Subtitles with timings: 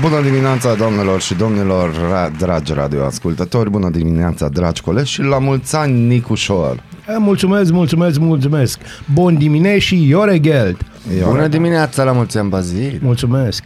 [0.00, 5.76] Bună dimineața, doamnelor și domnilor, ra- dragi radioascultători, bună dimineața, dragi colegi și la mulți
[5.76, 6.82] ani, Nicușor.
[7.08, 8.78] Eh, Mulțumesc, mulțumesc, mulțumesc.
[9.12, 10.76] Bun dimineața și Iore Geld.
[11.24, 12.98] Bună dimineața, la mulți ani, Bazil.
[13.02, 13.62] Mulțumesc.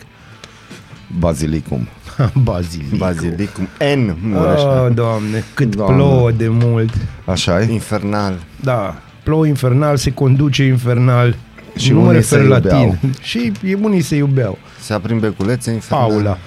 [1.19, 1.89] Bazilicum.
[2.43, 2.97] Bazilic.
[2.99, 4.61] Bazilicum N, Mureș.
[4.63, 5.97] Oh, doamne, cât Doamne.
[5.97, 6.95] plouă de mult.
[7.25, 7.73] așa e?
[7.73, 8.35] Infernal.
[8.61, 11.37] Da, plouă infernal, se conduce infernal.
[11.77, 12.81] Și nu mă unii refer se la iubeau.
[13.01, 13.13] tine.
[13.23, 13.53] Și
[13.83, 14.59] unii se iubeau.
[14.81, 16.09] Se aprind beculețe infernal.
[16.09, 16.39] Paula.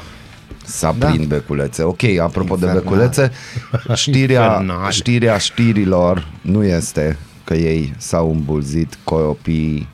[0.66, 1.08] S-a Da.
[1.08, 1.84] prind beculețe.
[1.84, 2.82] Ok, apropo de Infernal.
[2.84, 3.32] beculețe,
[4.04, 4.92] știrea, Infernal.
[4.92, 9.88] știrea știrilor nu este că ei s-au îmbulzit copiii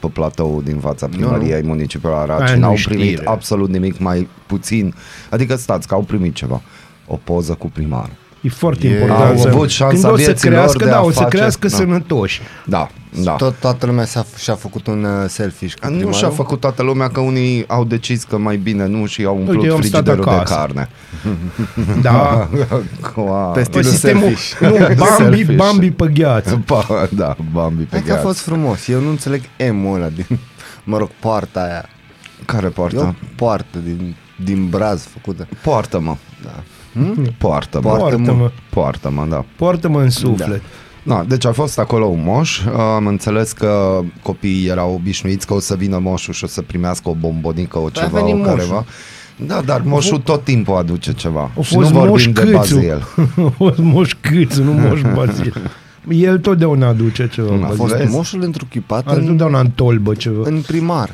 [0.00, 2.94] pe platou din fața primăriei municipiului Arad Aia și nu n-au știre.
[2.98, 4.94] primit absolut nimic mai puțin.
[5.30, 6.60] Adică stați că au primit ceva.
[7.06, 8.12] O poză cu primarul.
[8.40, 10.90] E foarte E- important Au să, avut șansa când o să vieții lor crească, de
[10.90, 11.76] da, a o să face- crească da.
[11.76, 12.40] sănătoși.
[12.66, 12.90] Da,
[13.22, 13.32] da.
[13.32, 16.12] Tot, toată lumea s-a, și-a făcut un uh, selfie cu Nu primarul.
[16.18, 19.54] și-a făcut toată lumea că unii au decis că mai bine nu și au umplut
[19.56, 20.54] Uite, eu am stat frigiderul de acasă.
[20.54, 20.88] carne.
[22.02, 22.48] Da.
[23.14, 24.68] Cu a- Pe Păi stilul sistemul, selfie.
[24.68, 25.54] nu, Bambi, Selfish.
[25.56, 26.62] Bambi pe gheață.
[26.66, 28.26] Pa, da, Bambi pe Hai că a gheață.
[28.26, 28.88] fost frumos.
[28.88, 30.26] Eu nu înțeleg M-ul ăla din,
[30.84, 31.88] mă rog, poarta aia.
[32.44, 33.14] Care E o poartă?
[33.36, 35.48] poartă din, din braz făcută.
[35.62, 36.16] Poartă-mă.
[36.42, 36.62] Da.
[37.38, 37.96] Poartă-mă.
[37.96, 38.50] Poartă-mă.
[38.70, 39.44] Poartă-mă, da.
[39.56, 40.48] Poartă-mă în suflet.
[40.48, 40.68] Da,
[41.26, 42.60] deci a fost acolo un moș.
[42.96, 47.08] Am înțeles că copiii erau obișnuiți că o să vină moșul și o să primească
[47.08, 48.54] o bombonică, o ceva, venit o moșul.
[48.54, 48.84] careva.
[49.46, 51.50] Da, dar moșul tot timpul aduce ceva.
[51.58, 52.52] A și nu fost vorbim moș de Câțu.
[52.56, 53.06] Bazil.
[53.46, 55.70] A fost moș Câțu, nu moș Bazil.
[56.08, 57.54] El totdeauna aduce ceva.
[57.54, 57.76] Nu, a A Bazil.
[57.76, 58.10] fost Vezi?
[58.14, 60.42] moșul întruchipat Are în, totdeauna în tolbă ceva.
[60.48, 61.10] în primar.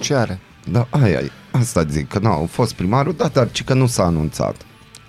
[0.00, 0.40] Ce are?
[0.70, 1.30] Da, aia e.
[1.50, 4.56] Asta zic, că nu, a fost primarul, da, dar ci că nu s-a anunțat.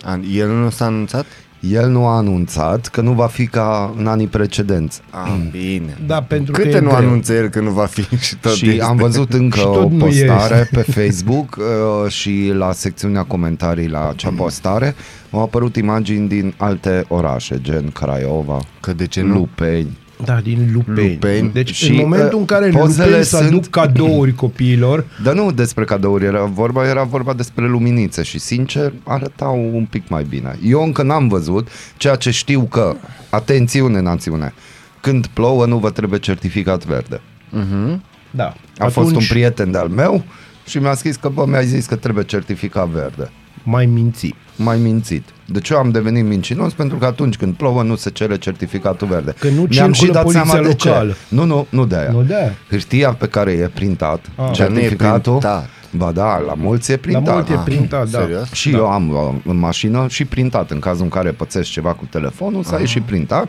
[0.04, 1.26] A, el nu s-a anunțat?
[1.70, 5.00] El nu a anunțat că nu va fi ca în anii precedenți.
[5.10, 5.98] Ah, bine.
[6.06, 6.98] Da, pentru că Câte e nu greu.
[6.98, 8.82] anunță el că nu va fi și tot și este.
[8.82, 10.82] am văzut încă Și o tot nu postare este.
[10.82, 14.94] pe Facebook uh, și la secțiunea comentarii la acea postare
[15.30, 19.34] au apărut imagini din alte orașe, gen Craiova, Că de ce nu?
[19.34, 19.98] Lupeni.
[20.24, 21.08] Da, din Lupeni.
[21.12, 21.50] Lupeni.
[21.52, 25.34] Deci Și, în momentul în care uh, pozele Lupeni să sunt- aduc cadouri copiilor, Dar
[25.34, 30.24] nu despre cadouri era vorba, era vorba despre luminițe și sincer arătau un pic mai
[30.28, 30.58] bine.
[30.64, 32.96] Eu încă n-am văzut, ceea ce știu că,
[33.30, 34.54] atențiune națiune,
[35.00, 37.20] când plouă nu vă trebuie certificat verde.
[37.50, 38.02] Mhm.
[38.30, 38.44] da.
[38.44, 40.24] A atunci fost un prieten de-al meu
[40.66, 43.30] și mi-a scris că, bă, mi-a zis că trebuie certificat verde.
[43.64, 44.34] Mai minți.
[44.56, 45.24] mai mințit.
[45.46, 49.34] Deci eu am devenit mincinos pentru că atunci când plouă nu se cere certificatul verde.
[49.38, 50.88] Că nu Mi-am și circulă dat poliția seama de ce.
[50.88, 51.14] locală.
[51.28, 52.10] Nu, nu, nu de aia.
[52.10, 52.54] Nu de aia.
[52.70, 54.50] Hârtia pe care e printat, Ah.
[54.52, 55.68] certificatul, Dar nu e printat.
[55.90, 57.34] ba da, la mulți e La printat.
[57.34, 57.60] mult e Ah.
[57.64, 58.18] printat, da.
[58.18, 58.50] serios?
[58.52, 60.70] Și eu am uh, în mașină și printat.
[60.70, 63.48] În cazul în care pățești ceva cu telefonul, să ai și printat.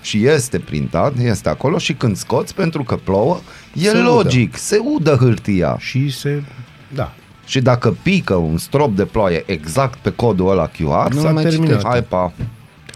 [0.00, 3.40] Și este printat, este acolo și când scoți, pentru că plouă,
[3.74, 4.02] e Se udă.
[4.02, 5.76] logic, se udă hârtia.
[5.78, 6.42] Și se...
[6.94, 7.12] Da.
[7.46, 11.42] Și dacă pică un strop de ploaie exact pe codul ăla QR, Nu s-a mai
[11.42, 11.66] terminat.
[11.66, 11.88] citește.
[11.88, 12.32] Hai pa.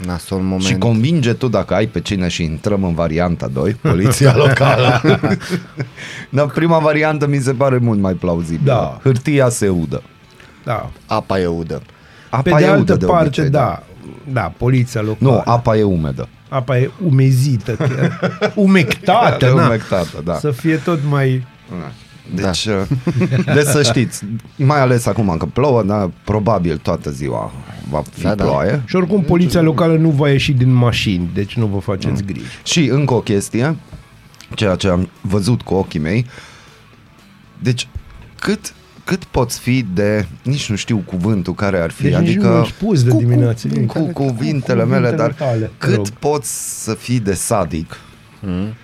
[0.04, 0.62] Nasol moment.
[0.62, 5.00] Și convinge tu dacă ai pe cine și intrăm în varianta 2, poliția locală.
[6.30, 8.72] Dar prima variantă mi se pare mult mai plauzibilă.
[8.72, 8.98] Da.
[9.02, 10.02] Hârtia se udă.
[10.64, 10.90] Da.
[11.06, 11.82] Apa e udă.
[12.30, 13.82] Apa Pe e de altă udă parte, obicei, da.
[14.32, 15.30] Da, poliția locală.
[15.46, 16.28] Nu, apa e umedă.
[16.48, 18.20] Apa e umezită chiar.
[18.54, 19.64] Umectată, na.
[19.66, 20.34] Umectată, da.
[20.34, 21.46] Să fie tot mai...
[22.34, 22.86] Deci, da.
[23.54, 24.24] deci să știți,
[24.56, 27.52] mai ales acum că plouă, da, probabil toată ziua
[27.90, 28.44] va fi Da, da.
[28.44, 28.82] ploaie.
[28.86, 32.44] Și oricum poliția locală nu va ieși din mașini, deci nu vă faceți griji.
[32.64, 33.76] Și încă o chestie,
[34.54, 36.26] ceea ce am văzut cu ochii mei,
[37.62, 37.88] deci
[38.40, 38.72] cât,
[39.04, 42.54] cât poți fi de, nici nu știu cuvântul care ar fi, Deci nici adică nu
[42.54, 43.68] am spus de cu, dimineață.
[43.68, 46.08] cu, Cu- cu, cu cuvintele mele, cuvintele dar tale, te cât rog.
[46.08, 47.96] poți să fii de sadic.
[48.40, 48.74] Mm.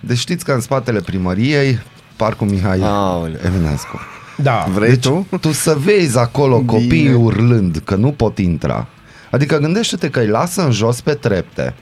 [0.00, 1.78] Deci știți că în spatele primăriei,
[2.16, 3.40] Parcul Mihai Aoleu.
[3.46, 4.00] Eminescu.
[4.36, 4.66] Da.
[4.74, 5.26] Vrei Deci tu?
[5.40, 6.66] tu să vezi acolo Bine.
[6.72, 8.86] copiii urlând că nu pot intra.
[9.30, 11.74] Adică gândește-te că îi lasă în jos pe trepte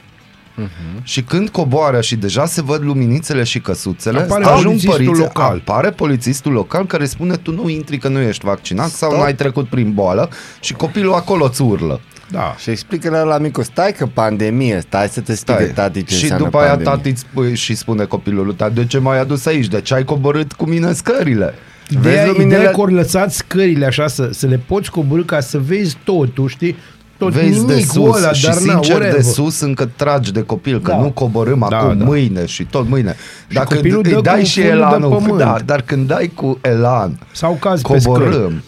[0.55, 1.01] Mhm.
[1.03, 5.63] și când coboară și deja se văd luminițele și căsuțele, Apare ajung polițistul părinții, local.
[5.67, 9.21] apare polițistul local care spune tu nu intri că nu ești vaccinat sau Stop.
[9.21, 10.29] nu ai trecut prin boală
[10.61, 12.01] și copilul acolo îți urlă.
[12.31, 12.55] Da.
[12.59, 16.23] Și explică la, la micu, stai că pandemie, stai să te explice tati ce și
[16.23, 16.93] înseamnă după aia pandemie.
[16.93, 19.67] tati îți spui, și spune copilul lui, "Dar de ce m-ai adus aici?
[19.67, 21.55] De ce ai coborât cu mine scările?
[21.91, 25.41] Ideea, Vezi luminile- ideea că ori lăsat scările așa să, să le poți coborâ ca
[25.41, 26.77] să vezi totul, știi?
[27.19, 29.23] Tot Vezi nimic de sus ăla, și dar na, sincer de whatever.
[29.23, 30.97] sus încă tragi de copil, că Da.
[31.01, 32.05] nu coborâm Da, acum da.
[32.05, 33.17] mâine și tot mâine.
[33.53, 35.39] Dacă copilul îi dă dai cu și fundul de elanul, pământ.
[35.39, 38.03] da, dar când dai cu elan, Sau caz pe scări.
[38.19, 38.63] coborâm.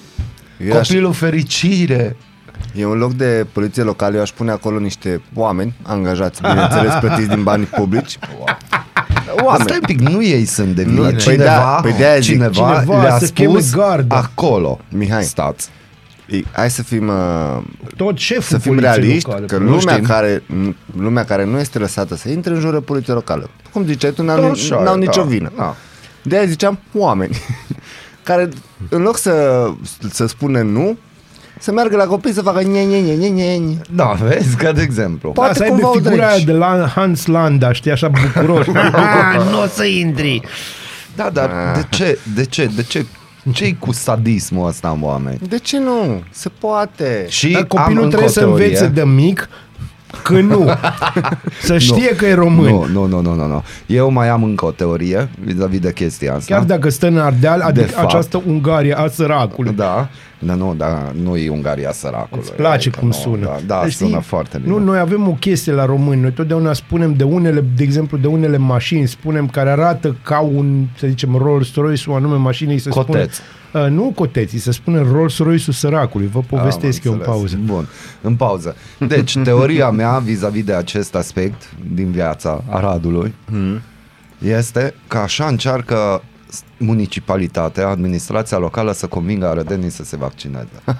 [0.66, 2.16] Eu aș- Copilul fericire.
[2.74, 7.28] E un loc de poliție locală, eu aș pune acolo niște oameni angajați, bineînțeles, plătiți
[7.28, 8.18] din bani publici.
[9.42, 9.64] Oameni.
[9.64, 11.00] Stai un pic, nu ei sunt de vină.
[11.00, 14.16] Nu, păi cineva, da, păi de-aia zic, cineva, cineva le-a să cheme spus garda.
[14.16, 14.78] acolo.
[14.88, 15.22] Mihai.
[15.24, 15.68] Stați.
[16.28, 17.58] Ei, Hai să fim, uh,
[17.96, 19.46] Tot șeful să fim poliției realiști locale.
[19.46, 20.06] că nu lumea știm.
[20.06, 20.42] care,
[20.98, 23.50] lumea care nu este lăsată să intre în jură poliție locală.
[23.72, 25.52] Cum ziceai tu, n-au, Așa e, n-au nicio da, vină.
[25.56, 25.74] da.
[26.22, 27.36] De aia ziceam oameni
[28.22, 28.48] care
[28.88, 29.66] în loc să,
[30.10, 30.98] să spună nu,
[31.58, 33.76] să meargă la copii să facă nye, nye, nye, nye, nye, nye.
[33.90, 35.30] Da, vezi, ca de exemplu.
[35.30, 36.44] Poate da, să aibă cumva o figura aia dregi.
[36.46, 38.66] de la Hans Landa, știi, așa bucuros.
[38.92, 40.40] Ah, nu o să intri.
[41.16, 43.06] Da, dar de ce, de ce, de ce,
[43.52, 45.38] ce cu sadismul ăsta în oameni?
[45.48, 46.22] De ce nu?
[46.30, 47.26] Se poate.
[47.28, 48.64] Și Dar am copilul încă trebuie o să teorie.
[48.64, 49.48] învețe de mic
[50.22, 50.68] că nu.
[51.62, 52.70] Să știe că e român.
[52.70, 53.62] Nu, nu, nu, nu, nu, nu.
[53.86, 56.54] Eu mai am încă o teorie vis-a-vis de chestia asta.
[56.54, 58.06] Chiar dacă stă în Ardeal, adică fapt.
[58.06, 59.72] această Ungaria a săracului.
[59.72, 60.08] Da,
[60.44, 62.42] dar nu, da, nu e Ungaria săracului.
[62.44, 63.44] Îți place Adică cum nu, sună.
[63.46, 64.70] Da, da Deci, sună știi, foarte bine.
[64.72, 66.20] Nu, noi avem o chestie la români.
[66.20, 70.84] Noi totdeauna spunem de unele, de exemplu, de unele mașini, spunem care arată ca un,
[70.98, 73.34] să zicem, Rolls-Royce, o anume mașină, îi se Coteț.
[73.34, 73.84] spune...
[73.84, 76.26] Uh, nu coteți, îi se spune Rolls-Royce-ul săracului.
[76.32, 77.38] Vă povestesc Am eu în înțeles.
[77.38, 77.58] pauză.
[77.64, 77.86] Bun,
[78.20, 78.76] în pauză.
[79.08, 81.62] Deci, teoria mea vis-a-vis de acest aspect
[81.94, 83.80] din viața Aradului Hmm.
[84.38, 86.31] este că așa încearcă s-
[86.76, 90.68] municipalitatea, administrația locală să convingă arădenii să se vaccineze.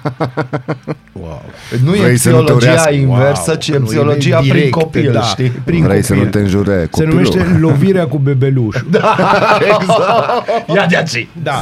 [1.21, 1.41] Wow.
[1.83, 2.93] Nu Vrei e să nu te psihologia urească?
[2.93, 3.55] inversă, Wow.
[3.57, 5.21] ci e Nu, e psihologia prin direct, copil, da.
[5.21, 5.49] știi?
[5.49, 6.25] Prin Vrei să copil.
[6.25, 7.13] nu te înjure Se copilul.
[7.13, 8.85] numește lovirea cu bebelușul.
[8.91, 9.17] Da.
[9.79, 10.47] exact.
[10.75, 11.27] Ia de aici.
[11.43, 11.59] da.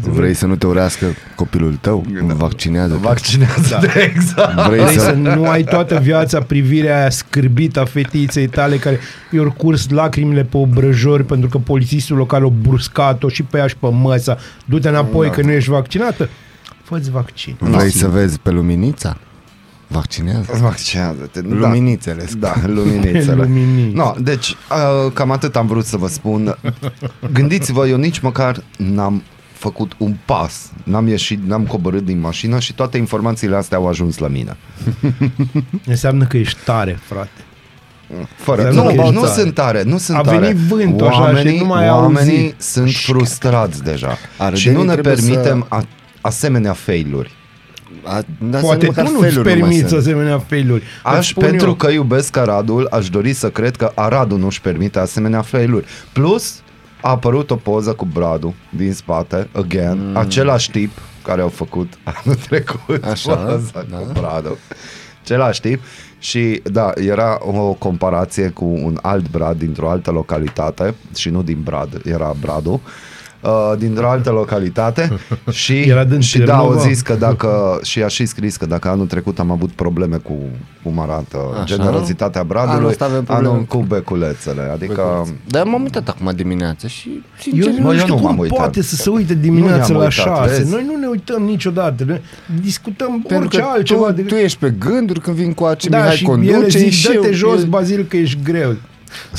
[0.00, 2.04] Vrei să nu te urească copilul tău?
[2.26, 2.98] Vaccinează.
[3.00, 4.00] Vaccinează, da.
[4.14, 4.66] exact.
[4.66, 5.12] Vrei Vrei să să...
[5.12, 8.98] nu ai toată viața privirea aia scârbită a fetiței tale care
[9.30, 13.76] i-au curs lacrimile pe obrăjori pentru că polițistul local a bruscat-o și pe ea și
[13.76, 14.36] pe măsa.
[14.64, 16.28] Du-te înapoi că nu ești vaccinată.
[16.82, 17.56] Fă-ți vaccin.
[17.58, 19.16] Vrei să vezi pe luminița?
[19.88, 20.58] Vaccinează.
[20.60, 21.40] Vaccinează-te.
[21.40, 21.54] Da.
[21.54, 22.24] Luminițele.
[22.38, 23.34] Da, luminițele.
[23.34, 23.96] Luminițe.
[23.96, 26.58] No, deci, uh, cam atât am vrut să vă spun.
[27.32, 29.22] Gândiți-vă, eu nici măcar n-am
[29.58, 34.18] făcut un pas, n-am ieșit, n-am coborât din mașină și toate informațiile astea au ajuns
[34.18, 34.56] la mine.
[35.86, 37.30] Înseamnă că ești tare, frate.
[38.36, 39.40] Fără, Dar nu, nu nu, ești nu tare.
[39.40, 40.38] sunt tare, nu sunt A tare.
[40.38, 42.54] venit vântul așa oamenii, și nu mai Oamenii auzi.
[42.70, 45.84] sunt frustrați deja Arădenii și nu ne trebuie permitem să- a,
[46.20, 47.30] asemenea failuri.
[48.04, 50.00] A, da, Poate să tu nu-ți failuri mai permiți sunt.
[50.00, 50.82] asemenea failuri.
[51.04, 51.74] Îți Aș, spun pentru eu.
[51.74, 55.84] că iubesc Aradul, aș dori să cred că Aradul nu-și permite asemenea failuri.
[56.12, 56.60] Plus,
[57.06, 60.16] a apărut o poză cu Bradu din spate, again, mm.
[60.16, 60.90] același tip
[61.22, 63.96] care au făcut anul trecut Așa, poza da.
[63.96, 64.58] cu Bradu.
[65.22, 65.82] Același tip
[66.18, 71.62] și da, era o comparație cu un alt Brad dintr-o altă localitate și nu din
[71.62, 72.72] Brad, era Bradu.
[72.72, 72.80] Uh,
[73.78, 75.12] dintr-o altă localitate
[75.50, 76.88] și, Era din și da, au Târnova.
[76.88, 77.48] zis că dacă
[77.82, 80.32] și a și scris că dacă anul trecut am avut probleme cu
[80.82, 81.64] cum arată Așa.
[81.64, 86.86] generozitatea Anul Bradului, ăsta avem probleme anul cu beculețele, adică Dar m-am uitat acum dimineață
[86.86, 87.22] și Eu
[87.62, 88.58] sincer, Bă, nu eu știu nu m-am cum uitat.
[88.58, 90.56] poate să se uite Nu dimineața ne-am la uitat, șase.
[90.56, 90.70] vezi?
[90.70, 92.04] Noi nu ne uităm niciodată.
[92.06, 92.20] Noi
[92.62, 94.06] discutăm pentru orice că altceva.
[94.06, 94.22] tu, de...
[94.22, 97.06] tu ești pe gânduri când vin cu ace, da, Mihai și conduce ele zic, și
[97.12, 98.74] dă-te eu, jos, eu, Bazil, că ești greu.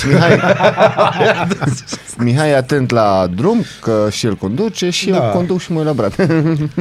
[0.08, 0.40] Mihai,
[2.24, 5.26] Mihai e atent la drum, că și el conduce și Da.
[5.26, 6.20] eu conduc și mă uit la brat.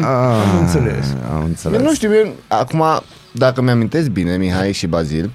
[0.05, 1.07] am înțeles.
[1.35, 1.78] Am înțeles.
[1.81, 2.83] Eu nu știu, eu, acum,
[3.33, 5.31] dacă mi-amintesc bine, Mihai și Bazil,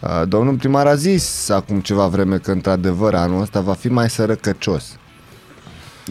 [0.00, 4.10] uh, domnul primar a zis acum ceva vreme că într-adevăr anul ăsta va fi mai
[4.10, 4.84] sărăcăcios.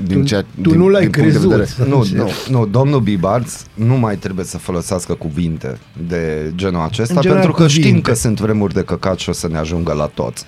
[0.04, 1.50] Din Tu- ceea, tu din, nu l-ai din punct de crezut.
[1.50, 7.14] vedere- Nu, nu, nu, domnul Bibarț nu mai trebuie să folosească cuvinte de genul acesta,
[7.16, 8.10] În general, pentru că știm cuvinte.
[8.10, 10.46] că sunt vremuri de căcat și o să ne ajungă la toți.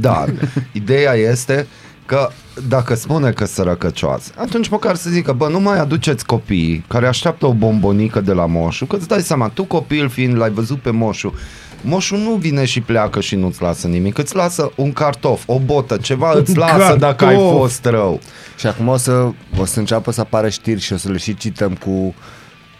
[0.00, 0.28] Dar,
[0.72, 1.66] ideea este
[2.06, 2.28] că
[2.68, 7.46] dacă spune că sărăcăcioasă, atunci măcar să zică, bă, nu mai aduceți copiii care așteaptă
[7.46, 10.90] o bombonică de la moșu, că îți dai seama, tu copil fiind, l-ai văzut pe
[10.90, 11.34] moșu,
[11.80, 15.96] moșu nu vine și pleacă și nu-ți lasă nimic, îți lasă un cartof, o botă,
[15.96, 17.56] ceva îți Un lasă dacă ai cartof.
[17.58, 18.20] fost rău.
[18.58, 21.36] Și acum o să, o să înceapă să apară știri și o să le și
[21.36, 22.14] cităm cu,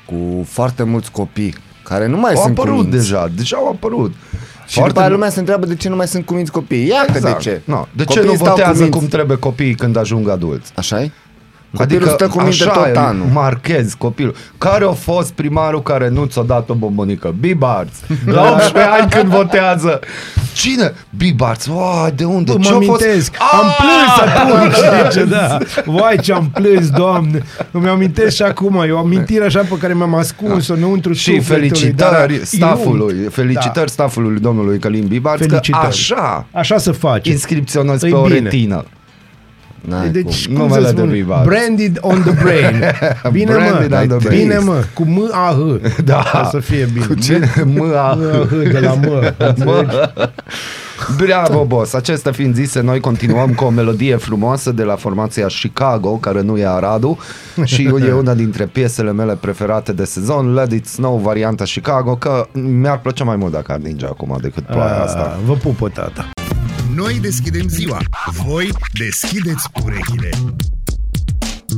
[0.07, 1.55] cu foarte mulți copii
[1.85, 2.97] care nu mai Au sunt apărut cuminți.
[2.99, 4.15] deja, deja au apărut.
[4.73, 6.87] Și după aia lumea se întreabă de ce nu mai sunt cuminți copii.
[6.87, 7.61] Ia că de ce?
[7.65, 7.87] No.
[7.97, 8.99] De ce Copiii nu stau votează cuminți.
[8.99, 10.73] cum trebuie copiii când ajung adulți?
[10.77, 11.11] așa -i?
[11.77, 13.27] Copilul stă cu minte așa tot e, anul.
[13.33, 14.35] Marchez, copilul.
[14.59, 17.35] Care a fost primarul care nu ți-a dat o bombonică?
[17.41, 17.97] Bibarts.
[18.27, 20.01] La 18 ani când votează.
[20.55, 20.93] Cine?
[21.17, 21.67] Bibarts.
[21.67, 22.53] Uai, de unde?
[22.53, 23.03] Bă, mă Ce-a fost?
[23.03, 23.77] amintesc, am Ah!
[23.79, 25.59] plâns atunci, știi ce, da.
[25.85, 27.43] Vai ce am plâns, doamne.
[27.71, 31.69] Îmi amintesc și acum, e o amintire așa pe care mi-am ascuns-o înăuntru Și sufletului,
[31.69, 33.33] felicitări dar- staffului, Iunt.
[33.33, 35.87] felicitări staffului domnului Călim Bibarts, că Felicitări.
[35.87, 36.59] așa Da.
[36.59, 37.29] Așa să faci.
[37.29, 38.39] inscripționezi E pe o bine.
[38.39, 38.85] retină.
[39.89, 40.55] N-ai Deci, cum.
[40.57, 41.11] cum Numele să de spun?
[41.13, 41.47] Bibarts.
[41.49, 42.83] Branded on the brain.
[43.33, 43.97] Bine, Branded mă.
[43.97, 44.41] on the brain.
[44.41, 44.83] Bine, mă.
[44.95, 45.81] Cu M-A-H.
[46.05, 46.23] Da.
[46.33, 47.05] Ca să fie bine.
[47.07, 47.39] Cu ce?
[47.65, 48.15] M-A.
[48.15, 49.33] M-A-H de la mă.
[49.47, 49.97] înțelegi?
[51.17, 51.93] Bravo, boss!
[51.95, 56.59] Acestea fiind zise, noi continuăm cu o melodie frumoasă de la formația Chicago, care nu
[56.59, 57.19] e Aradu,
[57.65, 62.47] și e una dintre piesele mele preferate de sezon, Let It Snow, varianta Chicago, că
[62.53, 65.33] mi-ar plăcea mai mult dacă ar ninge acum decât ploaia asta.
[65.37, 66.29] Ah, Vă pupă, tata.
[66.95, 67.99] Noi deschidem ziua,
[68.45, 68.69] voi
[68.99, 70.31] deschideți urechile.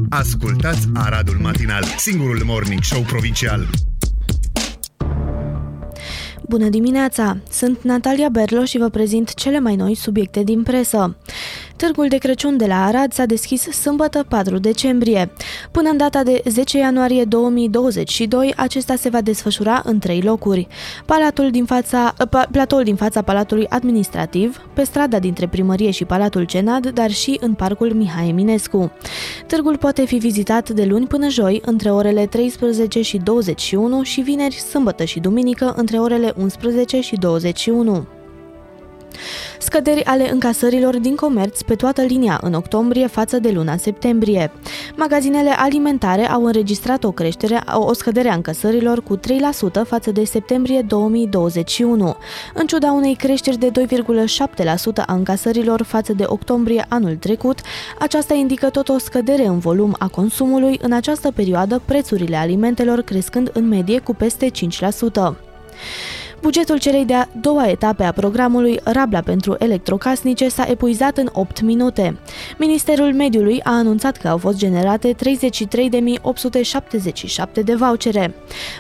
[0.09, 3.67] Ascultați Aradul Matinal, singurul morning show provincial.
[6.49, 7.39] Bună dimineața!
[7.51, 11.17] Sunt Natalia Berlo și vă prezint cele mai noi subiecte din presă.
[11.77, 15.33] Târgul de Crăciun de la Arad s-a deschis sâmbătă 4 decembrie.
[15.71, 20.67] Până în data de 10 ianuarie 2022, acesta se va desfășura în trei locuri.
[21.07, 26.45] Palatul din fața, pa, platoul din fața Palatului Administrativ, pe strada dintre Primărie și Palatul
[26.45, 28.93] Cenad, dar și în Parcul Mihai Eminescu.
[29.47, 34.55] Târgul poate fi vizitat de luni până joi, între orele 13 și 21 și vineri,
[34.55, 38.07] sâmbătă și duminică, între orele 11 și 21.
[39.59, 44.53] Scăderi ale încasărilor din comerț pe toată linia în octombrie față de luna septembrie.
[44.97, 49.21] Magazinele alimentare au înregistrat o creștere, o scădere a încasărilor cu 3%
[49.87, 52.17] față de septembrie 2021.
[52.55, 57.61] În ciuda unei creșteri de 2,7% a încasărilor față de octombrie anul trecut,
[57.99, 63.51] aceasta indică tot o scădere în volum a consumului, în această perioadă prețurile alimentelor crescând
[63.53, 65.35] în medie cu peste 5%.
[66.45, 72.19] Bugetul celei de-a doua etape a programului Rabla pentru electrocasnice s-a epuizat în 8 minute.
[72.59, 75.17] Ministerul Mediului a anunțat că au fost generate 33.877
[77.65, 78.35] de vouchere.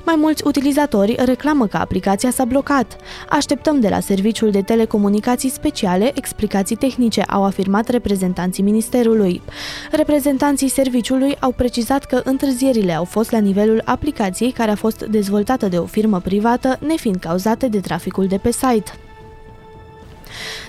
[0.04, 2.96] Mai mulți utilizatori reclamă că aplicația s-a blocat.
[3.28, 9.42] Așteptăm de la Serviciul de Telecomunicații Speciale explicații tehnice, au afirmat reprezentanții Ministerului.
[9.90, 15.68] Reprezentanții serviciului au precizat că întârzierile au fost la nivelul aplicației care a fost dezvoltată
[15.68, 17.18] de o firmă privată, nefiind
[17.54, 18.92] cauzate de traficul de pe site.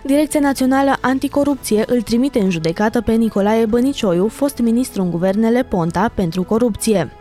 [0.04, 6.12] Direcția Națională Anticorupție îl trimite în judecată pe Nicolae Bănicioiu, fost ministru în guvernele Ponta,
[6.16, 7.12] pentru corupție.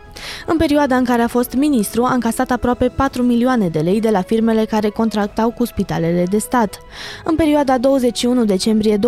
[0.45, 4.09] În perioada în care a fost ministru, a încasat aproape 4 milioane de lei de
[4.09, 6.79] la firmele care contractau cu spitalele de stat.
[7.23, 8.99] În perioada 21 decembrie 2012-7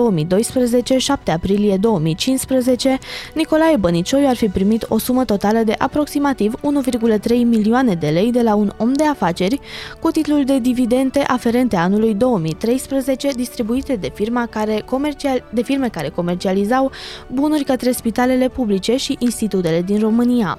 [1.34, 2.98] aprilie 2015,
[3.34, 8.42] Nicolae Bănicioiu ar fi primit o sumă totală de aproximativ 1,3 milioane de lei de
[8.42, 9.60] la un om de afaceri
[10.00, 16.10] cu titlul de dividende aferente anului 2013 distribuite de, firma care comercial, de firme care
[16.10, 16.92] comercializau
[17.32, 20.58] bunuri către spitalele publice și institutele din România.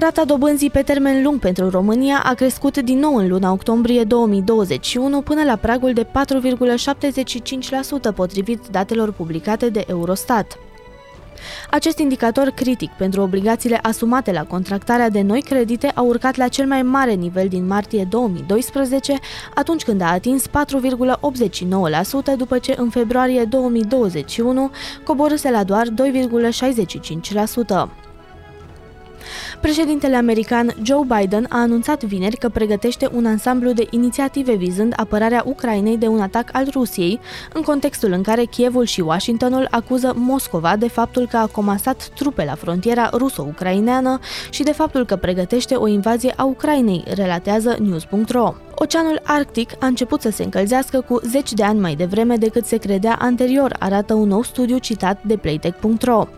[0.00, 5.20] Rata dobânzii pe termen lung pentru România a crescut din nou în luna octombrie 2021
[5.20, 6.08] până la pragul de 4,75%
[8.14, 10.58] potrivit datelor publicate de Eurostat.
[11.70, 16.66] Acest indicator critic pentru obligațiile asumate la contractarea de noi credite a urcat la cel
[16.66, 19.18] mai mare nivel din martie 2012,
[19.54, 20.50] atunci când a atins 4,89%,
[22.36, 24.70] după ce în februarie 2021
[25.04, 28.07] coborâse la doar 2,65%.
[29.60, 35.42] Președintele american Joe Biden a anunțat vineri că pregătește un ansamblu de inițiative vizând apărarea
[35.46, 37.20] Ucrainei de un atac al Rusiei,
[37.52, 42.44] în contextul în care Kievul și Washingtonul acuză Moscova de faptul că a comasat trupe
[42.44, 44.18] la frontiera ruso-ucraineană
[44.50, 48.54] și de faptul că pregătește o invazie a Ucrainei, relatează news.ro.
[48.80, 52.76] Oceanul Arctic a început să se încălzească cu 10 de ani mai devreme decât se
[52.76, 56.28] credea anterior, arată un nou studiu citat de Playtech.ro.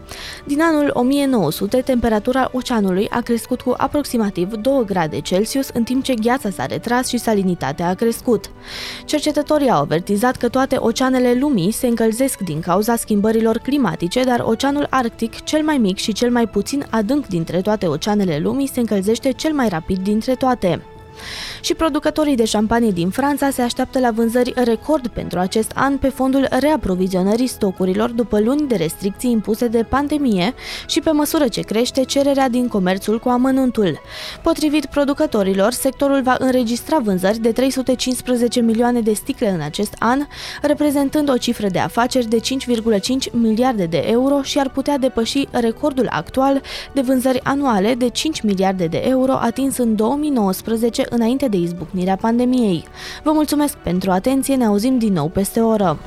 [0.46, 6.14] Din anul 1900, temperatura oceanului a crescut cu aproximativ 2 grade Celsius, în timp ce
[6.14, 8.50] gheața s-a retras și salinitatea a crescut.
[9.04, 14.86] Cercetătorii au avertizat că toate oceanele lumii se încălzesc din cauza schimbărilor climatice, dar Oceanul
[14.90, 19.30] Arctic, cel mai mic și cel mai puțin adânc dintre toate oceanele lumii, se încălzește
[19.30, 20.82] cel mai rapid dintre toate.
[21.60, 26.08] Și producătorii de șampanie din Franța se așteaptă la vânzări record pentru acest an pe
[26.08, 30.54] fondul reaprovizionării stocurilor după luni de restricții impuse de pandemie
[30.86, 34.00] și pe măsură ce crește cererea din comerțul cu amănuntul.
[34.42, 40.26] Potrivit producătorilor, sectorul va înregistra vânzări de 315 milioane de sticle în acest an,
[40.62, 46.08] reprezentând o cifră de afaceri de 5,5 miliarde de euro și ar putea depăși recordul
[46.10, 46.62] actual
[46.92, 52.84] de vânzări anuale de 5 miliarde de euro atins în 2019 înainte de izbucnirea pandemiei.
[53.22, 55.98] Vă mulțumesc pentru atenție, ne auzim din nou peste o oră.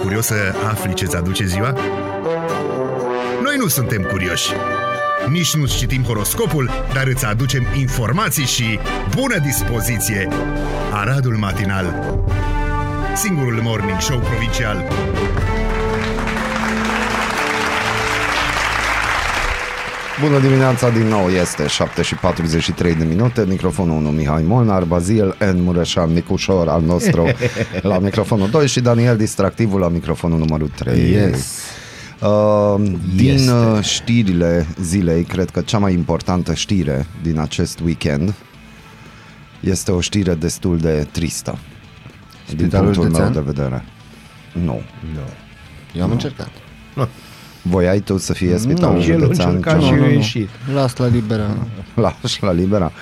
[0.00, 0.34] Curios să
[0.70, 1.72] afli ce-ți aduce ziua?
[3.42, 4.52] Noi nu suntem curioși.
[5.30, 8.78] Nici nu citim horoscopul, dar îți aducem informații și
[9.16, 10.28] bună dispoziție.
[10.92, 12.18] Aradul Matinal
[13.14, 14.84] Singurul morning show provincial
[20.20, 25.36] Bună dimineața din nou, este 7 și 43 de minute, microfonul 1 Mihai Molnar, Bazil
[25.52, 25.62] N.
[25.62, 27.26] Mureșan Nicușor al nostru
[27.82, 31.10] la microfonul 2 și Daniel Distractivul la microfonul numărul 3.
[31.10, 31.58] Yes.
[32.20, 33.50] Uh, din Este.
[33.50, 38.34] uh, știrile zilei, cred că cea mai importantă știre din acest weekend
[39.60, 41.58] este o știre destul de tristă.
[42.46, 43.44] Din Spitalul punctul meu județean?
[43.44, 43.84] de vedere.
[44.64, 44.80] Nu.
[45.96, 46.50] Eu am încercat.
[47.62, 49.48] Voiai tu să fie spitalul Nu, și el a județean?
[49.48, 50.48] încercat cea și mai- eu a ieșit.
[50.74, 51.46] Las la libera.
[51.94, 52.92] Lași la libera.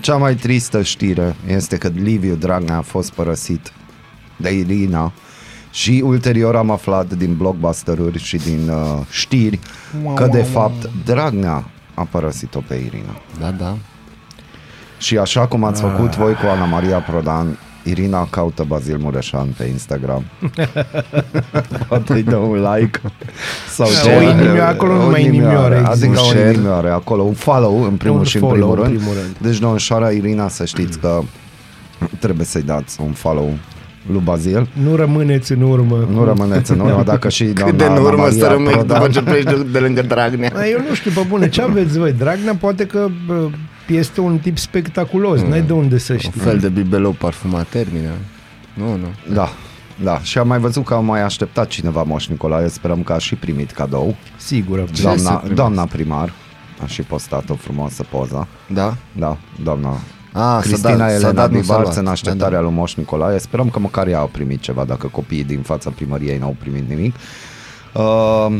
[0.00, 3.72] Cea mai tristă știre este că Liviu Dragnea a fost părăsit
[4.36, 5.12] de Irina
[5.70, 9.58] și ulterior am aflat din blockbuster-uri și din uh, știri
[10.14, 13.20] că de fapt Dragnea a părăsit-o pe Irina.
[13.40, 13.76] Da, da.
[14.98, 19.64] Și așa cum ați făcut voi cu Ana Maria Prodan, Irina caută Bazil Mureșan pe
[19.64, 20.24] Instagram.
[21.88, 23.00] Poate îi dă un like
[23.70, 24.16] sau Da, ce.
[24.16, 26.20] o inimioară, acolo O numai inimioară, inimioare Adică există.
[26.20, 26.52] o Un share.
[26.52, 28.96] inimioară acolo, un follow în primul Un și în follow, primul în rând.
[28.98, 29.36] primul rând.
[29.38, 31.20] Deci domnișoara Irina să știți că
[32.18, 33.50] trebuie să-i dați un follow
[34.10, 34.68] lui Bazil.
[34.72, 36.08] Nu rămâneți în urmă.
[36.12, 38.72] Nu rămâneți în urmă dacă și Cât doamna de în Ana urmă Maria să rămâi
[38.72, 40.50] Prodan- după ce pleci de, de lângă Dragnea.
[40.54, 42.12] Dar eu nu știu, pe bune, ce aveți voi?
[42.12, 43.48] Dragnea poate că bă,
[43.88, 46.30] este un tip spectaculos, n-ai de unde să Un știi.
[46.40, 48.10] fel de bibelou parfumat termină.
[48.74, 49.34] Nu, nu.
[49.34, 49.48] Da,
[50.02, 50.18] da.
[50.20, 53.34] Și am mai văzut că a mai așteptat cineva Moș Nicolae, sperăm că a și
[53.34, 54.16] primit cadou.
[54.36, 54.78] Sigur.
[54.88, 55.54] Ce să Doamna, primească?
[55.54, 56.32] doamna primar
[56.82, 58.48] a și postat o frumoasă poză.
[58.66, 58.96] Da?
[59.12, 59.96] Da, doamna
[60.32, 61.96] A, Cristina s-a dat, s-a Elena dat, nu s-a Divarț luat.
[61.96, 63.38] în așteptarea Da, lui Moș Nicolae.
[63.38, 67.14] Sperăm că măcar ea a primit ceva, dacă copiii din fața primăriei n-au primit nimic.
[67.94, 68.54] Uh,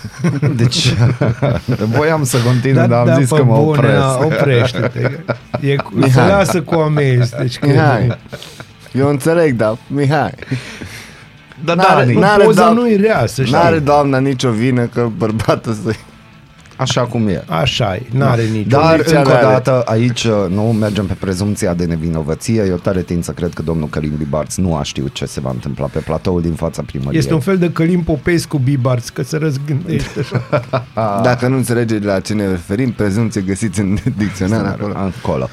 [0.56, 0.94] deci
[1.96, 4.00] voiam să continui, dar am zis pe că mă bune, opresc.
[4.02, 5.18] a, oprește-te.
[5.60, 6.28] E, cu- se Mihai.
[6.28, 7.34] lasă cu amenzi.
[7.38, 7.66] Deci da.
[7.66, 8.16] că Mihai,
[8.92, 10.30] eu înțeleg, da, Mihai.
[11.64, 13.54] Da, N-are- Dani, nu, N-are poza doam- nu-i rea, să știi.
[13.54, 15.90] N-are doamna nicio vină că bărbatul să
[16.78, 17.44] așa cum e.
[17.46, 18.68] Așa e, n-are nicio.
[18.68, 19.44] Dar, Condiția încă o are.
[19.44, 22.64] dată, aici uh, nu mergem pe prezumția de nevinovăție.
[22.68, 25.50] Eu tare tind să cred că domnul Călim Bibarț nu a știut ce se va
[25.50, 27.18] întâmpla pe platoul din fața primăriei.
[27.18, 30.64] Este un fel de Călim Popescu Bibarț, că se răzgândește așa.
[31.28, 34.94] Dacă nu înțelegeți la ce ne referim, prezumție găsiți în dicționar acolo.
[34.96, 35.48] Acolo.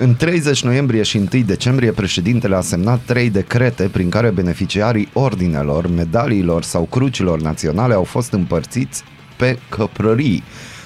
[0.00, 5.86] În 30 noiembrie și 1 decembrie, președintele a semnat trei decrete prin care beneficiarii ordinelor,
[5.86, 9.02] medaliilor sau crucilor naționale au fost împărțiți
[9.38, 10.42] pe căprării.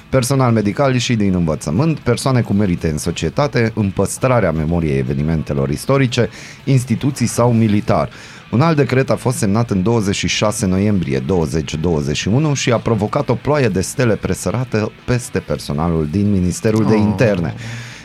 [0.09, 6.29] Personal medical și din învățământ, persoane cu merite în societate, în păstrarea memoriei evenimentelor istorice,
[6.65, 8.09] instituții sau militar.
[8.51, 13.69] Un alt decret a fost semnat în 26 noiembrie 2021 și a provocat o ploaie
[13.69, 17.55] de stele presărate peste personalul din Ministerul de Interne.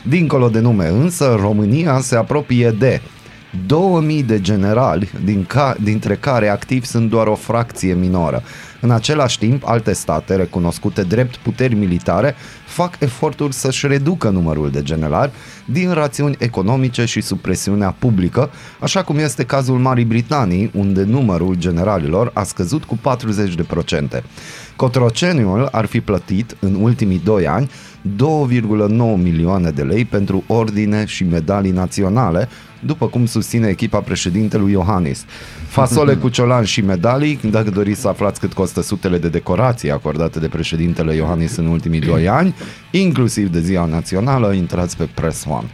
[0.04, 3.02] Dincolo de nume însă, România se apropie de
[3.66, 8.44] 2000 de generali, din ca, dintre care activi sunt doar o fracție minoră.
[8.82, 12.36] În același timp, alte state, recunoscute drept puteri militare,
[12.66, 15.32] fac eforturi să-și reducă numărul de generali
[15.66, 21.56] din rațiuni economice și sub presiunea publică, așa cum este cazul Marii Britanii, unde numărul
[21.56, 23.00] generalilor a scăzut cu
[24.20, 24.24] 40%.
[24.76, 27.70] Cotroceniul ar fi plătit în ultimii doi ani
[28.15, 35.26] 2,9 milioane de lei pentru ordine și medalii naționale, după cum susține echipa președintelui Iohannis.
[35.67, 40.39] Fasole cu ciolan și medalii, dacă doriți să aflați cât costă sutele de decorații acordate
[40.39, 42.56] de președintele Iohannis în ultimii doi ani,
[42.91, 45.67] inclusiv de ziua națională, intrați pe Press One.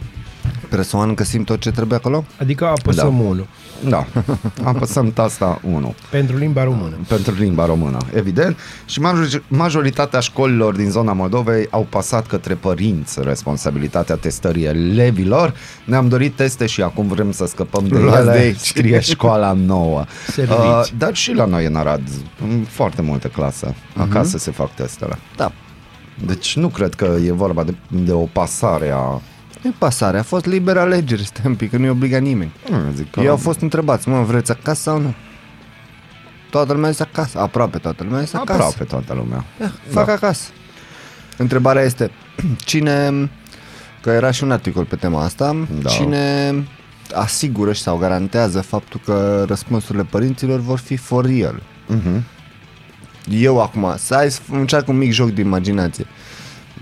[0.68, 2.24] Presuman că simt tot ce trebuie acolo?
[2.40, 3.22] Adică apăsăm Da.
[3.24, 3.46] unul.
[3.88, 4.06] Da,
[4.72, 6.96] apăsăm tasta 1 Pentru limba română.
[7.08, 8.58] pentru limba română, evident.
[8.86, 15.54] Și major- majoritatea școlilor din zona Moldovei au pasat către părinți responsabilitatea testării elevilor.
[15.84, 18.32] Ne-am dorit teste și acum vrem să scăpăm de Luați ele.
[18.32, 18.56] de aici.
[18.74, 20.04] Scrie școala nouă.
[20.28, 20.58] Serviți.
[20.58, 22.02] Uh, dar și la noi în Arad,
[22.42, 25.18] în foarte multe clase, acasă se fac testele.
[25.36, 25.52] Da.
[26.26, 29.20] Deci nu cred că e vorba de, de o pasare a...
[29.64, 32.52] Nu e pasare, a fost liberă alegere, stai un pic, că nu-i obliga nimeni.
[32.70, 35.14] Nu, zic că Ei au fost întrebați, mă, vreți acasă sau nu?
[36.50, 38.52] Toată lumea zis acasă, aproape toată lumea zis acasă.
[38.52, 39.44] aproape toată lumea.
[39.90, 40.50] Fac acasă.
[41.36, 42.10] Întrebarea este,
[42.64, 43.30] cine,
[44.00, 45.90] că era și un articol pe tema asta, Da.
[45.90, 46.54] cine
[47.14, 51.62] asigură și sau garantează faptul că răspunsurile părinților vor fi for real?
[51.96, 52.22] Uh-huh.
[53.30, 56.06] Eu acum, să ai, încearcă un mic joc de imaginație.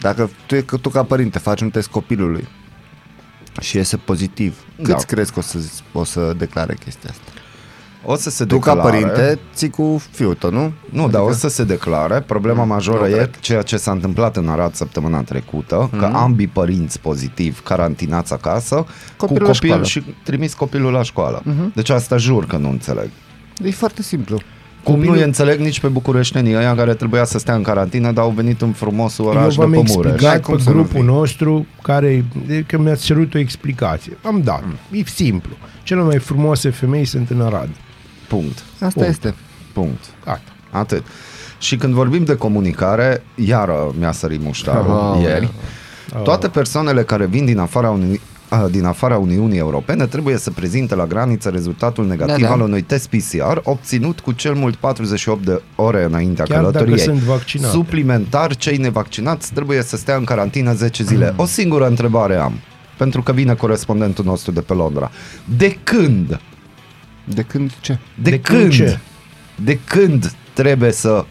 [0.01, 2.49] Dacă tu, că tu ca părinte faci un test copilului
[3.61, 4.93] și iese pozitiv, Da.
[4.93, 5.59] câți crezi că o să,
[5.93, 7.23] o să declare chestia asta?
[8.05, 8.99] O să se Tu ca declare...
[8.99, 10.73] părinte ții cu fiul tău, nu?
[10.91, 12.21] Nu, dar o să se declare.
[12.21, 13.39] Problema majoră nu e cred.
[13.41, 18.87] ceea ce s-a întâmplat în Arad săptămâna trecută, că ambii părinți pozitiv carantinați acasă,
[19.17, 19.85] Copilul cu la copil școală.
[19.85, 21.43] și trimis copilul la școală.
[21.75, 23.11] Deci asta jur că nu înțeleg.
[23.65, 24.41] E foarte simplu.
[24.83, 28.13] Cum Copilul- nu îi înțeleg nici pe bucureștenii ăia care trebuia să stea în carantină,
[28.13, 29.95] dar au venit în frumosul Eu oraș de v-am Pămureș.
[29.95, 31.09] N-ai explicat cum pe să nu grupul vii.
[31.13, 34.17] nostru care, de- că mi-ați cerut o explicație.
[34.25, 34.63] Am dat.
[34.91, 35.53] E simplu.
[35.83, 37.69] Cele mai frumoase femei sunt în Arad.
[38.29, 38.59] Punct.
[38.73, 39.09] Asta Punct.
[39.09, 39.35] este.
[39.73, 40.05] Punct.
[40.25, 40.41] Gata.
[40.71, 41.03] Atât.
[41.59, 45.49] Și când vorbim de comunicare, iară mi-a sărit muștarul Oh, ieri.
[46.25, 48.21] Toate persoanele care vin din afara Uni- a,
[48.71, 52.53] din afara Uniunii Europene trebuie să prezinte la graniță rezultatul negativ Da, da.
[52.53, 56.99] al unui test PCR obținut cu cel mult 48 de ore înaintea Chiar dacă călătoriei.
[57.07, 57.73] sunt vaccinate.
[57.73, 61.35] Suplimentar, cei nevaccinați trebuie să stea în carantină 10 zile.
[61.37, 62.53] O singură întrebare am,
[62.99, 65.11] pentru că vine corespondentul nostru de pe Londra.
[65.57, 66.41] De când?
[67.25, 67.99] De când ce?
[68.23, 68.73] De, De când când?
[68.73, 68.99] ce?
[69.65, 71.25] De când trebuie să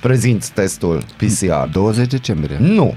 [0.00, 1.68] prezinți testul PCR?
[1.72, 2.56] 20 decembrie.
[2.60, 2.94] Nu.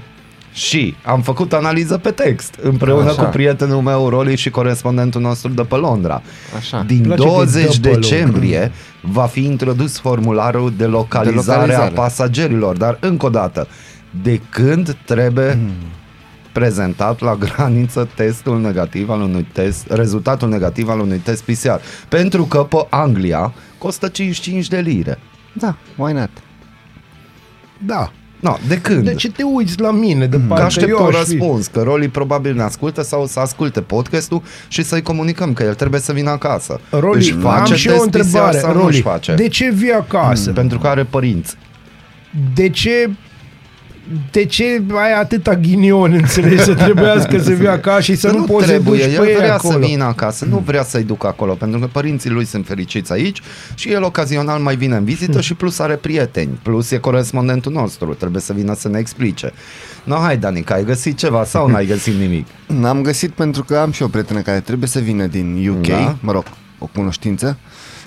[0.52, 3.22] Și am făcut analiză pe text împreună Așa.
[3.22, 6.22] cu prietenul meu Roli și corespondentul nostru de pe Londra.
[6.56, 6.82] Așa.
[6.86, 11.72] Din place că îi 20 dă pe decembrie va fi introdus formularul de localizare, De
[11.72, 11.90] localizare.
[11.98, 13.68] a pasagerilor, dar încă o dată,
[14.22, 15.70] de când trebuie Hmm.
[16.52, 21.80] prezentat la graniță testul negativ al unui test, rezultatul negativ al unui test PCR.
[22.08, 25.18] Pentru că pe Anglia costă 55 de lire.
[25.52, 26.30] Da, why not?
[27.86, 28.12] Da.
[28.42, 29.04] No, de când?
[29.04, 30.26] De ce te uiți la mine?
[30.26, 31.18] De Că parcă aștept eu un aș fi...
[31.36, 35.74] răspuns, că Roli probabil ne ascultă sau să asculte podcastul și să-i comunicăm că el
[35.74, 36.80] trebuie să vină acasă.
[36.90, 38.58] Roli, Își face am și eu o test PCR întrebare.
[38.58, 39.34] sau nu Roli, își face?
[39.34, 40.50] de ce vii acasă?
[40.50, 41.54] Pentru că are părinți.
[42.54, 43.10] De ce
[44.30, 48.42] de ce ai atâta ghinion, înțelegi, să trebuiască să vii acasă și să Că nu,
[48.44, 49.72] poți să trebuie, duci el pe ei vrea acolo?
[49.72, 53.40] să vină acasă, nu vrea să-i ducă acolo, pentru că părinții lui sunt fericiți aici
[53.74, 58.14] și el ocazional mai vine în vizită și plus are prieteni, plus e corespondentul nostru,
[58.14, 59.52] trebuie să vină să ne explice.
[60.04, 62.46] No, hai Danica, ai găsit ceva sau n-ai găsit nimic?
[62.80, 65.96] N-am găsit pentru că am și o prietenă care trebuie să vină din UK, Da.
[65.96, 66.16] da?
[66.20, 66.44] mă rog,
[66.78, 67.58] o cunoștință,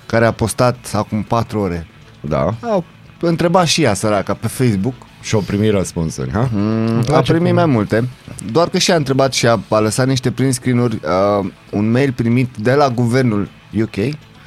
[0.06, 1.88] care a postat acum 4 ore.
[2.22, 2.84] Da, A
[3.20, 4.94] întrebat și ea săraca pe Facebook,
[5.26, 6.50] și-o primi răspunsuri, ha?
[6.54, 8.08] mm, a place primit cum- mai multe,
[8.52, 10.96] doar că și a întrebat și a, a lăsat niște print screen-uri,
[11.42, 13.50] uh, un mail primit de la guvernul
[13.82, 13.96] UK,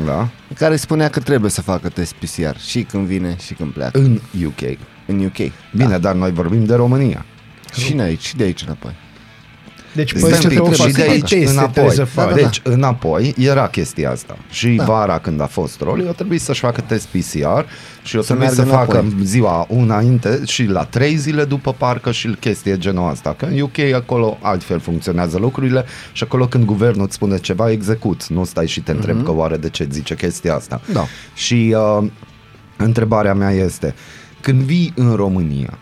[0.04, 0.28] Da.
[0.54, 4.20] care spunea că trebuie să facă test PCR și când vine și când pleacă În
[4.46, 4.78] UK.
[5.06, 5.36] în UK.
[5.76, 5.98] Bine, da.
[5.98, 7.24] dar noi vorbim de România.
[7.84, 8.92] Și în aici, și de aici înapoi.
[9.98, 11.72] Deci, Stai păi un să te pic, o fac și de aici teste înapoi.
[11.72, 12.28] trebuie să Da, faci.
[12.28, 14.37] da, deci înapoi era chestia asta.
[14.50, 14.84] Și Da.
[14.84, 17.64] vara când a fost rol, eu trebuie să-și facă test PCR
[18.02, 19.24] și eu Să trebuie să meargă facă înapoi.
[19.24, 23.34] ziua înainte și la trei zile după parcă și chestie genul asta.
[23.38, 28.26] Că în UK acolo altfel funcționează lucrurile și acolo când guvernul îți spune ceva, execut.
[28.26, 30.80] Nu stai și te întrebi că oare de ce zice chestia asta.
[30.92, 31.04] Da.
[31.34, 32.06] Și uh,
[32.76, 33.94] întrebarea mea este,
[34.40, 35.78] când vii în România,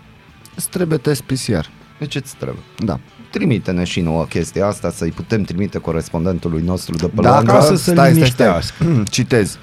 [0.57, 1.65] Îți trebuie test PCR.
[1.99, 2.63] de ce îți trebuie?
[2.79, 3.01] Da.
[3.37, 7.53] Trimite-ne și nouă chestia asta să-i putem trimite corespondentului nostru de pe Dacă, Londra.
[7.53, 8.85] Acasă să liniștească.
[9.11, 9.59] Citez.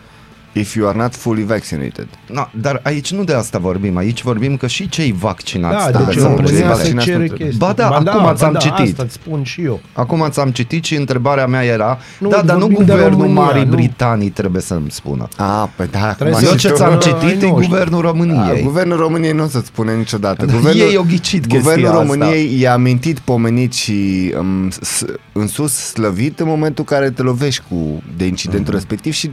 [0.53, 2.07] If you are not fully vaccinated.
[2.31, 6.05] No, dar aici nu de asta vorbim, aici vorbim că și cei vaccinați Da, trebuie
[6.05, 6.73] deci să în nu, România prezinte.
[6.73, 7.47] se vaccinați cere nu trebuie.
[7.47, 7.65] chestii.
[7.67, 8.79] Ba da, acum ți-am da, citit.
[8.91, 9.79] Asta îți spun și eu.
[9.93, 13.41] Acum ți-am citit și întrebarea mea era, Nu, da, dar nu vorbim de guvernul România,
[13.41, 13.69] Marii nu.
[13.69, 15.27] Britanii trebuie să-mi spună.
[15.37, 17.67] A, păi da, acum Trebuie să Eu zici ce că- ți-am ai citit e noștri.
[17.67, 18.63] guvernul A, României.
[18.63, 20.45] guvernul României nu o să-ți spune niciodată.
[20.45, 21.99] Dar Guvernul, ei au ghicit chestia Guvernul asta.
[22.01, 27.21] României i-a mintit, pomenit și um, s- în sus slăvit în momentul în care te
[27.21, 28.73] lovești cu de incidentul Mhm.
[28.73, 29.31] respectiv și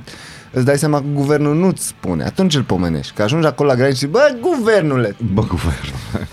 [0.53, 2.25] îți dai seama că guvernul nu-ți spune.
[2.25, 3.13] Atunci îl pomenești.
[3.15, 5.77] Că ajungi acolo la graniță și bă, guvernule, Bă, guvern.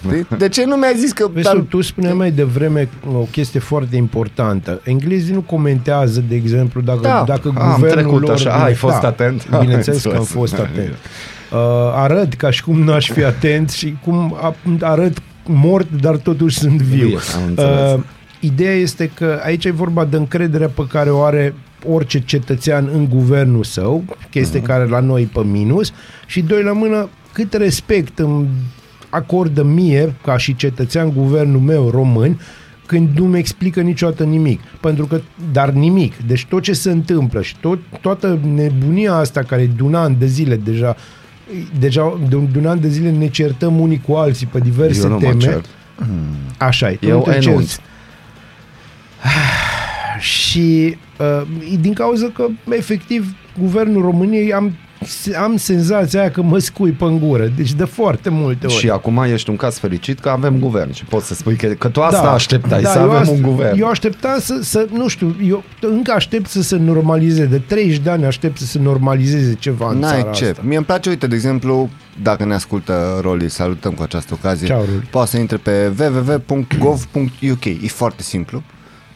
[0.07, 0.37] știi?
[0.37, 1.27] de ce nu mi-ai zis că...
[1.33, 4.81] Vezi, dar- tu, tu spuneai mai devreme o chestie foarte importantă.
[4.83, 8.31] Englezii nu comentează, de exemplu, dacă, Da, dacă am guvernul trecut lor...
[8.31, 8.63] așa.
[8.63, 9.47] Ai fost atent?
[9.51, 10.37] Am Bineînțeles că am înțeles.
[10.39, 10.93] fost atent.
[11.51, 11.57] Uh,
[11.95, 16.81] arăt ca și cum n-aș fi atent și cum a- arăt mort, dar totuși sunt
[16.81, 17.05] viu.
[17.07, 17.91] Bine, am înțeles.
[17.93, 17.99] Uh,
[18.39, 21.53] ideea este că aici e vorba de încrederea pe care o are
[21.85, 24.67] orice cetățean în guvernul său, chestie Mhm.
[24.67, 25.93] care la noi pe minus,
[26.25, 28.47] și doi la mână, cât respect îmi
[29.09, 32.39] acordă mie, ca și cetățean, guvernul meu român,
[32.85, 34.61] când nu-mi explică niciodată nimic.
[34.81, 36.13] Pentru că, dar nimic.
[36.27, 40.15] Deci tot ce se întâmplă și tot, toată nebunia asta care e de un an
[40.19, 40.95] de zile deja,
[41.79, 45.01] deja de un, de un an de zile ne certăm unii cu alții pe diverse
[45.01, 45.37] Eu nu mă teme.
[45.37, 45.61] cer.
[46.57, 46.95] Așa e.
[46.95, 47.47] tu Eu nu te cerți.
[47.47, 47.75] enunț.
[50.19, 51.41] Și uh,
[51.81, 54.71] din cauza că, efectiv, guvernul României am,
[55.41, 57.51] am senzația aia că mă scui pe în gură.
[57.55, 58.75] Deci de foarte multe ori.
[58.75, 61.87] Și acum ești un caz fericit că avem guvern și poți să spui că, că
[61.87, 63.79] tu asta Da, așteptai, da, să eu avem asta- un guvern.
[63.79, 67.45] Eu așteptam să, să, nu știu, eu încă aștept să se normalizeze.
[67.45, 70.45] De 30 de ani aștept să se normalizeze ceva în N-ai țara ce.
[70.45, 70.61] asta.
[70.65, 71.89] Mie îmi place, uite, de exemplu,
[72.21, 74.67] dacă ne ascultă Roli, salutăm cu această ocazie.
[74.67, 75.07] Ceau, Roli.
[75.11, 77.65] Poate să intre pe www.gov.uk.
[77.65, 78.63] E foarte simplu.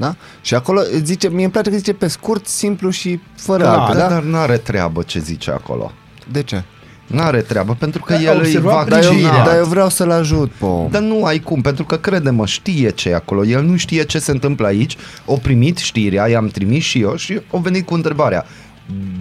[0.01, 0.15] Da?
[0.41, 3.81] Și acolo îți zice, mie îmi place că zice pe scurt, simplu și fără Da,
[3.81, 4.13] alte, Da, da?
[4.13, 5.91] dar n-are treabă ce zice acolo.
[6.31, 6.63] De ce?
[7.07, 9.45] N-are treabă, pentru că Da, el e observat Dar eu, vaccinat.
[9.45, 10.87] dar eu vreau să-l ajut pe om.
[10.91, 13.45] Dar nu ai cum, pentru că crede-mă, știe ce e acolo.
[13.45, 14.97] El nu știe ce se întâmplă aici.
[15.25, 18.45] O primit știrea, i-am trimis și eu și o venit cu întrebarea.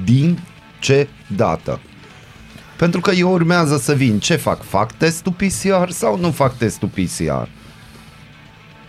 [0.05, 0.39] Din
[0.81, 1.81] ce dată?
[2.77, 4.19] Pentru că eu urmează să vin.
[4.19, 4.63] Ce fac?
[4.65, 7.49] Fac testul PCR sau nu fac testul PCR?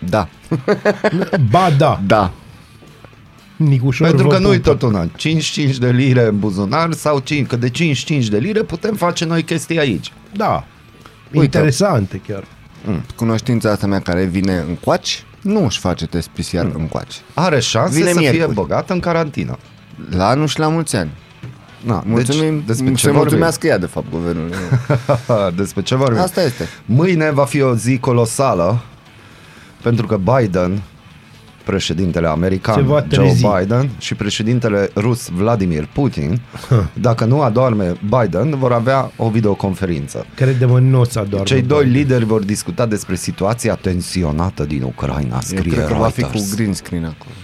[0.10, 0.28] Da,
[1.50, 2.32] Ba da, da.
[3.56, 4.70] Nicușor Pentru vă că nu-i pupă.
[4.76, 5.06] tot una.
[5.16, 9.44] 55 de lire în buzunar sau 5, că de 55 de lire putem face noi
[9.44, 10.12] chestii aici.
[10.34, 10.66] Da.
[11.34, 11.44] Uite.
[11.58, 12.44] Interesante chiar.
[13.16, 17.14] Cunoștința asta mea care vine în coaci, nu își face test PCR în coaci.
[17.34, 18.56] Are șanse Vine să fie miercuri.
[18.56, 19.58] băgat în carantină.
[20.10, 21.10] La anul și la mulți ani.
[21.86, 23.20] Na, Mulțumim, deci, despre să ce vorbim?
[23.22, 24.50] mulțumească ea, de fapt, guvernul.
[25.56, 26.22] despre ce vorbim?
[26.22, 26.68] Asta este.
[26.86, 28.82] Mâine va fi o zi colosală
[29.82, 30.82] pentru că Biden,
[31.66, 33.46] președintele Se american va Joe trezi.
[33.48, 36.42] Biden și președintele rus Vladimir Putin,
[36.94, 40.26] dacă nu adorme Biden, vor avea o videoconferință.
[40.36, 41.46] Crede-mă, nu o să adormă.
[41.46, 46.08] Cei doi lideri vor discuta despre situația tensionată din Ucraina, Eu scrie cred că va
[46.08, 46.50] fi Reuters.
[46.50, 47.36] cu green screen acolo.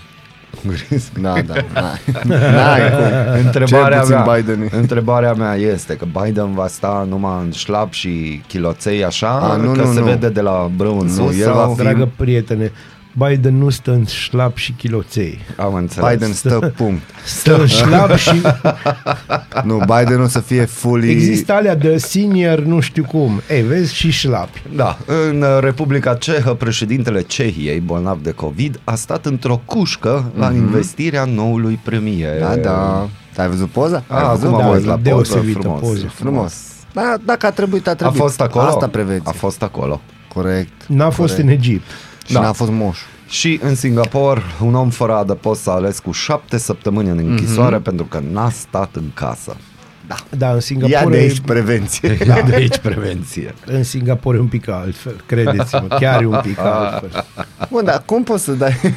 [1.21, 3.45] Da, da, n-ai, n-ai cum.
[3.45, 4.77] Întrebarea Cel mea, puțin Biden e.
[4.77, 9.71] întrebarea mea este că Biden va sta numai în șlap și chiloței așa, A, nu,
[9.71, 10.05] că nu, se nu.
[10.05, 11.55] vede de la brâu în Nu, sus el sau...
[11.55, 12.71] va fi- Dragă prietene,
[13.25, 15.39] Biden nu stă în șlap și chiloței.
[15.57, 16.09] Am înțeles.
[16.11, 17.01] Biden stă punct.
[17.25, 18.41] Stă în șlap și
[19.63, 21.09] Nu, Biden o să fie fully...
[21.11, 23.41] există alea de senior nu știu cum.
[23.49, 24.61] Ei, vezi, și șlapi.
[24.75, 24.97] Da,
[25.29, 31.25] în uh, Republica Cehă, președintele Cehiei, bolnav de COVID, a stat într-o cușcă la investirea
[31.25, 32.39] noului premier.
[32.41, 32.47] Mhm.
[32.49, 33.07] Da, da.
[33.41, 34.03] Ai văzut poza?
[34.07, 34.45] A, Ai văzut?
[34.45, 35.79] acum Da, am văzut la poză, deosebită frumos.
[35.81, 36.11] poză.
[36.13, 36.53] Frumos.
[36.93, 38.19] Da, dacă a trebuit, a A trebuit.
[38.21, 38.65] fost acolo?
[38.65, 39.29] Asta prevenție.
[39.29, 40.01] A fost acolo.
[40.33, 40.71] Corect.
[40.87, 41.47] N-a fost corect.
[41.49, 41.85] în Egipt.
[42.27, 42.39] Și Da.
[42.41, 42.99] n-a fost moș.
[43.27, 48.05] Și în Singapore, un om fără adăpost s-a ales cu șapte săptămâni în închisoare pentru
[48.05, 49.55] că n-a stat în casă.
[50.07, 52.17] Da, în Ia Singapore, de aici prevenție.
[52.27, 52.41] Da.
[52.41, 53.53] De aici prevenție.
[53.65, 57.25] în Singapore e un pic altfel, credeți-mă, chiar e un pic altfel.
[57.69, 58.95] Bun, dar cum poți să dai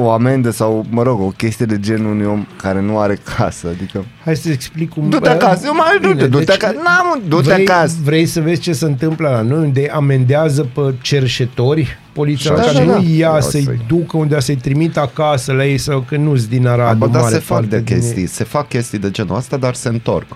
[0.00, 3.66] o amendă sau, mă rog, o chestie de genul unui om care nu are casă?
[3.68, 5.08] Adică, Hai să explic cum...
[5.08, 7.94] du-te acasă, eu mai du-te, Bine, du-te deci acasă, n-am, du-te vrei, acasă.
[8.04, 12.72] Vrei să vezi ce se întâmplă la noi, unde amendează pe cerșetori poliția Da, ca
[12.72, 12.98] da, nu da.
[13.16, 16.66] ia Da, să-i să-i- ducă unde să-i trimită acasă la ei sau că nu-s din
[16.66, 16.96] A, Arad.
[16.98, 18.00] bă, o dar mare se fac parte de din ei.
[18.00, 20.26] chestii, se fac chestii de genul ăsta, dar se întorc.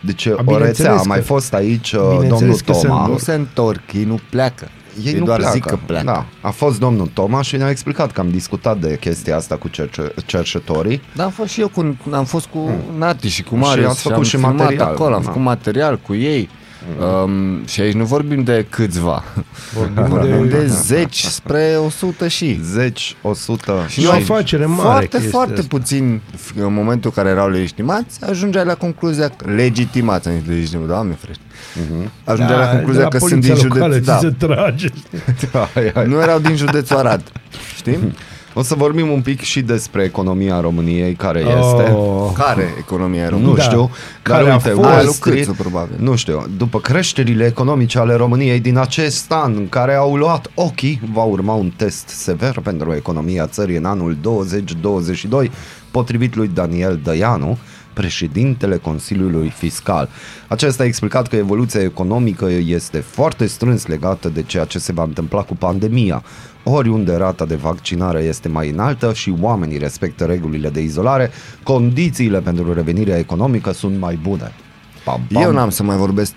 [0.00, 2.94] Deci o bineînțeles rețea, a mai că- fost aici uh, bineînțeles domnul că se Toma.
[3.00, 3.12] întorc.
[3.12, 4.68] Nu se întorc, ei nu pleacă.
[5.04, 5.54] Ei, Ei nu doar pleacă.
[5.54, 6.04] zic că pleacă.
[6.04, 9.68] Da, a fost domnul Tomaș și ne-a explicat că am discutat de chestia asta cu
[9.68, 11.00] cerce- cercetorii.
[11.14, 13.62] Da, am fost și eu cu, am fost cu Nati și cu Hmm.
[13.62, 15.26] Și Marius ați făcut am și filmat material, acolo, am da.
[15.26, 16.48] făcut material cu ei.
[17.24, 19.24] Um, și aici nu vorbim de câțiva,
[19.72, 22.60] Vorbim vorbim de- de zeci spre 100 și.
[22.62, 25.66] Zeci, o sută Și e o afacere mare Foarte, chestia foarte asta.
[25.68, 26.20] puțin
[26.56, 31.16] în momentul în care erau legitimați, ajungeai la concluzia că legitimați, am zis legitimați, doamne
[31.20, 31.42] frește.
[32.24, 34.46] Ajungeai la concluzia Da, de că la sunt din poliția locală județ, da, ți se
[34.46, 34.88] trage.
[35.74, 36.06] Hai, hai.
[36.12, 37.22] nu erau din județul Arad,
[37.76, 37.98] știi?
[38.56, 41.90] O să vorbim un pic și despre economia României, care este.
[41.94, 42.30] Oh.
[42.34, 43.36] Care economia era?
[43.36, 43.62] Nu Da.
[43.62, 44.80] știu, dar Care a uite, fost?
[44.80, 45.96] Wall Aia lui Street, Câțu, probabil.
[45.98, 51.00] nu știu, după creșterile economice ale României din acest an, în care au luat ochii,
[51.12, 55.50] va urma un test sever pentru economia țării în anul 2022,
[55.90, 57.58] potrivit lui Daniel Dăianu,
[57.92, 60.08] președintele Consiliului Fiscal.
[60.48, 65.02] Acesta a explicat că evoluția economică este foarte strâns legată de ceea ce se va
[65.02, 66.22] întâmpla cu pandemia.
[66.64, 71.30] Oriunde rata de vaccinare este mai înaltă și oamenii respectă regulile de izolare,
[71.62, 74.52] condițiile pentru revenirea economică sunt mai bune.
[75.04, 75.42] Pam, pam.
[75.42, 76.32] Eu n-am să mai vorbesc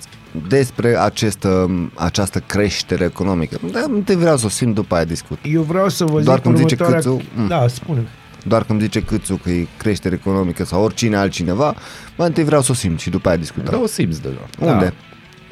[0.48, 3.60] despre această, această creștere economică.
[3.72, 5.38] Dar întâi vreau să o simt, după aia discut.
[5.52, 7.12] Eu vreau să vă Doar zic cum zice următoarea...
[7.12, 7.48] Câțu, mm.
[7.48, 8.08] Da, spune
[8.44, 11.76] Doar când zice Câțu că e creștere economică sau oricine altcineva,
[12.18, 13.74] mă, întâi vreau să o simt și după aia discutăm.
[13.74, 14.72] Da, o simți deja.
[14.72, 14.94] Unde?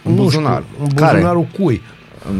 [0.03, 0.63] În Nu buzunar.
[0.71, 1.13] știu, în Care?
[1.13, 1.81] buzunarul cui?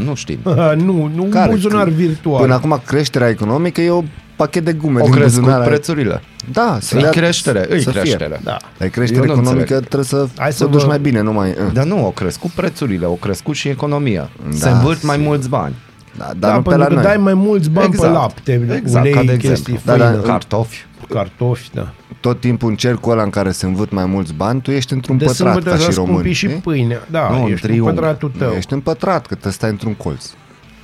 [0.06, 0.40] Nu știm.
[0.86, 1.50] nu, nu Care?
[1.50, 2.42] un buzunar virtual.
[2.42, 4.04] Până acum creșterea economică e o
[4.36, 5.66] pachet de gume O din crescut buzunar.
[5.68, 6.22] prețurile.
[6.52, 8.00] Da, să Îi le creștere, îi să fie.
[8.02, 8.40] creștere.
[8.44, 8.58] Da.
[8.80, 9.84] Ai creștere Eu nu economică, înțeleg.
[9.88, 11.50] trebuie să, Hai să să o duci vă- mai bine, nu mai...
[11.50, 11.56] uh.
[11.74, 14.30] Dar nu, au crescut prețurile, au crescut și economia.
[14.50, 15.30] Da, Se învârt mai sigur.
[15.32, 15.74] mulți bani.
[16.18, 17.04] Da, dar Da, nu pe pentru la că noi.
[17.04, 18.12] dai mai mulți bani Exact.
[18.12, 19.82] pe lapte, Exact, ulei, ca de chestii, exemplu.
[19.86, 20.86] Da, făină, da, Cartofi.
[21.10, 21.94] cartofi, da.
[22.20, 25.18] Tot timpul în cercul ăla în care se învârt mai mulți bani, tu ești într-un
[25.18, 26.12] De pătrat sâmbătă ca s-a și român.
[26.12, 26.60] scumpit și știi?
[26.60, 27.08] pâinea.
[27.12, 27.94] Da, Nu, în ești în triunghi.
[27.94, 28.54] pătratul tău.
[28.58, 30.26] Ești în pătrat, că te stai într-un colț.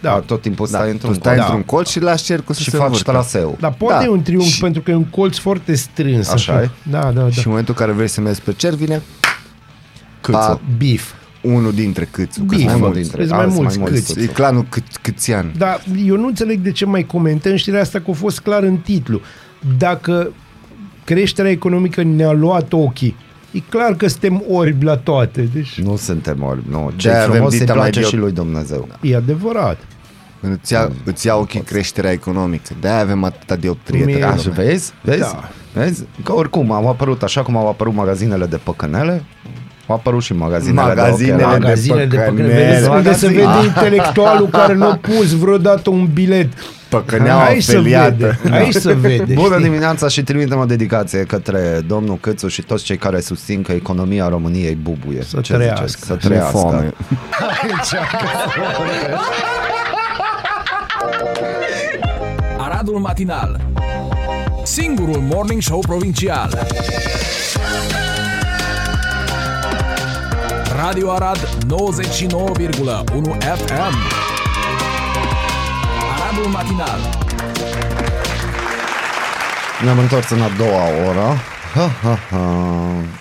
[0.02, 1.46] Da, tot timpul stai Da, într-un tu stai colț.
[1.48, 3.12] într-un colț și lași cercul să și se faci învârtă.
[3.12, 3.58] traseu.
[3.60, 4.04] Dar poate Da.
[4.04, 6.30] e un triunghi Și- pentru că e un colț foarte strâns.
[6.30, 6.70] Așa e?
[6.84, 7.30] Da, da, da.
[7.30, 9.02] Și în momentul în care vrei să mergi pe cer, vine
[10.22, 10.38] Câțu.
[10.38, 10.60] Pa.
[10.78, 11.12] Bif.
[11.42, 12.40] Unul dintre câțu.
[12.40, 12.58] că Bif.
[12.58, 13.02] sunt mai Unul mulți.
[13.02, 14.24] dintre- Sunt mai alți mulți mai mulți câți.
[14.24, 15.54] E clanul cât, câțian.
[15.58, 18.78] Dar eu nu înțeleg de ce mai comentăm știrea asta că a fost clar în
[18.78, 19.22] titlu.
[19.78, 20.32] Dacă
[21.04, 23.16] creșterea economică ne-a luat ochii,
[23.52, 25.50] e clar că suntem orbi la toate.
[25.54, 26.92] Deci Nu suntem orbi, nu.
[26.96, 28.88] Ce De-aia avem frumos îi dita mai place bio- și lui Dumnezeu.
[29.02, 29.78] e adevărat.
[30.40, 32.74] Îți ia, îți ia ochii creșterea economică.
[32.80, 34.06] De-aia avem atâta dioptrie.
[34.06, 34.24] Mie- tăi.
[34.24, 34.92] Așa, vezi?
[35.02, 35.20] Vezi?
[35.20, 35.50] Da.
[35.74, 36.04] Vezi?
[36.24, 39.24] Că oricum au apărut, așa cum au apărut magazinele de păcănele,
[39.88, 41.60] au apărut și magazinele, Magazinele de ochelari.
[41.60, 42.48] de Magazinele de păcănele.
[42.48, 42.66] păcănele.
[42.72, 43.52] Vedeți unde se Magazin.
[43.52, 46.48] vede intelectualul care nu a pus vreodată un bilet.
[46.90, 48.38] Păcăneaua Aici se feliată.
[48.44, 48.56] vede.
[48.56, 49.34] Aici se vede.
[49.34, 49.64] Bună știi?
[49.64, 54.28] dimineața și trimitem o dedicație către domnul Câțu și toți cei care susțin că economia
[54.30, 55.22] României bubuie.
[55.24, 55.86] Să Ce trăiască.
[55.86, 56.06] ziceți?
[56.06, 56.58] Să Nu trăiască.
[56.58, 56.94] foame.
[62.58, 63.60] Aradul Matinal
[64.64, 66.68] Singurul Morning Show Provincial
[70.82, 71.46] Radio Arad 99,1
[73.56, 73.96] FM
[76.12, 77.00] Aradul Matinal
[79.84, 81.38] Ne-am întors în a doua oră.
[81.74, 82.40] Ha, ha, ha.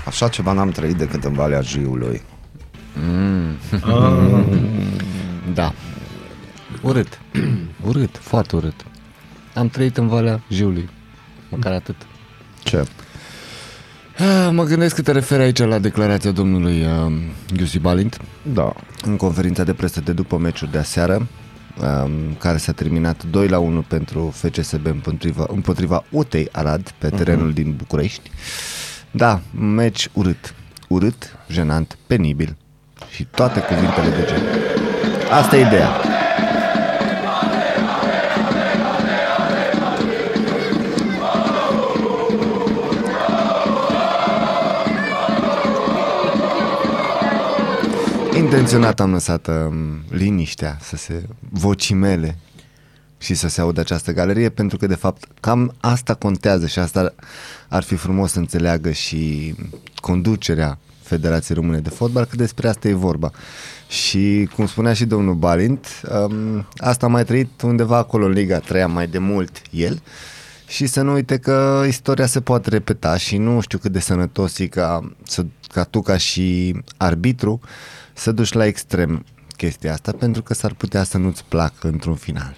[0.04, 2.22] Așa ceva n-am trăit decât în Valea Jiului.
[5.54, 5.72] Da.
[6.82, 7.20] Urât.
[7.88, 8.84] urât, foarte urât.
[9.54, 10.88] Am trăit în Valea Jiului.
[11.48, 11.96] Măcar atât.
[12.62, 12.86] Ce?
[14.20, 17.12] Ah, Mă gândesc că te referi aici la declarația domnului uh,
[17.54, 18.72] Giusi Balint Da.
[19.04, 21.26] în conferința de presă de după meciul de aseară,
[22.04, 27.52] um, care s-a terminat 2 la 1 pentru FCSB împotriva, împotriva Utei Arad pe terenul
[27.52, 28.30] din București.
[29.10, 30.54] Da, un meci urât.
[30.88, 32.56] Urât, jenant, penibil
[33.10, 34.42] și toate cuvintele de gen.
[35.30, 35.88] Asta e ideea.
[48.50, 52.38] Intenționat am lăsat um, liniștea să se vocimele
[53.18, 57.14] și să se audă această galerie pentru că de fapt cam asta contează și asta
[57.68, 59.54] ar fi frumos să înțeleagă și
[59.94, 63.30] conducerea Federației Române de Fotbal că despre asta e vorba.
[63.88, 65.86] Și cum spunea și domnul Balint,
[66.28, 70.02] um, asta a mai trăit undeva acolo în Liga 3 mai de mult el
[70.66, 74.58] și să nu uite că istoria se poate repeta și nu știu cât de sănătos
[74.58, 77.60] e ca, să, ca tu ca și arbitru
[78.12, 79.24] să duci la extrem
[79.56, 82.56] chestia asta pentru că s-ar putea să nu-ți placă într-un final.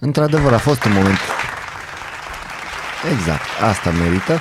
[0.00, 1.18] Într-adevăr, a fost un moment...
[3.12, 4.40] Exact, asta merită.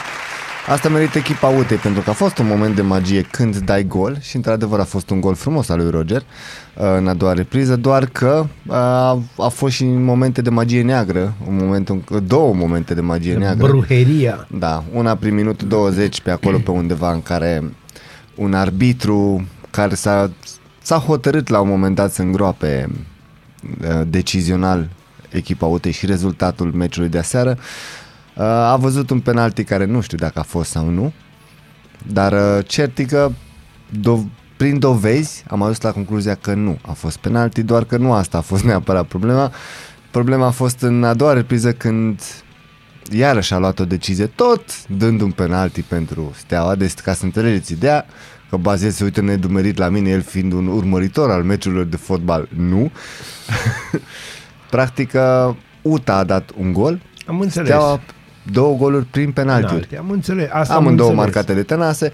[0.67, 4.17] Asta merită echipa Utei, pentru că a fost un moment de magie când dai gol
[4.21, 7.75] și într-adevăr a fost un gol frumos al lui Roger uh, în a doua repriză,
[7.75, 12.53] doar că uh, a, a fost și momente de magie neagră, un moment, în- două
[12.53, 13.67] momente de magie neagră.
[13.67, 14.47] Bruheria.
[14.51, 17.73] Da, una prin minutul 20 pe acolo pe undeva în care
[18.36, 20.32] un arbitru care s-a,
[20.82, 22.89] s-a hotărât la un moment dat să îngroape
[23.82, 24.89] uh, decizional
[25.30, 28.06] echipa UTE și rezultatul meciului de aseară uh,
[28.43, 31.13] a văzut un penalti care nu știu dacă a fost sau nu
[32.06, 33.32] dar uh, cert e că
[34.00, 38.13] do- prin dovezi am ajuns la concluzia că nu a fost penalti, doar că nu
[38.13, 39.52] asta a fost neapărat problema.
[40.12, 42.21] Problema a fost în a doua repriză când
[43.12, 47.71] iarăși a luat o decizie, tot dând un penalti pentru Steaua, deci ca să înțelegeți
[47.71, 48.06] ideea,
[48.50, 52.50] că Bazil se uită nedumerit la mine, el fiind un urmăritor al meciurilor de fotbal,
[52.56, 52.91] nu.
[54.71, 57.67] Practic, uh, UTA a dat un gol, Am înțeles.
[57.67, 58.00] Steaua
[58.52, 59.88] două goluri prin penaltiuri.
[59.88, 60.48] Penalti, Am înțeles.
[60.52, 61.34] Asta am Amândouă înțeles.
[61.34, 62.12] marcate de Tănase.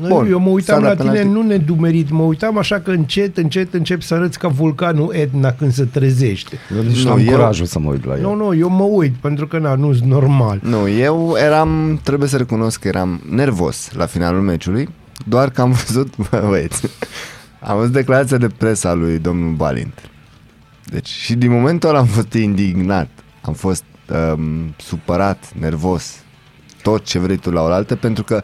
[0.00, 1.32] Bun, Bun, eu mă uitam s-a la dat tine, penalti.
[1.40, 5.72] nu nedumerit, mă uitam așa că încet, încet încep să arăți ca vulcanul Etna când
[5.72, 6.56] se trezește.
[6.76, 8.20] Eu nici Nu, nu am eu- curajul să mă uit la el.
[8.20, 10.58] Nu, nu, eu mă uit, pentru că na, nu-s normal.
[10.62, 14.88] Nu, eu eram, trebuie să recunosc că eram nervos la finalul meciului,
[15.26, 16.82] doar că am văzut, bă, băieți,
[17.60, 20.10] am văzut declarația de presă a lui domnul Balint.
[20.84, 23.08] Deci și din momentul ăla am fost indignat,
[23.40, 26.14] am fost um, supărat, nervos,
[26.82, 28.42] tot ce vrei tu la oaltă, pentru că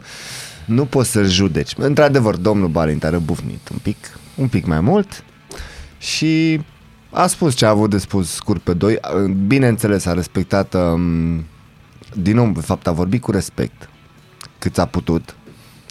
[0.65, 1.73] nu poți să-l judeci.
[1.77, 3.97] Într-adevăr, domnul Balint a răbufnit un pic,
[4.35, 5.23] un pic mai mult
[5.97, 6.61] și
[7.09, 8.99] a spus ce a avut de spus scurt pe doi.
[9.47, 11.45] Bineînțeles, a respectat um,
[12.13, 13.89] din nou, de fapt, a vorbit cu respect
[14.59, 15.35] cât a putut.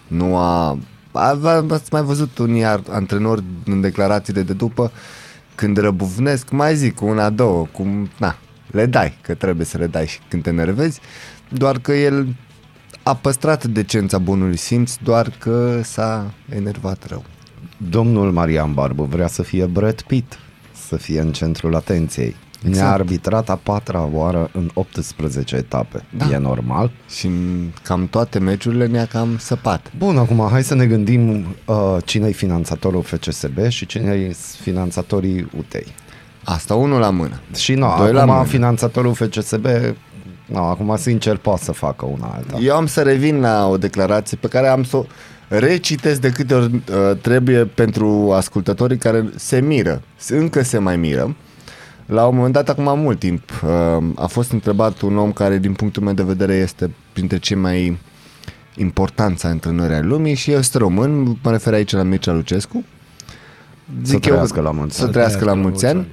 [0.07, 0.79] Nu a...
[1.13, 4.93] a a- ați mai văzut unii ar- antrenori în declarațiile de după
[5.55, 8.37] când răbufnesc, mai zic una, două, cum, na,
[8.73, 11.01] le dai, că trebuie să le dai și când te nervezi,
[11.49, 12.37] doar că el
[13.03, 17.25] a păstrat decența bunului simț, doar că s-a enervat rău.
[17.77, 20.39] Domnul Marian Barbu vrea să fie Brad Pitt,
[20.87, 22.37] să fie în centrul atenției.
[22.67, 22.77] Exact.
[22.77, 26.05] Ne-a arbitrat a patra oară în 18 etape.
[26.17, 26.29] Da.
[26.31, 26.91] E normal?
[27.09, 29.93] Și în cam toate meciurile ne-a cam săpat.
[29.97, 35.49] Bun, acum hai să ne gândim uh, cine e finanțatorul FCSB și cine e finanțatorii
[35.59, 35.87] UTEI.
[36.45, 37.41] Asta unul la mână.
[37.57, 38.47] Și nu, Doi la acum mână.
[38.47, 39.67] finanțatorul FCSB,
[40.47, 42.59] nu, acum sincer poate să facă una alta.
[42.63, 45.05] Eu am să revin la o declarație pe care am să o
[45.49, 51.37] recitesc de câte ori uh, trebuie pentru ascultătorii care se miră, încă se mai miră.
[52.07, 55.73] La un moment dat, acum mult timp, uh, a fost întrebat un om care, din
[55.73, 57.99] punctul meu de vedere, este printre cei mai
[58.77, 62.85] importanți antrenori ai lumii și eu sunt român, mă refer aici la Mircea Lucescu.
[64.03, 65.13] Să trăiască la mulți Să ani.
[65.13, 66.07] trăiască la mulți ani.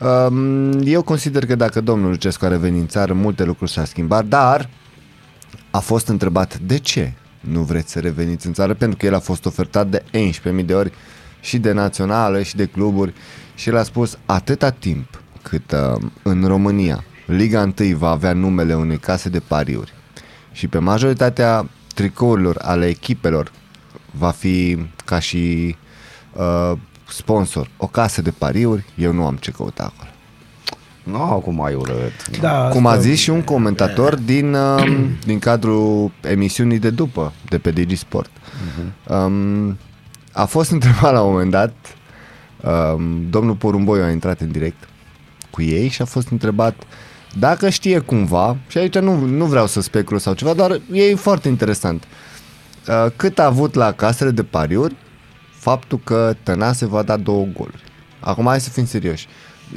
[0.00, 4.24] Um, Eu consider că dacă domnul Lucescu a revenit în țară, multe lucruri s-au schimbat,
[4.26, 4.68] dar
[5.70, 9.18] a fost întrebat de ce nu vreți să reveniți în țară, pentru că el a
[9.18, 10.02] fost ofertat de
[10.58, 10.92] 11.000 de ori
[11.40, 13.14] și de naționale și de cluburi
[13.54, 18.74] și el a spus atâta timp cât uh, în România Liga 1 va avea numele
[18.74, 19.92] unei case de pariuri
[20.52, 23.52] și pe majoritatea tricourilor ale echipelor
[24.10, 25.76] va fi ca și
[26.32, 26.72] uh,
[27.08, 30.10] sponsor o casă de pariuri, eu nu am ce căuta acolo.
[31.02, 32.38] Nu, acum ai urât.
[32.40, 37.32] Da, Cum a asta- zis și un comentator din, uh, din cadrul emisiunii de după,
[37.48, 38.30] de pe Digisport.
[39.08, 39.78] Um,
[40.32, 41.74] a fost întrebat la un moment dat,
[42.94, 44.88] um, domnul Porumboiu a intrat în direct
[45.50, 46.74] cu ei și a fost întrebat
[47.38, 51.48] dacă știe cumva, și aici nu, nu vreau să specul sau ceva, dar e foarte
[51.48, 52.04] interesant,
[52.88, 54.96] uh, cât a avut la casele de pariuri
[55.66, 57.82] faptul că Tănase va da două goluri.
[58.20, 59.26] Acum hai să fim serioși.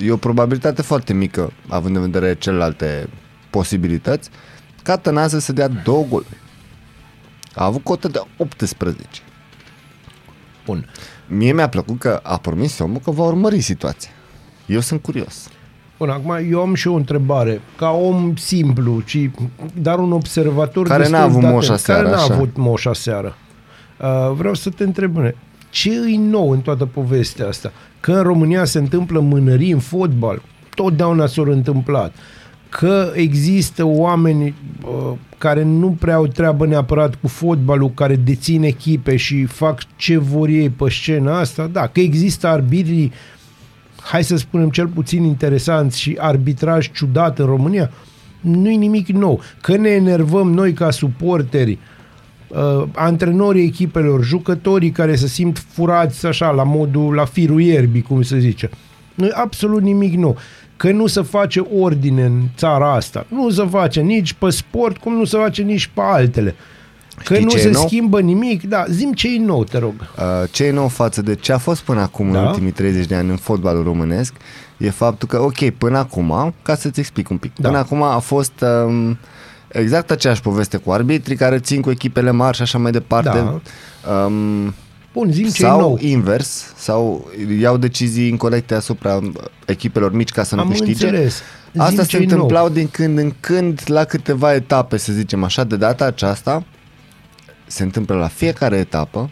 [0.02, 3.10] E o probabilitate foarte mică, având în vedere celelalte
[3.50, 4.30] posibilități,
[4.84, 6.38] ca Tănase să dea două goluri.
[7.56, 9.04] A avut cotă de 18.
[10.66, 10.90] Bun.
[11.28, 14.12] Mie mi-a plăcut că a promis omul că va urmări situația.
[14.66, 15.50] Eu sunt curios.
[15.98, 17.62] Bun, acum eu am și o întrebare.
[17.78, 19.30] Ca om simplu, ci,
[19.74, 22.34] dar un observator Care destul n-a avut de atent, moșa seară, Care n-a așa.
[22.34, 23.36] avut moșa seară.
[23.98, 25.36] Uh, vreau să te întreb, bune,
[25.70, 27.72] ce îi nou în toată povestea asta?
[28.00, 30.42] Că în România se întâmplă mânării în fotbal,
[30.76, 32.16] totdeauna s-au întâmplat.
[32.70, 39.16] Că există oameni uh, care nu prea au treabă neapărat cu fotbalul, care dețin echipe
[39.16, 43.12] și fac ce vor ei pe scena asta, da, că există arbitrii
[44.02, 47.92] hai să spunem, cel puțin interesanți și arbitraj ciudat în România,
[48.40, 49.42] nu-i nimic nou.
[49.62, 51.99] Că ne enervăm noi ca suporteri, uh,
[52.96, 58.40] antrenorii echipelor, jucătorii care se simt furați așa, la modul, la firul ierbii, cum se
[58.40, 58.70] zice.
[59.16, 60.38] Nu e absolut nimic nou.
[60.78, 63.26] Că nu se face ordine în țara asta.
[63.30, 66.56] Nu se face nici pe sport, cum nu se face nici pe altele.
[67.24, 67.82] Că Știi nu ce e se nou?
[67.86, 68.64] schimbă nimic.
[68.64, 69.94] Da, zim ce e nou, te rog.
[70.18, 72.40] Uh, ce e nou față de ce a fost până acum Da.
[72.40, 74.34] în ultimii 30 de ani în fotbalul românesc
[74.78, 77.68] e faptul că, ok, până acum, ca să-ți explic un pic, Da.
[77.68, 78.52] până acum a fost
[78.86, 79.18] um,
[79.72, 83.30] exact aceeași poveste cu arbitrii care țin cu echipele mari și așa mai departe.
[83.30, 83.62] Da.
[84.26, 84.74] Um,
[85.14, 85.98] Bun, zim ce e sau nou.
[86.02, 89.30] invers, sau iau decizii incorrecte asupra uh,
[89.66, 91.06] echipelor mici ca să nu Am câștige.
[91.06, 91.42] înțeles.
[91.72, 92.30] Zim Asta se ce-i nou.
[92.32, 96.64] întâmplau din când în când la câteva etape, să zicem așa, de data aceasta
[97.68, 99.30] se întâmplă la fiecare etapă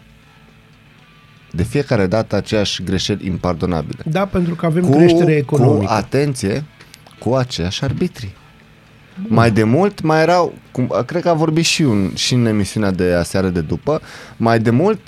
[1.50, 4.02] de fiecare dată aceeași greșeli impardonabile.
[4.04, 5.86] Da, pentru că avem creștere economică.
[5.86, 6.64] Cu, atenție,
[7.18, 8.34] cu aceiași arbitri.
[9.26, 12.90] Mai de mult, mai erau, cum, cred că a vorbit și, un, și în emisiunea
[12.90, 14.00] de aseară de după,
[14.36, 15.00] mai de mult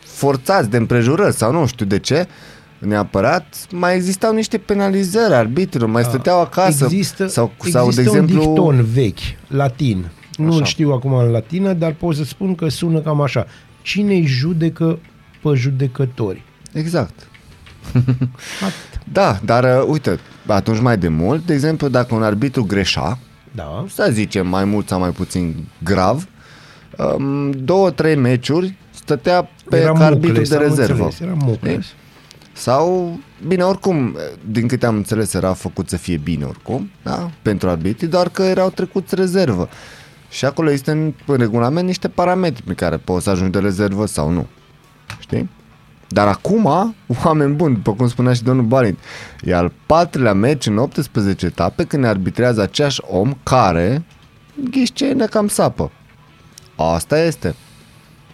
[0.00, 2.28] forțați de împrejurări sau nu știu de ce,
[2.78, 6.84] neapărat, mai existau niște penalizări arbitrilor, mai stăteau acasă.
[6.84, 9.18] Există, sau, există sau de exemplu, un dicton vechi,
[9.48, 10.10] latin.
[10.36, 10.64] Nu Așa.
[10.64, 13.46] știu acum în latină, dar pot să spun că sună cam așa.
[13.82, 14.98] Cine-i judecă
[15.42, 16.42] pe judecători?
[16.72, 17.28] Exact.
[17.94, 19.00] Atât.
[19.12, 23.18] Da, dar uh, uite, atunci mai de mult, de exemplu, dacă un arbitru greșa,
[23.54, 23.84] Da.
[23.88, 26.28] să zicem mai mult sau mai puțin grav,
[27.16, 31.04] um, două, trei meciuri stătea pe Era ca arbitru de am rezervă.
[31.04, 31.86] înțeles, Era mucles.
[32.52, 34.16] Sau, bine, oricum,
[34.50, 37.30] din câte am înțeles, era făcut să fie bine oricum, da?
[37.42, 39.68] pentru arbitri, doar că erau trecuți rezervă.
[40.30, 44.06] Și acolo există în, în regulament niște parametri pe care poți să ajungi de rezervă
[44.06, 44.46] sau nu.
[45.18, 45.48] Știi?
[46.08, 46.94] Dar acum,
[47.24, 48.98] oameni buni, după cum spunea și domnul Balint,
[49.42, 54.04] e al patrulea meci în 18 etape când ne arbitrează aceeași om care,
[54.70, 55.90] ghiși ce, ne cam sapă.
[56.76, 57.54] Asta este.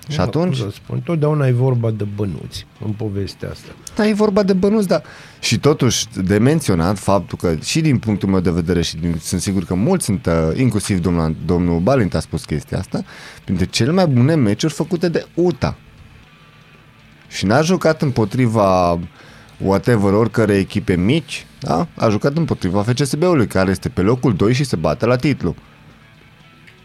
[0.08, 3.68] Și Da, atunci, cum să spun, totdeauna e vorba de bănuți în povestea asta.
[3.96, 5.02] da, e vorba de bănuți, dar
[5.40, 9.40] și totuși de menționat faptul că și din punctul meu de vedere și din, sunt
[9.40, 13.04] sigur că mulți sunt, uh, inclusiv domnul, domnul Balint a spus chestia asta,
[13.44, 15.76] printre cele mai bune meciuri făcute de UTA.
[17.34, 18.98] Și n-a jucat împotriva
[19.56, 21.86] whatever, oricărei echipe mici, da?
[21.96, 25.54] a jucat împotriva FCSB-ului, care este pe locul 2 și se bate la titlu.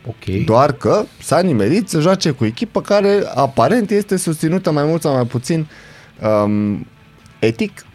[0.07, 0.43] Ok.
[0.45, 5.13] Doar că s-a nimerit să joace cu echipă care aparent este susținută mai mult sau
[5.13, 5.67] mai puțin
[6.43, 6.87] um,
[7.39, 7.85] etic.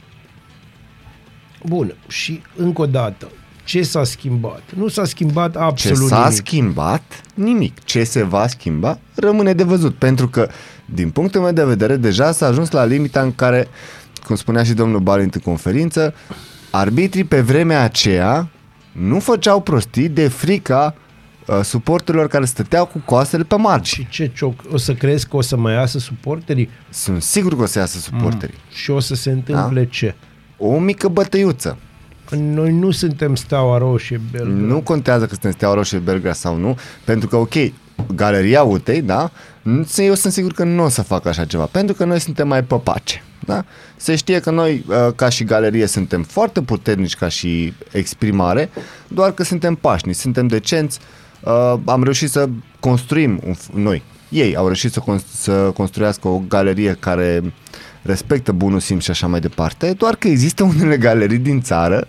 [1.66, 1.94] Bun.
[2.08, 3.28] Și încă o dată,
[3.64, 4.62] ce s-a schimbat?
[4.76, 6.46] Nu s-a schimbat Ce absolut s-a nimic.
[6.46, 7.02] schimbat?
[7.34, 7.84] Nimic.
[7.84, 8.98] Ce se va schimba?
[9.14, 9.94] Rămâne de văzut.
[9.94, 10.48] Pentru că,
[10.84, 13.68] din punctul meu de vedere, deja s-a ajuns la limita în care,
[14.26, 16.14] cum spunea și domnul Balint în conferință,
[16.70, 18.48] arbitrii pe vremea aceea
[18.92, 20.94] nu făceau prostii de frica
[21.46, 24.06] uh, suporterilor care stăteau cu coastele pe margini.
[24.10, 24.60] Și ce cioc?
[24.72, 26.68] O să crezi că o să mai iasă suporterii?
[26.90, 28.58] Sunt sigur că o să iasă suporterii.
[28.70, 29.88] Și o să se întâmple Da.
[29.90, 30.14] ce?
[30.58, 31.78] O mică bătăiuță.
[32.30, 34.56] Noi nu suntem steaua roșie, Belgrad.
[34.56, 37.54] Nu contează că suntem Steaua Roșie Belgrad sau nu, pentru că, ok,
[38.14, 39.30] Galeria Utei, da,
[39.62, 42.48] nu- eu sunt sigur că nu o să facă așa ceva, pentru că noi suntem
[42.48, 43.22] mai păpace.
[43.46, 43.64] Da?
[43.96, 48.70] Se știe că noi, uh, ca și galerie, suntem foarte puternici ca și exprimare,
[49.08, 50.98] doar că suntem pașnici, suntem decenți,
[51.40, 52.48] uh, am reușit să
[52.80, 57.42] construim, un, f- noi, ei au reușit să, cons- să construiască o galerie care
[58.02, 62.06] respectă bunul simț și așa mai departe, doar că există unele galerii din țară,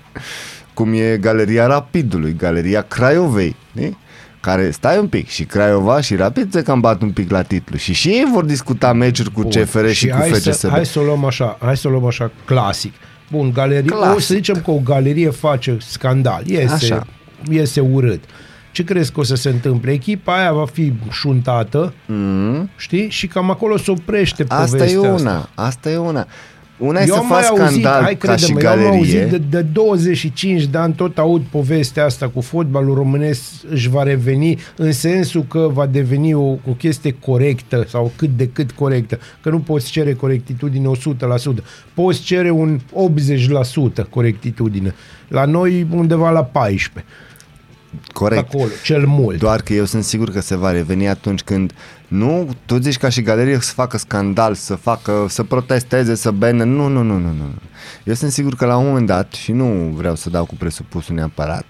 [0.74, 3.98] cum e Galeria Rapidului, Galeria Craiovei, știi?
[4.46, 7.78] Care stai un pic și Craiova și Rapid se cam bat un pic la titlu
[7.78, 9.50] și și ei vor discuta meciuri cu Bun.
[9.52, 10.52] CFR și, cu hai FCSB.
[10.52, 12.94] Să, hai să o luăm așa, hai să o luăm așa clasic.
[13.32, 14.16] Bun, galerie, Clasic.
[14.16, 17.08] o să zicem că o galerie face scandal, iese, Așa.
[17.50, 18.24] iese urât.
[18.72, 19.92] Ce crezi că o să se întâmple?
[19.92, 23.10] Echipa aia va fi șuntată, Mm, știi?
[23.10, 25.50] Și cam acolo se oprește asta e povestea una, asta.
[25.56, 26.28] asta e una.
[26.78, 29.14] Una e să am mai faci auzit, scandal hai ca și crede-mă, eu am auzit
[29.14, 29.38] galerie.
[29.38, 34.60] de, de 25 de ani tot aud povestea asta cu fotbalul românesc își va reveni
[34.76, 39.20] în sensul că va deveni o, o chestie corectă sau cât de cât corectă.
[39.42, 40.92] Că nu poți cere corectitudine
[41.60, 41.64] 100%.
[41.94, 42.80] Poți cere un
[44.04, 44.96] 80% corectitudine.
[45.28, 47.14] La noi undeva la 14.
[48.14, 48.54] Corect.
[48.54, 49.40] Acolo, cel mult.
[49.40, 51.74] Doar că eu sunt sigur că se va reveni atunci când
[52.18, 56.64] nu, tu zici ca și galerie să facă scandal, să facă, să protesteze, să bene,
[56.64, 57.46] nu, nu, nu, nu, nu.
[58.04, 61.16] Eu sunt sigur că la un moment dat, și nu vreau să dau cu presupusul
[61.16, 61.66] neapărat,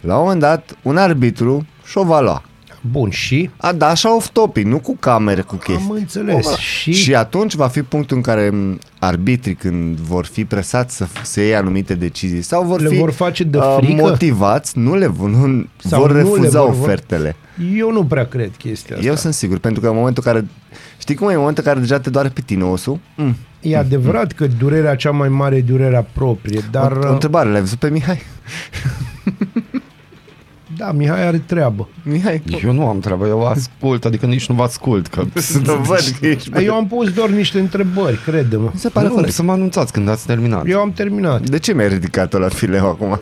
[0.00, 2.42] la un moment dat, un arbitru și-o va lua.
[2.90, 5.84] Bun, și A, da, așa off-topic, nu cu camere, cu chestii.
[5.84, 6.44] am înțeles.
[6.46, 10.96] Bă, Și, și atunci va fi punctul în care m, arbitrii, când vor fi presați
[10.96, 14.02] să, să iei anumite decizii sau vor Le fi vor face de uh, frică?
[14.02, 17.36] motivați, nu le vor, nu, Sau vor nu le refuza vor- ofertele.
[17.76, 19.08] Eu nu prea cred chestia asta.
[19.08, 20.46] Eu sunt sigur, pentru că în momentul în care...
[20.98, 21.32] Știi cum e?
[21.32, 22.98] În momentul în care deja te doare pe tine osul?
[23.16, 23.36] Mm.
[23.60, 27.60] E adevărat că durerea cea mai mare e durerea proprie, dar o, o întrebare, l-ai
[27.60, 28.22] văzut pe Mihai?
[30.76, 31.88] da, Mihai are treabă.
[32.02, 32.42] Mihai?
[32.64, 35.06] Eu nu am treabă, eu ascult, adică nici nu vă ascult.
[35.06, 35.24] Că...
[35.40, 36.64] Să văd că ești...
[36.64, 38.70] Eu am pus doar niște întrebări, crede-mă.
[38.72, 39.32] Mi se pare nu, corect.
[39.32, 40.68] să mă anunțați când ați terminat.
[40.68, 41.48] Eu am terminat.
[41.48, 43.20] De ce mi-ai ridicat-o la fileu acum?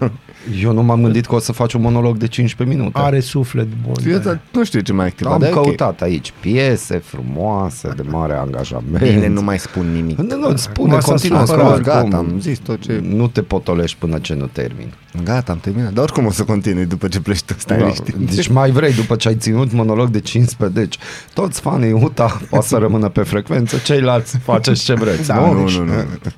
[0.62, 2.98] Eu nu m-am gândit că o să faci un monolog de 15 minute.
[2.98, 3.94] Are suflet bun.
[4.06, 4.30] Eu da.
[4.32, 5.62] da, nu știu ce mai activat, Am dar e ok.
[5.64, 9.02] căutat aici piese frumoase, de mare angajament.
[9.04, 10.18] Bine, nu mai spun nimic.
[10.18, 11.66] Nu, nu, spune, Acum s-a continuă, supărat.
[11.66, 13.00] că oricum Gata, am zis tot ce...
[13.08, 14.92] Nu te potolești până ce nu termin.
[15.24, 15.92] Gata, am terminat.
[15.92, 17.54] Dar oricum o să continui după ce pleci tu.
[17.58, 18.14] Stai Da, liniștit.
[18.14, 20.96] deci mai vrei după ce ai ținut monolog de 15, deci
[21.34, 25.52] toți fanii UTA poate să rămână pe frecvență, ceilalți faceți ce vreți, Da, nu?
[25.52, 25.94] Nu, Deci- nu, nu,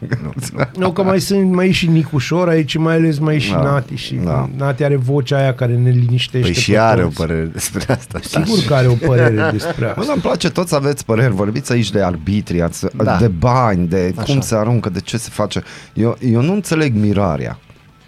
[0.09, 0.63] nu, nu.
[0.79, 3.63] Nu, că mai sunt mai e și Nicușor aici, mai ales mai e și Da.
[3.63, 3.94] Nati.
[3.97, 4.19] Știi?
[4.19, 4.49] Și Da.
[4.57, 7.17] Nati are vocea aia care ne liniștește Păi și pe are o toți.
[7.17, 8.19] părere despre asta.
[8.23, 10.03] Sigur că are o părere despre Mă, asta.
[10.05, 13.17] dar îmi place, toți să aveți păreri, vorbiți aici de arbitri, ați- Da.
[13.17, 14.33] de bani, de Așa.
[14.33, 15.63] cum se aruncă, de ce se face.
[15.93, 17.59] Eu, eu nu înțeleg mirarea.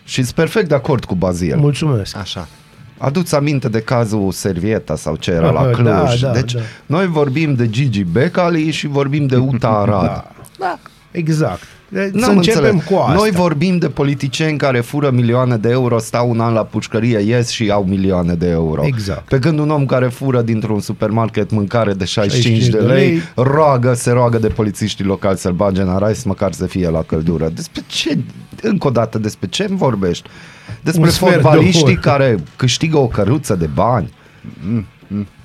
[0.04, 1.56] Și sunt perfect de acord cu Bazil.
[1.56, 2.16] Mulțumesc.
[2.16, 2.48] Așa.
[2.98, 5.84] Aduți aminte de cazul Servieta sau ce era la Aha, Cluj.
[6.20, 6.60] da, da, deci da.
[6.86, 10.24] noi vorbim de Gigi Becali și vorbim de Uta Arad.
[10.58, 10.78] Da.
[11.10, 11.62] Exact.
[11.88, 12.84] De- Să N-am începem înțeles.
[12.84, 13.12] cu asta.
[13.12, 17.48] Noi vorbim de politicieni care fură milioane de euro, stau un an la pușcărie, ies
[17.48, 18.82] și au milioane de euro.
[18.86, 19.28] Exact.
[19.28, 23.08] Pe când un om care fură dintr-un supermarket mâncare de 65, 65 de de lei,
[23.10, 26.88] lei, roagă, se roagă de polițiștii locali să-l bage în arai, să măcar să fie
[26.90, 27.48] la căldură.
[27.54, 28.18] Despre ce,
[28.62, 30.28] încă o dată, despre ce îmi vorbești?
[30.82, 32.00] Despre Un sfert de fotbaliștii oră.
[32.00, 34.12] care câștigă o căruță de bani.
[34.66, 34.86] Mm,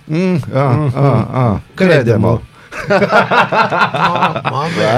[0.03, 2.39] mm, a, a, a, crede-mă.
[2.87, 4.41] Crede-mă.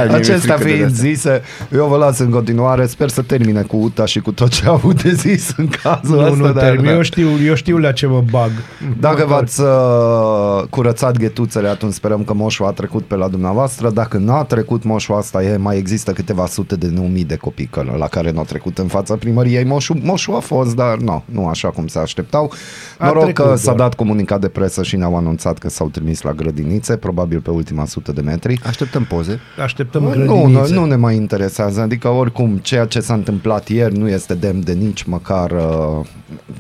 [0.08, 1.42] Da, Acestea fiind zise,
[1.74, 4.74] eu vă las în continuare, sper să termine cu UTA și cu tot ce au
[4.74, 6.36] avut de zis în cazul Nu, ăsta.
[6.36, 6.90] nu, dar- termin.
[6.90, 8.52] Eu știu, eu știu la ce mă bag.
[9.00, 13.90] Dacă Mă v-ați uh, curățat ghetuțele, atunci sperăm că moșul a trecut pe la dumneavoastră.
[13.90, 17.66] Dacă n-a trecut moșul asta, e, mai există câteva sute de nu mii de copii
[17.66, 19.64] că, la care nu a trecut în fața primăriei.
[19.64, 22.52] Moșul, moșul a fost, dar nu, nu așa cum se așteptau.
[22.98, 23.76] A Noroc trecut că s-a doar.
[23.78, 27.86] dat comunicat de presă și ne-au anunțat că s-au trimis la grădinițe, probabil pe ultima
[27.86, 28.60] sută de metri.
[28.66, 29.40] Așteptăm poze.
[29.64, 30.74] Așteptăm Nu, grădinițe.
[30.74, 34.64] nu, nu ne mai interesează, adică oricum ceea ce s-a întâmplat ieri nu este demn
[34.64, 36.06] de nici măcar, uh,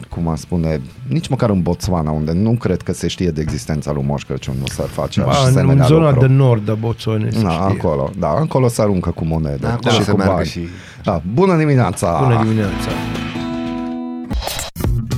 [0.10, 3.91] cum a spune, nici măcar în Botswana, unde nu cred că se știe de existența
[3.91, 6.28] lui Moș Crăciun, nu s-ar face Ba, în, asemenea în zona lucru.
[6.28, 7.64] de nord a Botsone, se Da, știe.
[7.64, 10.47] acolo, da, acolo se aruncă cu monede Acolo și se cu meargă bani.
[10.47, 10.68] și-
[11.04, 12.20] Da, bună dimineața!
[12.24, 12.89] Bună dimineața.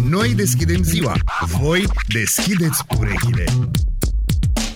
[0.09, 1.13] Noi deschidem ziua,
[1.59, 1.83] voi
[2.13, 3.43] deschideți urechile.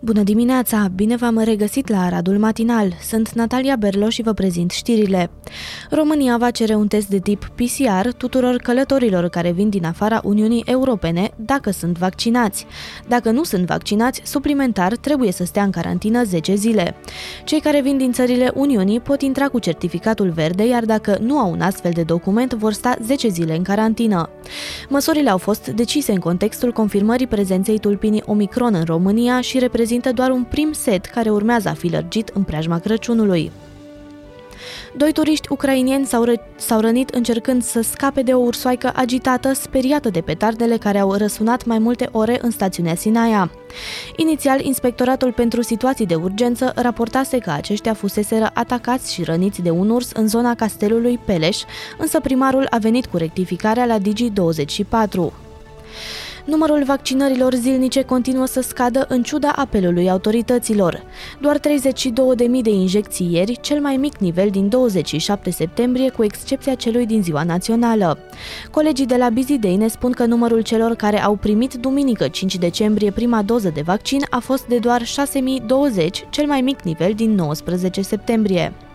[0.00, 0.88] Bună dimineața!
[0.94, 2.92] Bine v-am regăsit la Aradul Matinal.
[3.02, 5.30] Sunt Natalia Berlo și vă prezint știrile.
[5.90, 10.62] România va cere un test de tip PCR tuturor călătorilor care vin din afara Uniunii
[10.66, 12.66] Europene dacă sunt vaccinați.
[13.08, 16.94] Dacă nu sunt vaccinați, suplimentar trebuie să stea în carantină 10 zile.
[17.44, 21.50] Cei care vin din țările Uniunii pot intra cu certificatul verde, iar dacă nu au
[21.50, 24.28] un astfel de document, vor sta 10 zile în carantină.
[24.88, 30.30] Măsurile au fost decise în contextul confirmării prezenței tulpinii Omicron în România și reprezintă doar
[30.30, 33.50] un prim set care urmează a fi lărgit în preajma Crăciunului.
[34.96, 40.08] Doi turiști ucrainieni s-au, ră- s-au rănit încercând să scape de o ursoaică agitată, speriată
[40.08, 43.50] de petardele care au răsunat mai multe ore în stațiunea Sinaia.
[44.16, 49.90] Inițial, Inspectoratul pentru Situații de Urgență raportase că aceștia fuseseră atacați și răniți de un
[49.90, 51.58] urs în zona castelului Peleș,
[51.98, 55.32] însă primarul a venit cu rectificarea la Digi24.
[56.48, 61.02] Numărul vaccinărilor zilnice continuă să scadă în ciuda apelului autorităților.
[61.40, 61.62] Doar 32.000
[62.62, 67.42] de injecții ieri, cel mai mic nivel din 27 septembrie, cu excepția celui din ziua
[67.42, 68.18] națională.
[68.70, 72.56] Colegii de la Busy Day ne spun că numărul celor care au primit duminică 5
[72.56, 75.06] decembrie prima doză de vaccin a fost de doar 6.020,
[76.30, 78.87] cel mai mic nivel din 19 septembrie.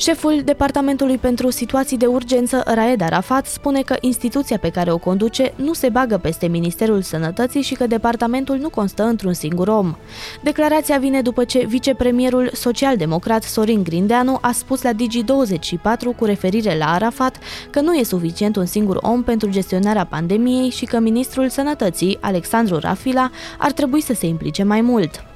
[0.00, 5.52] Șeful Departamentului pentru Situații de Urgență, Raed Arafat, spune că instituția pe care o conduce
[5.56, 9.96] nu se bagă peste Ministerul Sănătății și că departamentul nu constă într-un singur om.
[10.42, 16.92] Declarația vine după ce vicepremierul social-democrat Sorin Grindeanu a spus la Digi24 cu referire la
[16.92, 17.38] Arafat
[17.70, 22.78] că nu e suficient un singur om pentru gestionarea pandemiei și că ministrul Sănătății, Alexandru
[22.78, 25.27] Rafila, ar trebui să se implice mai mult.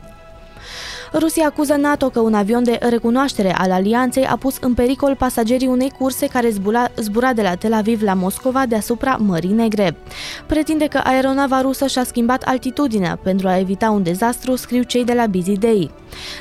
[1.14, 5.66] Rusia acuză NATO că un avion de recunoaștere al alianței a pus în pericol pasagerii
[5.66, 9.96] unei curse care zbura, zbura de la Tel Aviv la Moscova deasupra Mării Negre.
[10.46, 15.12] Pretinde că aeronava rusă și-a schimbat altitudinea pentru a evita un dezastru, scriu cei de
[15.12, 15.90] la Busy Day.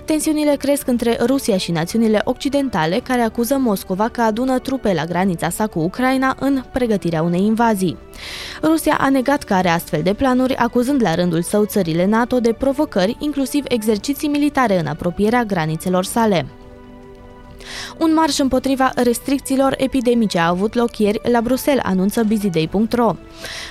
[0.05, 5.49] Tensiunile cresc între Rusia și națiunile occidentale, care acuză Moscova că adună trupe la granița
[5.49, 7.97] sa cu Ucraina în pregătirea unei invazii.
[8.63, 12.53] Rusia a negat că are astfel de planuri, acuzând la rândul său țările NATO de
[12.53, 16.45] provocări, inclusiv exerciții militare în apropierea granițelor sale.
[17.97, 23.15] Un marș împotriva restricțiilor epidemice a avut loc ieri la Bruxelles, anunță busyday.ro.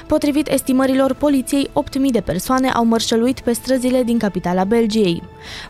[0.07, 5.23] Potrivit estimărilor poliției, 8.000 de persoane au mărșăluit pe străzile din capitala Belgiei.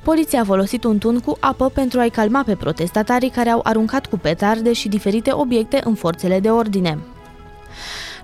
[0.02, 4.06] Poliția a folosit un tun cu apă pentru a-i calma pe protestatarii care au aruncat
[4.06, 6.98] cu petarde și diferite obiecte în forțele de ordine.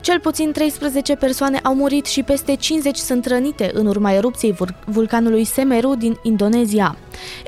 [0.07, 4.75] Cel puțin 13 persoane au murit și peste 50 sunt rănite în urma erupției vul-
[4.85, 6.97] vulcanului Semeru din Indonezia.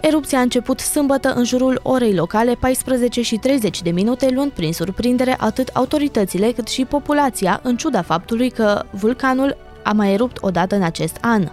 [0.01, 4.73] Erupția a început sâmbătă în jurul orei locale 14 și 30 de minute, luând prin
[4.73, 10.75] surprindere atât autoritățile cât și populația, în ciuda faptului că vulcanul a mai erupt odată
[10.75, 11.49] în acest an.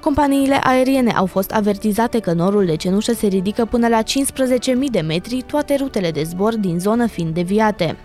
[0.00, 5.00] Companiile aeriene au fost avertizate că norul de cenușă se ridică până la 15.000 de
[5.00, 7.96] metri, toate rutele de zbor din zonă fiind deviate.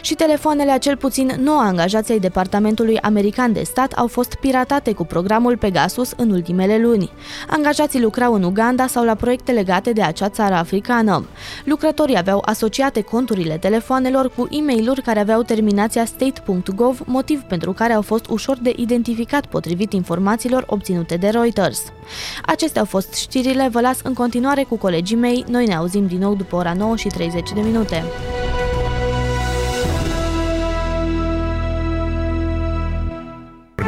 [0.00, 4.92] Și telefoanele a cel puțin 9 angajați ai Departamentului American de Stat au fost piratate
[4.92, 7.10] cu programul Pegasus în ultimele luni.
[7.48, 11.26] Angajații lucrau în Uganda sau la proiecte legate de acea țară africană.
[11.64, 17.92] Lucrătorii aveau asociate conturile telefoanelor cu e mail care aveau terminația state.gov, motiv pentru care
[17.92, 21.82] au fost ușor de identificat potrivit informațiilor obținute de Reuters.
[22.46, 26.18] Acestea au fost știrile, vă las în continuare cu colegii mei, noi ne auzim din
[26.18, 28.04] nou după ora 9 și 30 de minute.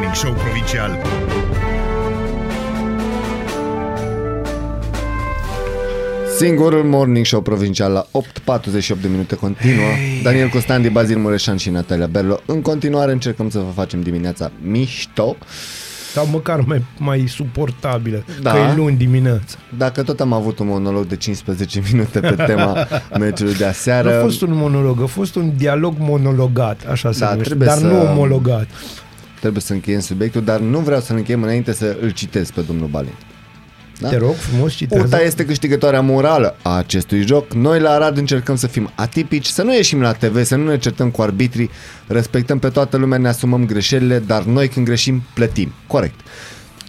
[0.08, 0.98] Morning Show Provincial.
[6.36, 8.06] Singurul morning show provincial la
[8.58, 9.84] 8.48 de minute continuă.
[10.22, 12.40] Daniel Costandi, Bazil Mureșan și Natalia Berlo.
[12.46, 15.36] În continuare încercăm să vă facem dimineața mișto.
[16.12, 18.50] Sau măcar mai, mai suportabilă, Da.
[18.52, 19.58] că e luni dimineața.
[19.78, 22.76] Dacă tot am avut un monolog de 15 minute pe tema
[23.18, 27.18] meciului de Nu aseară, a fost un monolog, a fost un dialog monologat, așa se
[27.18, 28.66] Da, numește, trebuie dar să- nu omologat.
[29.40, 32.88] Trebuie să încheiem subiectul, dar nu vreau să-l încheiem înainte să îl citesc pe domnul
[32.88, 33.14] Balin.
[34.00, 34.08] Da?
[34.08, 35.04] Te rog frumos, citează.
[35.06, 37.52] UTA este câștigătoarea morală a acestui joc.
[37.52, 40.78] Noi la Arad încercăm să fim atipici, să nu ieșim la TV, să nu ne
[40.78, 41.70] certăm cu arbitrii,
[42.06, 45.72] respectăm pe toată lumea, ne asumăm greșelile, dar noi când greșim, plătim.
[45.86, 46.20] Corect.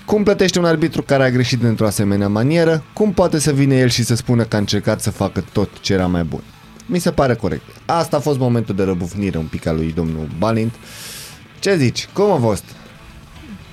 [0.05, 2.83] Cum plătește un arbitru care a greșit într-o asemenea manieră?
[2.93, 5.93] Cum poate să vină el și să spună că a încercat să facă tot ce
[5.93, 6.41] era mai bun?
[6.85, 7.63] Mi se pare corect.
[7.85, 10.73] Asta a fost momentul de răbufnire un pic al lui domnul Balint.
[11.59, 12.07] Ce zici?
[12.13, 12.63] Cum a fost?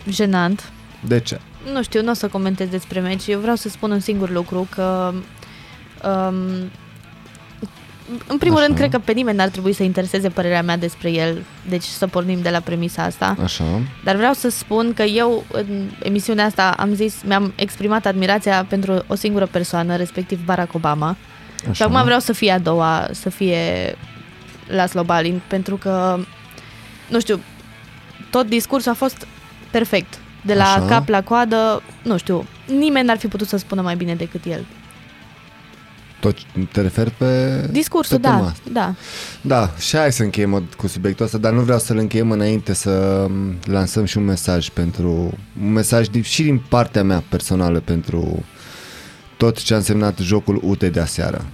[0.09, 0.71] Jenant.
[1.01, 1.41] De ce?
[1.73, 3.27] Nu știu, nu o să comentez despre meci.
[3.27, 5.13] Eu vreau să spun un singur lucru, că...
[6.05, 6.71] Um,
[8.27, 8.67] în primul Așa.
[8.67, 12.07] rând, cred că pe nimeni n-ar trebui să intereseze părerea mea despre el, deci să
[12.07, 13.37] pornim de la premisa asta.
[13.43, 13.65] Așa.
[14.05, 19.05] Dar vreau să spun că eu, în emisiunea asta, am zis, mi-am exprimat admirația pentru
[19.07, 21.17] o singură persoană, respectiv Barack Obama.
[21.63, 21.73] Așa.
[21.73, 23.59] Și acum vreau să fie a doua, să fie
[24.67, 26.19] Laszlo Balin, pentru că,
[27.09, 27.41] nu știu,
[28.37, 29.27] tot discursul a fost
[29.71, 30.19] perfect.
[30.45, 30.85] De la Așa.
[30.87, 32.47] cap la coadă, nu știu,
[32.79, 34.67] nimeni n-ar fi putut să spună mai bine decât el.
[36.21, 36.37] Tot
[36.73, 38.71] te referi pe Discursul, pe tema da, asta.
[38.73, 38.95] da.
[39.41, 43.27] Da, și hai să încheiem cu subiectul ăsta, dar nu vreau să-l încheiem înainte să
[43.29, 48.45] m, lansăm și un mesaj pentru un mesaj din, și din partea mea personală pentru
[49.37, 51.45] tot ce a însemnat jocul UTE de aseară.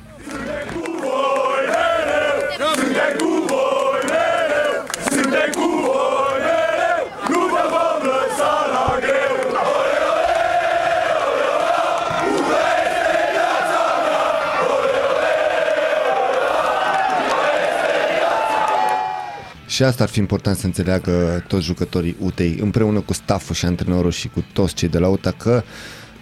[19.73, 24.11] Și asta ar fi important să înțeleagă toți jucătorii UTEI împreună cu stafful și antrenorul
[24.11, 25.63] și cu toți cei de la UTA că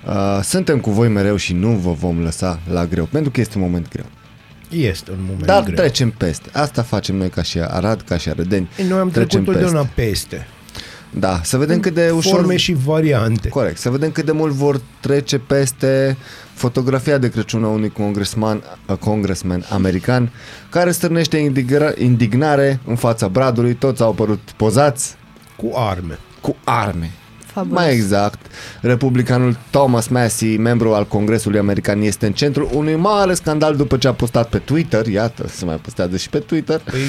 [0.07, 3.59] uh, suntem cu voi mereu și nu vă vom lăsa la greu, pentru că este
[3.59, 4.05] un moment greu.
[4.69, 5.75] Este un moment Dar greu.
[5.75, 6.49] trecem peste.
[6.53, 8.69] Asta facem noi ca și Arad, ca și Arădeni.
[8.89, 10.47] Noi am trecem trecut totdeauna peste.
[11.11, 12.33] Da, să vedem cât de ușor...
[12.33, 13.49] Forme și variante.
[13.49, 16.17] Corect, să vedem cât de mult vor trece peste
[16.55, 20.31] fotografia de Crăciun a unui congressman, a congressman american
[20.69, 25.15] care stârnește indigra- indignare în fața bradului, toți au apărut pozați
[25.57, 26.19] Cu arme.
[26.41, 27.11] cu arme.
[27.47, 27.79] Fabulos.
[27.79, 28.47] Mai exact,
[28.81, 34.09] republicanul Thomas Massey, membru al Congresului American, este în centrul unui mare scandal după ce
[34.09, 37.01] a postat pe Twitter, iată, se mai postează și pe Twitter, Păi,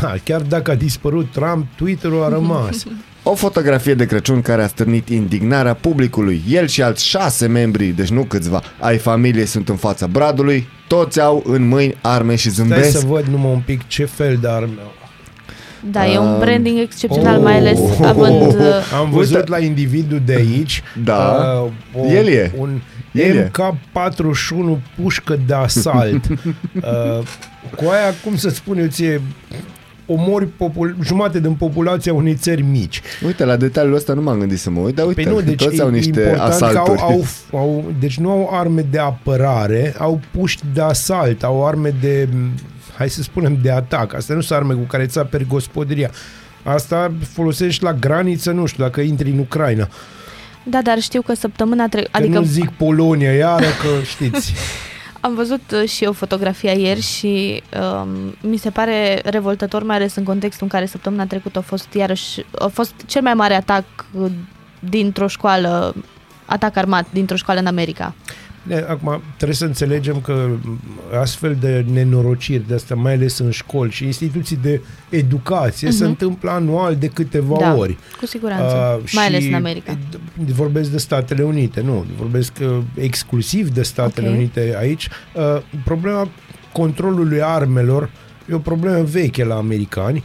[0.00, 2.84] da, chiar dacă a dispărut Trump, Twitter-ul a rămas.
[3.30, 6.42] o fotografie de Crăciun care a stârnit indignarea publicului.
[6.48, 11.20] El și alți șase membri, deci nu câțiva, ai familiei sunt în fața bradului, toți
[11.20, 12.98] au în mâini arme și Stai zâmbesc.
[12.98, 14.92] să văd numai un pic ce fel de arme au.
[15.90, 17.42] Da, e Um, un branding excepțional, oh.
[17.42, 18.40] mai ales având...
[18.60, 19.50] uh, Am văzut Uite.
[19.50, 21.36] la individul de aici Da.
[21.94, 22.52] uh, o, El e.
[22.58, 22.80] un
[23.12, 23.50] El e.
[23.50, 26.24] MK41 pușcă de asalt.
[26.28, 26.38] uh,
[27.76, 29.20] cu aia, cum să spun eu ție,
[30.08, 33.02] omori popul- jumate din populația unei țări mici.
[33.26, 35.64] Uite, la detaliul ăsta nu m-am gândit să mă uit, dar uite, Păi nu, deci
[35.64, 36.98] toți e au niște important asalturi.
[36.98, 41.66] Că au, au, au, deci nu au arme de apărare, au puști de asalt, au
[41.66, 42.28] arme de,
[42.96, 44.14] hai să spunem, de atac.
[44.14, 46.10] Astea nu sunt arme cu care îți aperi gospodăria.
[46.62, 49.88] Asta folosești la graniță, nu știu, dacă intri în Ucraina.
[50.64, 52.16] Da, dar știu că săptămâna trecută...
[52.16, 54.52] Adică Adică nu zic Polonia, iară că știți.
[55.20, 60.14] Am văzut uh, și eu fotografia ieri și um, mi se pare revoltător, mai ales
[60.14, 63.84] în contextul în care săptămâna trecută a fost iarăși a fost cel mai mare atac
[64.12, 64.30] uh,
[64.78, 65.94] dintr-o școală,
[66.44, 68.14] atac armat dintr-o școală în America.
[68.62, 70.48] Ne, Acum, trebuie să înțelegem că
[71.20, 76.50] astfel de nenorociri de astea, mai ales în școli și instituții de educație, se întâmplă
[76.50, 77.62] anual de câteva Mhm.
[77.62, 77.96] Da, ori.
[78.18, 79.00] cu siguranță.
[79.02, 79.94] Uh, Mai ales și în America.
[79.94, 80.18] d-
[80.54, 84.34] Vorbesc de Statele Unite, nu, vorbesc uh, exclusiv de Statele Ok.
[84.34, 85.08] Unite aici.
[85.34, 86.28] Uh, problema
[86.72, 88.10] controlului armelor
[88.50, 90.22] e o problemă veche la americani uh,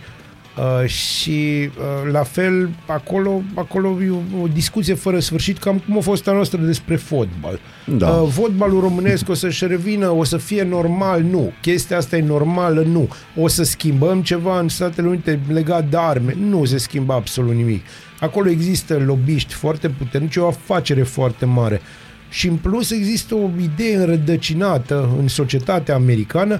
[0.85, 6.01] și uh, la fel acolo, acolo e o, o discuție fără sfârșit cam cum a
[6.01, 7.59] fost a noastră despre fotbal.
[7.85, 8.09] Da.
[8.09, 11.51] Uh, fotbalul românesc o să-și revină, o să fie normal, nu.
[11.61, 13.09] Chestia asta e normală, nu.
[13.35, 17.85] O să schimbăm ceva în Statele Unite legat de arme, nu se schimbă absolut nimic.
[18.19, 21.81] Acolo există lobiști foarte puternici, o afacere foarte mare.
[22.29, 26.59] Și în plus există o idee înrădăcinată în societatea americană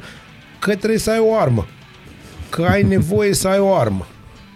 [0.60, 1.66] că trebuie să ai o armă.
[2.56, 4.08] Că ai nevoie să ai o armă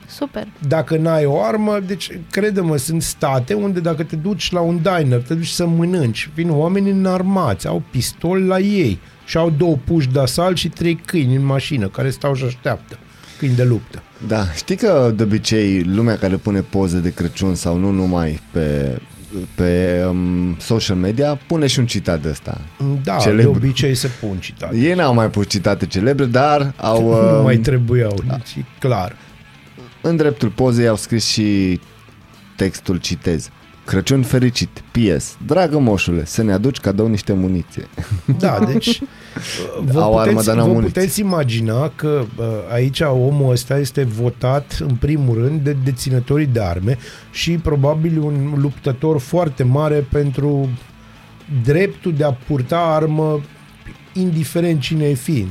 [0.09, 0.47] Super.
[0.67, 5.21] dacă n-ai o armă, deci crede-mă, sunt state unde dacă te duci la un diner,
[5.21, 10.07] te duci să mănânci, vin oameni înarmați, au pistol la ei și au două puși
[10.07, 12.97] de asalt și trei câini în mașină care stau și așteaptă,
[13.37, 14.01] câini de luptă.
[14.27, 18.97] Da, știi că de obicei lumea care pune poze de Crăciun sau nu numai pe,
[19.55, 22.61] pe um, social media pune și un citat de ăsta.
[23.03, 23.51] Da, Celebru.
[23.51, 24.77] de obicei se pun citate.
[24.77, 29.15] Ei n-au mai pus citate celebre, dar au nu um, mai trebuiau, deci e clar.
[30.01, 31.79] în dreptul pozei au scris și
[32.55, 33.49] textul citez.
[33.87, 37.87] Crăciun fericit, PS, dragă moșule, să ne aduci cadou niște muniție.
[38.39, 39.01] Da, deci
[39.91, 40.93] vă, Au armă, puteți, dar n-au vă muniție.
[40.93, 46.61] puteți imagina că uh, aici omul ăsta este votat în primul rând de deținătorii de
[46.61, 46.97] arme
[47.31, 50.69] și probabil un luptător foarte mare pentru
[51.63, 53.41] dreptul de a purta armă
[54.13, 55.49] indiferent cine e fiind.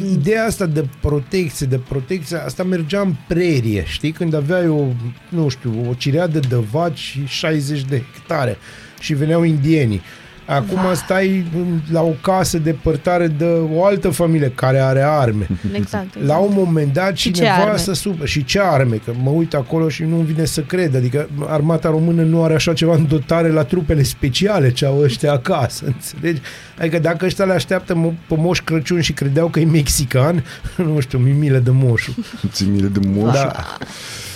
[0.00, 4.12] Ideea asta de protecție, de protecție, asta mergea în prerie, știi?
[4.12, 4.84] Când aveai o,
[5.28, 8.56] nu știu, o cireadă de vaci și 60 de hectare
[9.00, 10.02] și veneau indienii.
[10.46, 15.46] Acum stai în- la o casă depărtare de o altă familie care are arme.
[15.72, 16.04] Exact.
[16.04, 16.26] exact.
[16.26, 17.76] La un moment dat Și ce cineva arme?
[17.76, 18.26] să supă.
[18.26, 18.96] Și ce arme?
[19.04, 20.94] Că mă uit acolo și nu-mi vine să cred.
[20.96, 25.32] Adică armata română nu are așa ceva în dotare la trupele speciale ce au ăștia
[25.32, 25.84] acasă.
[25.94, 26.40] Înțelegi?
[26.78, 30.44] Adică dacă ăștia le așteaptă mo- pe Moș Crăciun și credeau că e mexican,
[30.92, 32.14] nu știu, mi milă de moșul.
[32.52, 33.32] Ți mile de moș.
[33.34, 33.52] Da.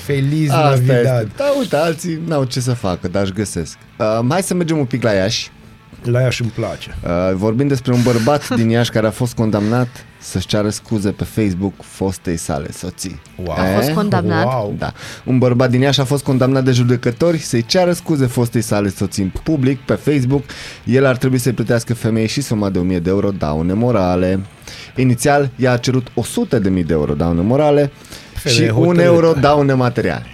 [0.04, 0.96] Feliz Asta Navidad.
[1.22, 1.28] este.
[1.36, 3.78] Da, uite, alții n-au ce să facă, dar își găsesc.
[3.98, 5.50] Uh, hai să mergem un pic la Iași.
[6.11, 6.96] La ea îmi place.
[7.04, 9.88] Uh, vorbim despre un bărbat din Iași care a fost condamnat
[10.20, 13.20] să-și ceară scuze pe Facebook fostei sale soții.
[13.44, 13.50] Wow.
[13.59, 13.94] A fost Eh?
[13.94, 14.44] condamnat.
[14.44, 14.74] Wow.
[14.78, 14.92] Da.
[15.24, 19.22] Un bărbat din Iași a fost condamnat de judecători să-i ceară scuze fostei sale soții
[19.22, 20.42] în public pe Facebook.
[20.84, 24.40] El ar trebui să-i plătească femeii și suma de 1000 de euro daune morale.
[24.96, 27.92] Inițial, ea a cerut 100 de mii de euro daune morale
[28.34, 29.02] Femeie și 1 hotărâtă.
[29.02, 30.26] euro daune materiale.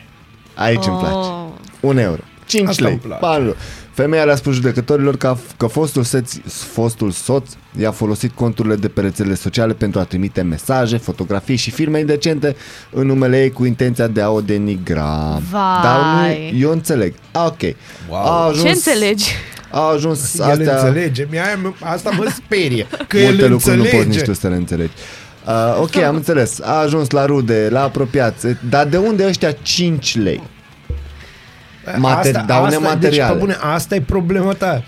[0.55, 1.15] Aici îmi place.
[1.15, 1.47] Oh.
[1.81, 2.21] 1 euro.
[2.47, 2.93] 5 Asta lei.
[2.93, 3.21] îmi place.
[3.21, 3.55] Bani.
[3.93, 6.33] Femeia le-a spus judecătorilor că, că fostul, seț,
[6.73, 11.71] fostul soț i-a folosit conturile de pe rețelele sociale pentru a trimite mesaje, fotografii și
[11.71, 12.57] filme indecente
[12.91, 15.41] în numele ei cu intenția de a o denigra.
[15.51, 15.83] Vai.
[15.83, 16.01] Dar
[16.53, 17.15] nu, eu înțeleg.
[17.33, 17.61] A, ok.
[18.09, 18.19] Wow.
[18.27, 19.31] A ajuns, Ce înțelegi?
[19.71, 20.77] A ajuns El astea...
[20.77, 21.27] înțelege.
[21.31, 21.41] Mie,
[21.81, 22.87] asta mă sperie.
[23.09, 24.05] Că el Multe lucruri nu înțelege.
[24.05, 24.93] poți nici tu să le înțelegi.
[25.47, 26.61] Uh, ok, am înțeles.
[26.61, 28.47] A ajuns la rude, la apropiați.
[28.69, 30.43] Dar de unde ăștia 5 lei?
[31.99, 32.99] Mater- daune materiale.
[33.09, 34.83] Deci, pe bune, asta e problema ta.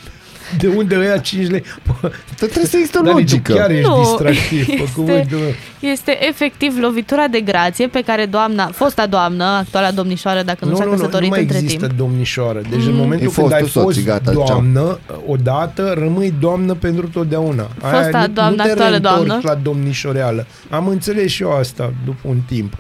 [0.59, 1.63] De unde ăia 5 lei?
[1.87, 3.53] Bă, Trebuie să există o Dani, tu logică.
[3.53, 5.53] chiar ești Nu, distractiv, pe este- cuvântul meu.
[5.93, 10.77] Este efectiv lovitura de grație pe care doamna, fosta doamnă, actuala domnișoară, dacă nu, Nu,
[10.77, 11.99] s-a nu, nu, nu căsătorit mai între există timp.
[11.99, 12.61] domnișoară.
[12.71, 17.09] Deci în momentul E când ai fostul fost soț, gata, doamnă, odată rămâi doamnă pentru
[17.09, 17.69] totdeauna.
[17.79, 19.41] Fosta nu- doamnă, nu te actuală reîntorci doamnă.
[19.43, 20.47] la domnișoreală.
[20.71, 22.77] Am înțeles și eu asta după un timp.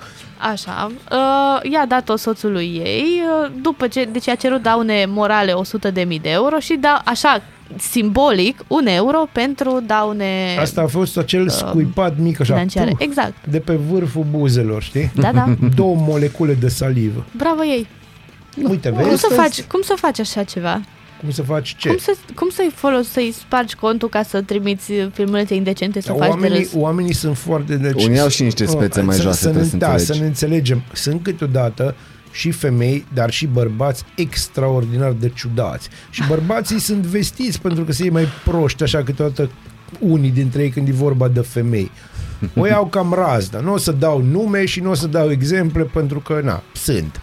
[0.53, 5.91] Așa, uh, i-a dat-o soțului ei, uh, după ce, deci a cerut daune morale 100
[5.91, 7.43] de mii de euro și da, așa,
[7.79, 12.91] simbolic, un euro pentru daune Asta a fost acel scuipat mic așa, Uh, financiare.
[12.91, 15.11] puf, Exact, de pe vârful buzelor, știi?
[15.15, 17.25] da, da, Două molecule de salivă.
[17.37, 17.87] bravo ei.
[18.69, 19.21] Uite, Cum vezi?
[19.21, 20.81] să, faci, cum să faci așa ceva?
[21.25, 21.89] Cum să faci ce?
[21.89, 26.19] Cum, să, cum să-i folosi, să-i spargi contul ca să trimiți filmulețe indecente să faci
[26.19, 26.73] de oamenii, râs?
[26.75, 27.77] oamenii sunt foarte...
[27.77, 30.13] Deci, Unii au și niște spețe mai să, joase, să, trebuie ne, să da, înțelegi.
[30.13, 30.83] să ne înțelegem.
[30.93, 31.95] Sunt câteodată
[32.31, 35.89] și femei, dar și bărbați extraordinar de ciudați.
[36.11, 39.51] Și bărbații sunt vestiți pentru că se iei mai proști, așa câteodată
[39.99, 41.91] unii dintre ei când e vorba de femei.
[42.57, 43.61] O iau cam razda.
[43.61, 47.21] Nu o să dau nume și nu o să dau exemple pentru că, na, sunt.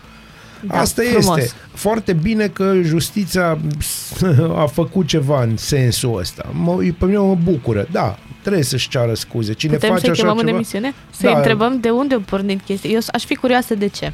[0.68, 1.38] Da, Asta frumos.
[1.38, 1.56] este.
[1.74, 3.58] Foarte bine că justiția
[4.64, 6.50] a făcut ceva în sensul ăsta.
[6.54, 7.88] Mă, pe mine mă bucură.
[7.92, 9.54] Da, trebuie să-și ceară scuze.
[9.54, 10.56] Cine Putem face să-i așa chemăm în ceva...
[10.58, 10.94] emisiune?
[11.10, 11.38] Să-i Da.
[11.38, 12.90] întrebăm de unde a pornit chestia.
[12.90, 14.12] Eu aș fi curioasă de ce.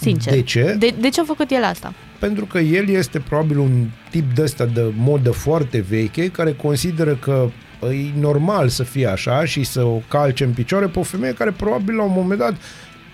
[0.00, 0.32] Sincer.
[0.32, 0.76] De ce?
[0.78, 1.92] De, de ce a făcut el asta?
[2.18, 3.70] pentru că el este probabil un
[4.10, 7.48] tip de ăsta de modă foarte veche care consideră că
[7.80, 11.50] e normal să fie așa și să o calce în picioare pe o femeie care
[11.50, 12.54] probabil la un moment dat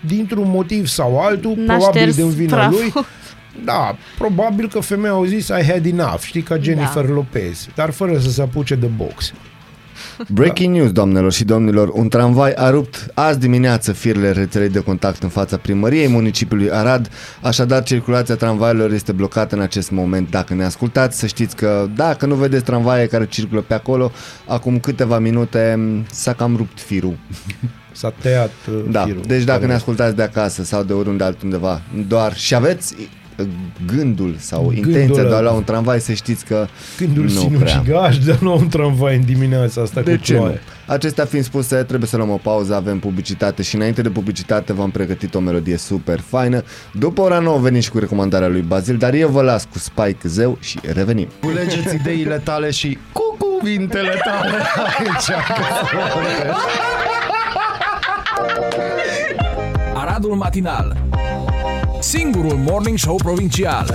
[0.05, 2.77] dintr-un motiv sau altul, N-a probabil șters din vina praful.
[2.93, 2.93] lui,
[3.65, 7.11] da, probabil că femeia au zis I had enough, știi, ca Jennifer Da.
[7.13, 9.33] Lopez, dar fără să se apuce de box.
[10.29, 11.89] Breaking news, doamnelor și domnilor.
[11.89, 17.09] Un tramvai a rupt azi dimineață firele rețelei de contact în fața primăriei municipiului Arad.
[17.41, 20.29] Așadar, circulația tramvaielor este blocată în acest moment.
[20.29, 24.11] Dacă ne ascultați, să știți că dacă nu vedeți tramvaie care circulă pe acolo,
[24.47, 27.17] acum câteva minute m, s-a cam rupt firul.
[27.93, 29.21] S-a tăiat uh, Da, firul.
[29.27, 33.05] deci dacă Care- ne ascultați de acasă sau de oriunde altundeva, doar și aveți uh,
[33.95, 35.41] gândul sau Gândul intenția de a ăla.
[35.41, 36.67] lua un tramvai, să știți că
[36.97, 37.67] Gândul nu prea.
[37.67, 40.39] sinucigaș de a lua un tramvai în dimineața asta De cu ce nu?
[40.39, 40.61] ploaie.
[40.85, 44.89] Acestea fiind spuse, trebuie să luăm o pauză, avem publicitate și înainte de publicitate v-am
[44.91, 46.63] pregătit o melodie super faină.
[46.93, 50.27] După ora 9 venim și cu recomandarea lui Bazil, dar eu vă las cu Spike
[50.27, 51.27] Zeu și revenim.
[51.41, 54.55] Culegeți ideile tale și cu cuvintele tale
[54.87, 55.37] aici.
[59.95, 60.97] Aradul Matinal
[62.01, 63.85] Singurul Morning Show Provincial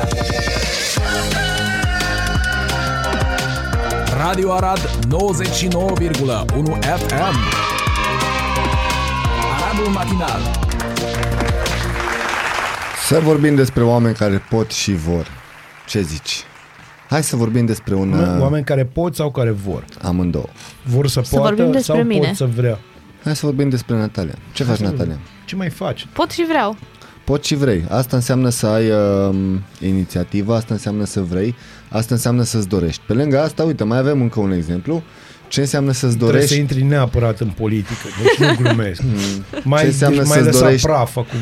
[4.17, 4.87] Radio Arad 99,1
[6.81, 7.37] FM
[9.61, 10.41] Aradul Matinal
[13.07, 15.27] Să vorbim despre oameni care pot și vor.
[15.89, 16.43] Ce zici?
[17.09, 18.13] Hai să vorbim despre un...
[18.13, 19.85] uh, Oameni care pot sau care vor.
[20.03, 20.47] Amândouă.
[20.83, 22.27] Vor să, Să poată vorbim despre sau mine.
[22.27, 22.79] pot să vrea.
[23.25, 24.35] Hai să vorbim despre Natalia.
[24.53, 25.19] Ce faci, Natalia?
[25.45, 26.07] Ce mai faci?
[26.13, 26.77] Pot și vreau.
[27.27, 27.85] Poți și vrei.
[27.89, 29.35] Asta înseamnă să ai uh,
[29.81, 31.55] inițiativă, asta înseamnă să vrei,
[31.89, 33.03] asta înseamnă să-ți dorești.
[33.07, 35.03] Pe lângă asta, uite, mai avem încă un exemplu.
[35.49, 36.55] Ce înseamnă să-ți Trebuie dorești?
[36.55, 39.03] să intri neapărat în politică, deci nu glumesc.
[39.65, 40.87] mai, Ce înseamnă deci mai să-ți lăsa dorești?
[40.87, 41.39] praf acum.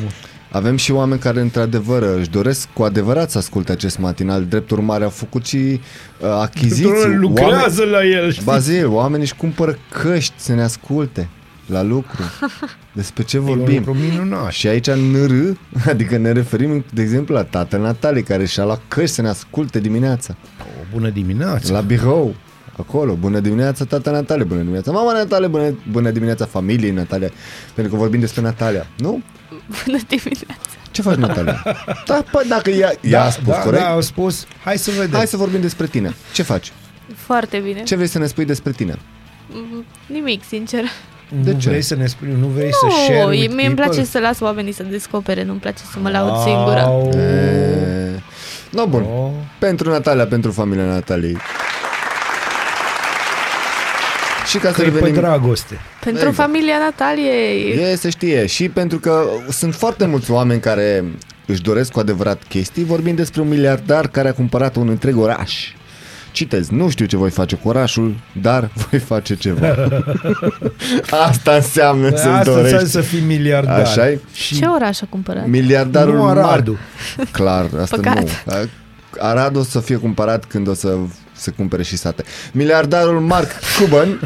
[0.51, 4.45] Avem și oameni care, într-adevăr, își doresc cu adevărat să asculte acest matinal.
[4.45, 7.15] Drept urmare, au făcut și uh, achiziții.
[7.17, 8.45] Lucrează la el, știi?
[8.45, 11.29] Bazil, oamenii își cumpără căști să ne asculte
[11.67, 12.23] la lucru.
[12.93, 13.75] Despre ce E un vorbim?
[13.77, 14.51] lucru minunat.
[14.51, 15.57] Și aici NR,
[15.87, 19.81] adică ne referim, de exemplu, la tatăl Natalie, care și-a luat căști să ne asculte
[19.81, 20.37] dimineața.
[20.61, 21.73] O bună dimineața.
[21.73, 22.35] La birou,
[22.79, 23.15] acolo.
[23.15, 27.31] Bună dimineața, tata Natalie, bună dimineața, mama Natalie, bună, bună dimineața familiei Natalia,
[27.75, 29.23] pentru că vorbim despre Natalia, nu?
[29.87, 30.55] Bună dimineața.
[30.91, 31.63] Ce faci, Natalia?
[32.07, 35.11] da, păi dacă ea, ea a spus da, corect, da, au spus, hai să vedem.
[35.17, 36.15] hai să vorbim despre tine.
[36.33, 36.73] Ce faci?
[37.15, 37.83] Foarte bine.
[37.83, 38.99] Ce vrei să ne spui despre tine?
[39.51, 40.85] Mm, Nimic, sincer.
[41.29, 41.69] Nu de ce?
[41.69, 44.05] vrei să ne spui, nu vrei să Nu, share with mie îmi place people?
[44.11, 46.81] să las oamenii să descopere, nu-mi place să mă laud singură.
[46.83, 47.11] Au.
[47.17, 48.21] E...
[48.71, 49.03] No, bun.
[49.03, 49.31] Oh.
[49.59, 51.37] Pentru Natalia, pentru familia Nataliei.
[54.47, 55.15] Și ca să Că e pe revenim...
[55.15, 55.81] dragoste.
[56.01, 56.35] Pentru Exact.
[56.49, 57.79] familia Nataliei.
[57.79, 58.47] E, se știe.
[58.47, 61.05] Și pentru că sunt foarte mulți oameni care
[61.47, 65.73] își doresc cu adevărat chestii, vorbim despre un miliardar care a cumpărat un întreg oraș.
[66.35, 69.75] Citez, nu știu ce voi face cu orașul, dar voi face ceva.
[71.29, 72.89] Asta înseamnă să-ți Asta înseamnă dorești.
[72.91, 73.81] să fii miliardar.
[73.81, 74.21] Așa-i?
[74.33, 75.47] Și Ce oraș a cumpărat?
[75.47, 76.79] Miliardarul Nu Aradul.
[77.19, 78.23] Mar- Clar, asta Păcat.
[78.23, 78.55] nu.
[79.19, 80.97] Arad o să fie cumpărat când o să
[81.33, 82.25] se cumpere și sate.
[82.53, 83.49] Miliardarul Mark
[83.81, 84.21] Cuban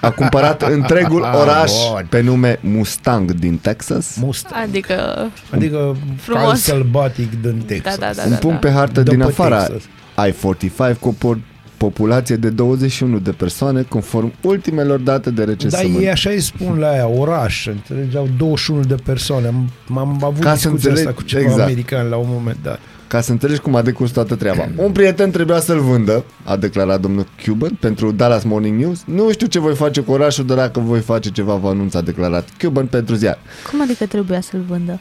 [0.00, 2.06] a cumpărat întregul Ah, oraș bun.
[2.08, 4.16] pe nume Mustang din Texas.
[4.20, 4.46] Must.
[4.62, 6.42] Adică, Adică Frumos.
[6.44, 7.96] cal sălbatic din Texas.
[7.98, 8.68] da, da, Un da, punct da.
[8.68, 9.82] pe hartă Dă din pe afara Texas.
[10.26, 11.40] I-45 cu o po-
[11.86, 16.00] populație de 21 de persoane conform ultimelor date de Da, recensământ.
[16.00, 19.46] ei așa îi spun la aia, oraș, înțelegi, au 21 de persoane.
[19.46, 19.68] Am,
[19.98, 21.60] am avut Ca să discuția înțelegi- asta cu ceva exact.
[21.60, 22.78] american la un moment dat.
[23.06, 24.68] Ca să înțelegi cum a decurs toată treaba.
[24.76, 29.02] Un prieten trebuia să-l vândă, a declarat domnul Cuban pentru Dallas Morning News.
[29.06, 32.00] Nu știu ce voi face cu orașul, dar dacă voi face ceva, vă anunț, a
[32.00, 33.38] declarat Cuban pentru ziar.
[33.70, 35.00] Cum adică trebuia să-l vândă?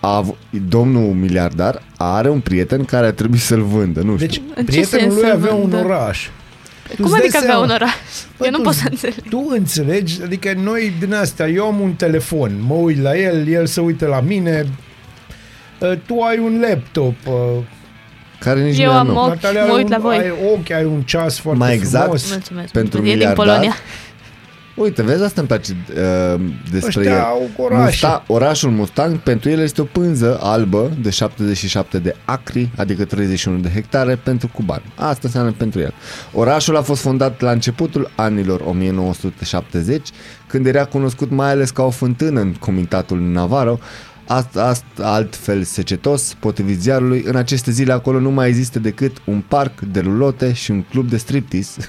[0.00, 0.34] A, av-
[0.68, 4.26] domnul miliardar are un prieten care a trebuit să-l vândă, nu știu.
[4.26, 5.76] Deci, În ce prietenul sens lui să avea un vândă?
[5.76, 6.28] oraș.
[6.88, 7.64] Tu Cum îți dai adică avea seama?
[7.64, 7.92] un oraș?
[8.38, 9.14] Bă, Eu nu tu- pot să înțeleg.
[9.30, 10.22] Tu înțelegi?
[10.22, 14.06] Adică noi din astea, eu am un telefon, mă uit la el, el se uită
[14.06, 14.66] la mine,
[15.80, 17.34] uh, tu ai un laptop, uh,
[18.40, 19.16] care nici Eu nu e al am meu.
[19.16, 20.16] ochi, Natalia mă are uit un, la voi.
[20.18, 22.30] ai ochi, ai un ceas foarte Mai exact, frumos.
[22.30, 22.72] Mulțumesc.
[22.72, 23.74] Pentru e din miliardar, Polonia.
[24.76, 27.20] Uite, vezi, asta îmi place uh, despre Ăștia el.
[27.20, 27.82] au orașe.
[27.84, 33.58] Musta- orașul Mustang pentru el este o pânză albă de 77 de acri, adică 31
[33.58, 34.82] de hectare pentru cuban.
[34.94, 35.94] Asta înseamnă pentru el.
[36.32, 40.08] Orașul a fost fondat la începutul anilor 1970,
[40.46, 43.78] când era cunoscut mai ales ca o fântână în comitatul Navarro,
[44.28, 49.42] Asta, asta altfel secetos, potrivit ziarului, în aceste zile acolo nu mai există decât un
[49.48, 51.88] parc de rulote și un club de striptease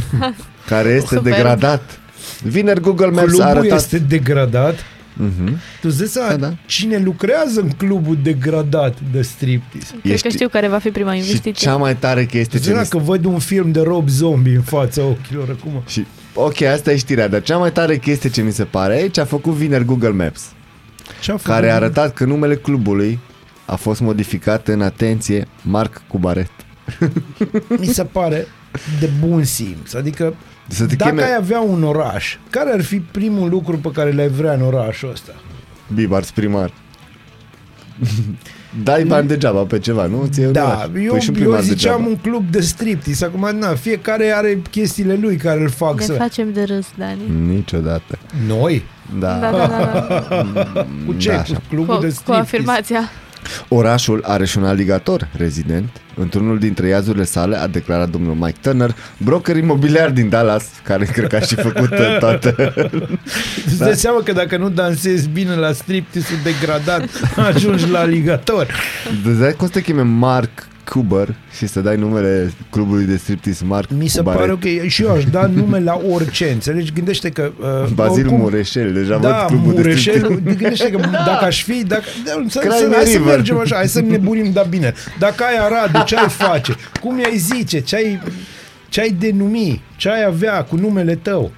[0.68, 1.32] care este Super.
[1.32, 2.00] degradat.
[2.48, 4.74] Vineri Google Maps a Clubul arătat este degradat.
[5.18, 5.46] Mhm.
[5.80, 6.54] Tu îți dai seama Da, da.
[6.66, 9.94] cine lucrează în clubul degradat de striptease?
[10.02, 11.52] Cred Ești- că știu care va fi prima Și investiție.
[11.52, 14.54] cea mai tare chestie ce Zina mi se- că văd un film de Rob Zombie
[14.56, 15.82] în fața ochilor acum.
[15.86, 19.08] Și, ok, asta e știrea, dar cea mai tare chestie ce mi se pare e
[19.08, 20.42] ce a făcut vineri Google Maps,
[21.22, 21.52] Ce a făcut?
[21.52, 23.18] care a arătat că numele clubului
[23.64, 26.50] a fost modificat în atenție Marc Cubaret.
[27.78, 28.46] Mi se pare
[29.00, 29.92] de bun simț.
[29.94, 30.34] Adică
[30.68, 34.12] Să te dacă cheme ai avea un oraș, care ar fi primul lucru pe care
[34.12, 35.32] l-ai vrea în orașul ăsta?
[35.94, 36.70] Bibars primar.
[38.82, 40.26] Dai bani degeaba pe ceva, nu?
[40.30, 42.06] Ți Da, eu, păi și un eu primar ziceam degeaba.
[42.08, 43.24] un club de striptease.
[43.24, 46.12] Acum, na, fiecare are chestiile lui care îl fac Ne să...
[46.12, 47.20] facem de râs, Dani.
[47.54, 48.18] Niciodată.
[48.46, 48.82] Noi?
[49.18, 49.38] Da.
[49.38, 50.26] Da, da, da.
[50.74, 50.86] da.
[51.06, 51.28] Cu ce?
[51.28, 51.60] Da, cu așa.
[51.68, 52.40] clubul Cu, de cu striptease?
[52.40, 53.00] afirmația.
[53.68, 55.88] Orașul are și un aligator rezident.
[56.14, 61.28] Într-unul dintre iazurile sale a declarat domnul Mike Turner, broker imobiliar din Dallas, care cred
[61.28, 62.74] că a și făcut uh, toată...
[63.66, 68.66] Îți dai seama că dacă nu dansezi bine la striptease-ul degradat, ajungi la aligator.
[69.24, 73.64] Îți dai cum să te cheme Mark Cuber și să dai numele clubului de striptease
[73.64, 74.40] Mark Mi se Cubaret.
[74.40, 74.86] pare ok.
[74.88, 76.50] Și eu aș da nume la orice.
[76.50, 76.92] Înțelegi?
[76.92, 77.50] Gândește că...
[77.60, 80.42] Uh, Bazil oricum- Mureșel, deja Da, văd clubul de Mureșel, striptease.
[80.58, 83.34] gândește că dacă aș fi, dacă, da, să, să, Crimea hai să River.
[83.34, 84.92] mergem așa, hai să ne bunim, da bine.
[85.18, 86.74] Dacă ai Aradu, ce ai face?
[87.00, 87.80] Cum i-ai zice?
[87.80, 88.20] Ce ai,
[88.88, 89.82] ce ai denumi?
[89.96, 91.50] Ce ai avea cu numele tău?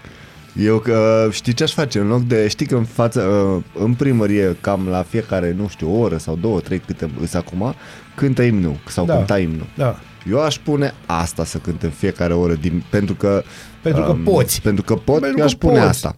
[0.65, 1.99] Eu uh, știi ce aș face?
[1.99, 5.95] În loc de, știi că în față, uh, în primărie, cam la fiecare, nu știu,
[5.95, 7.75] o oră sau două, trei câte îs acum,
[8.19, 9.15] cântă imnul sau Da.
[9.15, 9.67] cânta imnul.
[9.75, 9.99] Da.
[10.31, 13.43] Eu aș pune asta să cânt în fiecare oră, din, pentru că...
[13.83, 14.63] Pentru că poți.
[14.63, 15.89] Pentru că pot, Pentru eu aș că pune poți.
[15.89, 16.17] asta.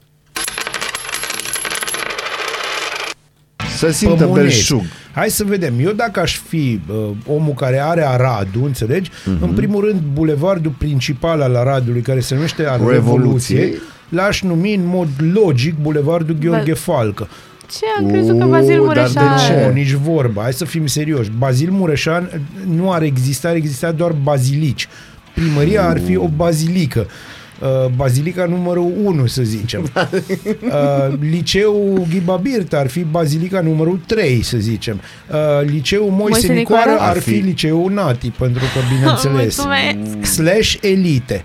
[3.77, 4.35] Să simtă Pămânezi.
[4.49, 4.83] belșug.
[5.13, 5.75] Hai să vedem.
[5.81, 6.97] Eu dacă aș fi uh,
[7.27, 9.11] omul care are Aradu, înțelegi?
[9.25, 9.43] Mhm.
[9.43, 13.59] În primul rând, bulevardul principal al Aradului, care se numește al Revoluției.
[13.59, 13.75] Revoluției,
[14.09, 16.79] l-aș numi în mod logic bulevardul Gheorghe Da.
[16.79, 17.29] Falcă.
[17.71, 17.85] Ce?
[17.99, 19.39] Am crezut că Bazil Uuu, dar de Mureșan...
[19.57, 19.67] ce?
[19.67, 20.43] Nu, nici vorba.
[20.43, 21.31] Hai să fim serioși.
[21.39, 24.89] Bazil Mureșan nu ar exista, ar exista doar bazilici.
[25.35, 27.07] Primăria ar fi o bazilică.
[27.61, 29.91] Uh, bazilica numărul 1, să zicem.
[29.95, 35.01] Uh, liceul Ghiba Birta ar fi bazilica numărul 3, să zicem.
[35.31, 35.37] Uh,
[35.71, 37.11] liceul Moise, Moise Nicoară Nicoară?
[37.11, 40.33] ar fi liceul Nati, pentru că, bineînțeles, Mulțumesc.
[40.33, 41.45] slash elite.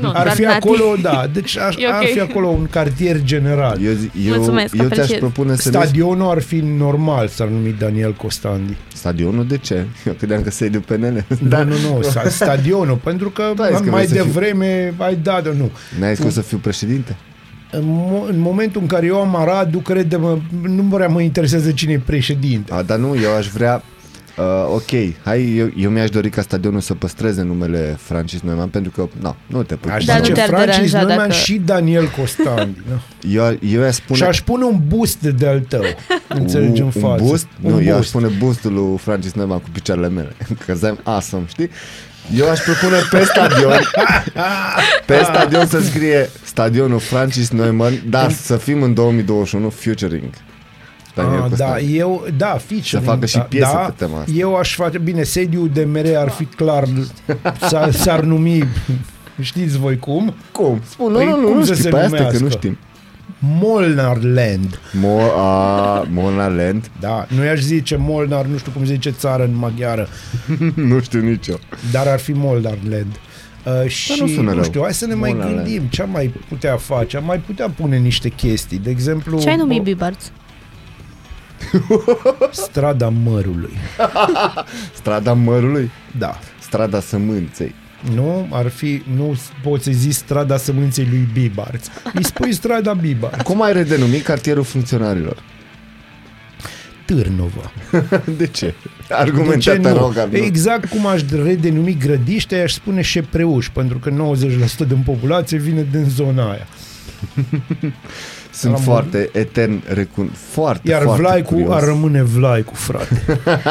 [0.00, 0.56] Nu, Ar doar fi Nati.
[0.56, 1.92] acolo, da, deci ar, E ok.
[1.94, 3.78] ar fi acolo un cartier general.
[3.84, 5.18] Eu, zi- eu, Mulțumesc, eu ți-aș apreciez.
[5.18, 5.80] propune să nu...
[5.80, 8.72] Stadionul ar fi normal, s-ar numi Daniel Costandi.
[8.94, 9.86] Stadionul de ce?
[10.06, 11.24] Eu credeam că sediu PNL.
[11.42, 14.32] Da, nu, nu, sta- stadionul, pentru că Da, ai zis că mai vrei să fiu-
[14.32, 15.70] devreme ai dat, nu.
[15.98, 17.16] N-ai zis că o să fiu președinte?
[17.72, 21.92] În, mo- în momentul în care eu am Aradu, crede-mă, nu prea mă interesează cine
[21.92, 22.72] e președinte.
[22.72, 23.82] A, dar nu, eu aș vrea...
[24.38, 28.90] Uh, ok, hai, eu, eu mi-aș dori ca stadionul să păstreze numele Francis Neumann pentru
[28.90, 30.48] că, na, nu te pui Aș cu Dar nu zice bani.
[30.50, 32.78] te-ar Francis deranja Neumann dacă- și Daniel Costandi.
[32.88, 33.00] da.
[33.30, 34.18] Eu, eu aș spune...
[34.18, 35.82] Și aș pune un boost de-al tău,
[36.28, 37.22] înțelegi, în un, față.
[37.22, 37.46] un boost?
[37.62, 38.12] Un nu, eu aș boost.
[38.12, 40.36] pune boostul lui Francis Neumann cu picioarele mele.
[40.66, 41.70] Că I'm awesome, știi?
[42.36, 43.72] Eu aș propune pe stadion
[45.06, 50.24] pe stadion să scrie stadionul Francis Neumann, dar să fim în 2021 featuring.
[51.14, 51.80] Daniel Ah, da, Costan.
[51.92, 52.84] eu, da, featuring.
[52.84, 54.32] Să facă și da, piesă da, pe tema asta.
[54.36, 56.84] Eu aș face, bine, sediul de mere ar fi clar,
[57.68, 58.64] s-ar, s-ar numi,
[59.40, 60.34] știți voi cum?
[60.52, 60.80] Cum?
[60.88, 62.42] Spun, Păi nu, nu, cum nu să știi, se pe asta că numească?
[62.44, 62.78] nu știm.
[63.38, 64.80] Molnarland.
[64.92, 69.54] Mo, a, Monaland, Da, nu i-aș zice Molnar, nu știu cum se zice țară în
[69.56, 70.08] maghiară,
[70.74, 71.58] nu știu nici eu.
[71.92, 73.12] dar ar fi Molnarland.
[73.82, 74.62] Uh, și nu sună nu rău.
[74.62, 75.62] știu, hai să ne mai Molnarland.
[75.64, 77.16] gândim ce am mai putea face.
[77.16, 78.78] Am mai putea pune niște chestii.
[78.78, 80.24] De exemplu, Ce ai numit o- Bibarț?
[82.66, 83.72] strada mărului.
[85.00, 86.38] Strada mărului, Da.
[86.58, 87.74] strada sămânței.
[88.14, 91.86] Nu, ar fi, nu poți să zici strada sămânței lui Bibarț.
[92.14, 93.42] Îi spui strada Bibarț.
[93.42, 95.42] Cum ai redenumit cartierul funcționarilor?
[97.04, 97.72] Târnova.
[98.38, 98.66] De ce?
[98.66, 98.74] De
[99.06, 99.88] ce Argumentat nu?
[99.88, 100.32] arogant.
[100.32, 100.38] nu?
[100.38, 106.04] Exact cum aș redenumi grădiște, aș spune șepreuș, pentru că 90% din populație vine din
[106.08, 106.66] zona aia.
[108.52, 110.30] Sunt Am- foarte etern recun...
[110.50, 111.74] Foarte, Iar foarte Vlaicu curios.
[111.74, 113.22] ar rămâne Vlaicu, frate.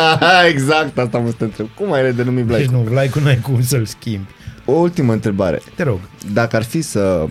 [0.53, 1.67] exact, asta mă să te întreb.
[1.75, 2.71] Cum ai redenumit Deci Vlaicu?
[2.71, 4.27] nu, Vlaicu n-ai cum să-l schimbi.
[4.65, 5.61] O ultimă întrebare.
[5.75, 5.99] Te rog.
[6.33, 7.25] Dacă ar fi să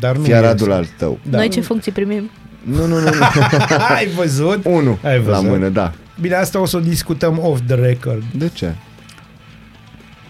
[0.00, 1.18] Dar nu fie Aradul al tău.
[1.30, 1.38] Da.
[1.38, 2.30] Noi ce funcții primim?
[2.62, 3.00] Nu, nu, nu.
[3.00, 3.10] nu.
[3.96, 4.64] Ai văzut?
[4.64, 5.48] Unu Ai la văzut?
[5.48, 5.92] mână, da.
[6.20, 8.22] Bine, asta o să o discutăm off the record.
[8.34, 8.74] De ce?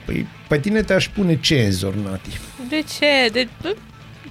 [0.05, 2.41] Păi, pe tine te-aș pune cenzor, Nati.
[2.69, 3.29] De ce?
[3.33, 3.49] De...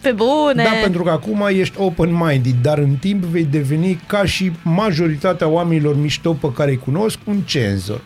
[0.01, 0.63] Pe bune!
[0.63, 5.97] Da, pentru că acum ești open-minded, dar în timp vei deveni ca și majoritatea oamenilor
[5.97, 8.01] mișto pe care îi cunosc, un cenzor.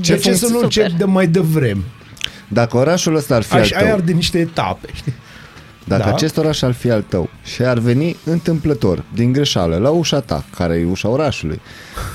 [0.00, 0.62] ce De ce să nu Super.
[0.64, 1.80] încep de mai devreme?
[2.48, 5.12] Dacă orașul ăsta ar fi Aș, al ai tău, arde niște etape, știi?
[5.84, 6.12] Dacă Da.
[6.14, 10.44] acest oraș ar fi al tău și ar veni întâmplător, din greșeală, la ușa ta,
[10.56, 11.60] care e ușa orașului,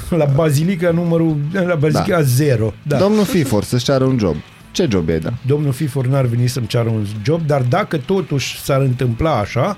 [0.09, 2.21] La Bazilica numărul, la Bazilica Da.
[2.21, 2.73] 0.
[2.83, 2.97] Da.
[2.97, 4.35] domnul Fifor să-și ceară un job,
[4.75, 5.33] ce job e da?
[5.45, 9.77] Domnul Fifor n-ar veni să-mi ceară un job, dar dacă totuși s-ar întâmpla așa,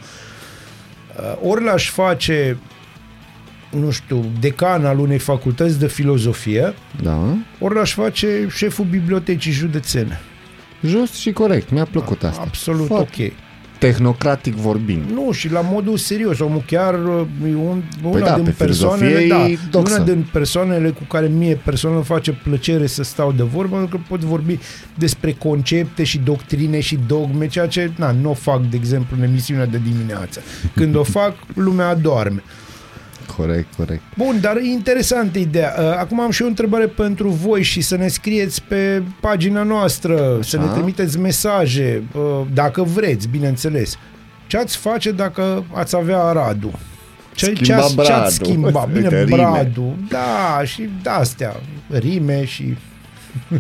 [1.20, 2.58] uh, ori l-aș face
[3.70, 7.38] nu știu, decan al unei facultăți de filozofie, Da?
[7.60, 10.22] ori l-aș face șeful bibliotecii județene.
[10.82, 12.42] Just și corect, mi-a plăcut asta.
[12.46, 13.47] Absolut Foarte ok.
[13.80, 15.04] Tehnocratic vorbind.
[15.14, 19.10] Nu, și la modul serios, omul chiar uh, e un, una da, din pe persoanele,
[19.10, 19.96] filozofie da, e e doxă.
[19.96, 23.98] una din persoanele cu care mie personal îmi face plăcere să stau de vorbă, pentru
[23.98, 24.60] că pot vorbi
[24.96, 29.24] despre concepte și doctrine și dogme, ceea ce na, nu o fac, de exemplu, în
[29.24, 30.42] emisiunea de dimineață.
[30.76, 32.44] Când o fac, lumea adorme.
[33.38, 34.02] Corect, corect.
[34.18, 35.74] Bun, dar e interesantă ideea.
[35.80, 40.40] Uh, Acum am și o întrebare pentru voi și să ne scrieți pe pagina noastră,
[40.42, 42.22] să ne trimiteți mesaje, uh,
[42.54, 43.98] dacă vreți, bineînțeles.
[44.48, 46.72] Ce ați face dacă ați avea Aradu?
[47.34, 48.24] Ce, Schimba ce, ați, ce Bradul.
[48.24, 48.88] ați schimba?
[48.94, 49.36] Bine, Uite, rime.
[49.36, 51.56] Bradu, da, și de-astea,
[51.90, 52.78] rime și...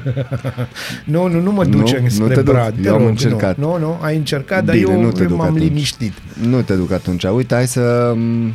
[1.05, 2.53] nu, nu, nu mă Nu, ducem nu spre te duc.
[2.53, 2.73] Brad.
[2.81, 3.57] te Eu am rog, încercat.
[3.57, 5.61] Nu, nu, ai încercat, Bine, dar nu eu te duc m-am atunci.
[5.61, 6.13] liniștit.
[6.41, 7.23] Nu te duc atunci.
[7.23, 8.53] Uite, hai să m,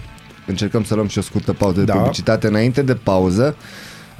[0.52, 1.94] încercăm să luăm și o scurtă pauză de Da.
[1.94, 2.46] publicitate.
[2.46, 3.56] Înainte de pauză,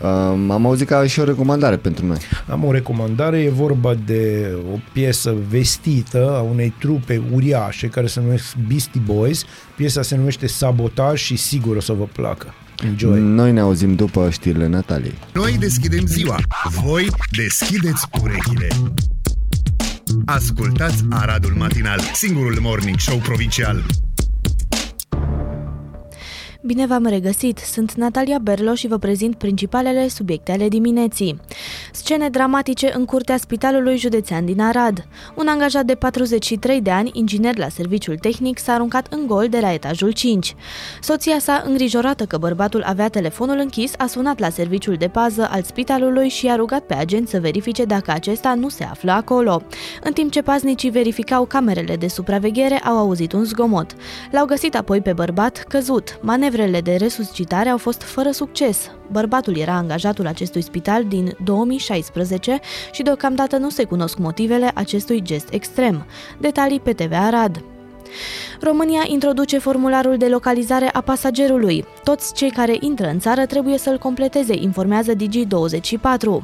[0.03, 2.19] um, am auzit că ai și o recomandare pentru noi.
[2.51, 8.21] Am o recomandare, e vorba de o piesă vestită a unei trupe uriașe care se
[8.21, 9.45] numesc Beastie Boys.
[9.77, 12.55] Piesa se numește Sabotaj și sigur o să vă placă.
[12.87, 13.21] Enjoy!
[13.21, 15.15] Noi ne auzim după știrile Nataliei.
[15.35, 16.37] Noi deschidem ziua.
[16.85, 17.07] Voi
[17.37, 18.69] deschideți urechile.
[20.27, 23.83] Ascultați Aradul Matinal, singurul morning show provincial.
[26.65, 27.59] Bine v-am regăsit!
[27.59, 31.41] Sunt Natalia Berlo și vă prezint principalele subiecte ale dimineții.
[31.93, 35.07] Scene dramatice în curtea Spitalului Județean din Arad.
[35.35, 39.59] Un angajat de 43 de ani, inginer la serviciul tehnic, s-a aruncat în gol de
[39.61, 40.55] la etajul 5.
[41.01, 45.63] Soția sa, îngrijorată că bărbatul avea telefonul închis, a sunat la serviciul de pază al
[45.63, 49.63] spitalului și a rugat pe agent să verifice dacă acesta nu se află acolo.
[50.03, 53.97] În timp ce paznicii verificau camerele de supraveghere, au auzit un zgomot.
[54.31, 56.19] L-au găsit apoi pe bărbat căzut.
[56.53, 58.91] Manevrele de resuscitare au fost fără succes.
[59.11, 62.61] Bărbatul era angajatul acestui spital din 2016
[62.91, 66.07] și deocamdată nu se cunosc motivele acestui gest extrem.
[66.41, 67.72] Detalii pe TV Arad.
[68.61, 71.85] România introduce formularul de localizare a pasagerului.
[72.05, 76.43] Toți cei care intră în țară trebuie să-l completeze, informează Digi24.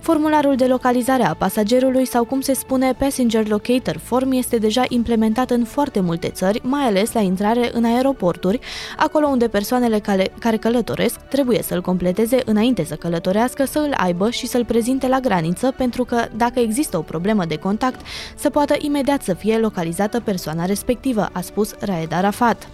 [0.00, 5.50] Formularul de localizare a pasagerului sau cum se spune Passenger Locator Form este deja implementat
[5.50, 8.58] în foarte multe țări, mai ales la intrare în aeroporturi,
[8.96, 14.30] acolo unde persoanele care, care călătoresc trebuie să-l completeze înainte să călătorească, să îl aibă
[14.30, 18.00] și să-l prezinte la graniță, pentru că dacă există o problemă de contact,
[18.36, 21.04] să poată imediat să fie localizată persoana respectivă,
[21.34, 22.66] a spus Raed Arafat.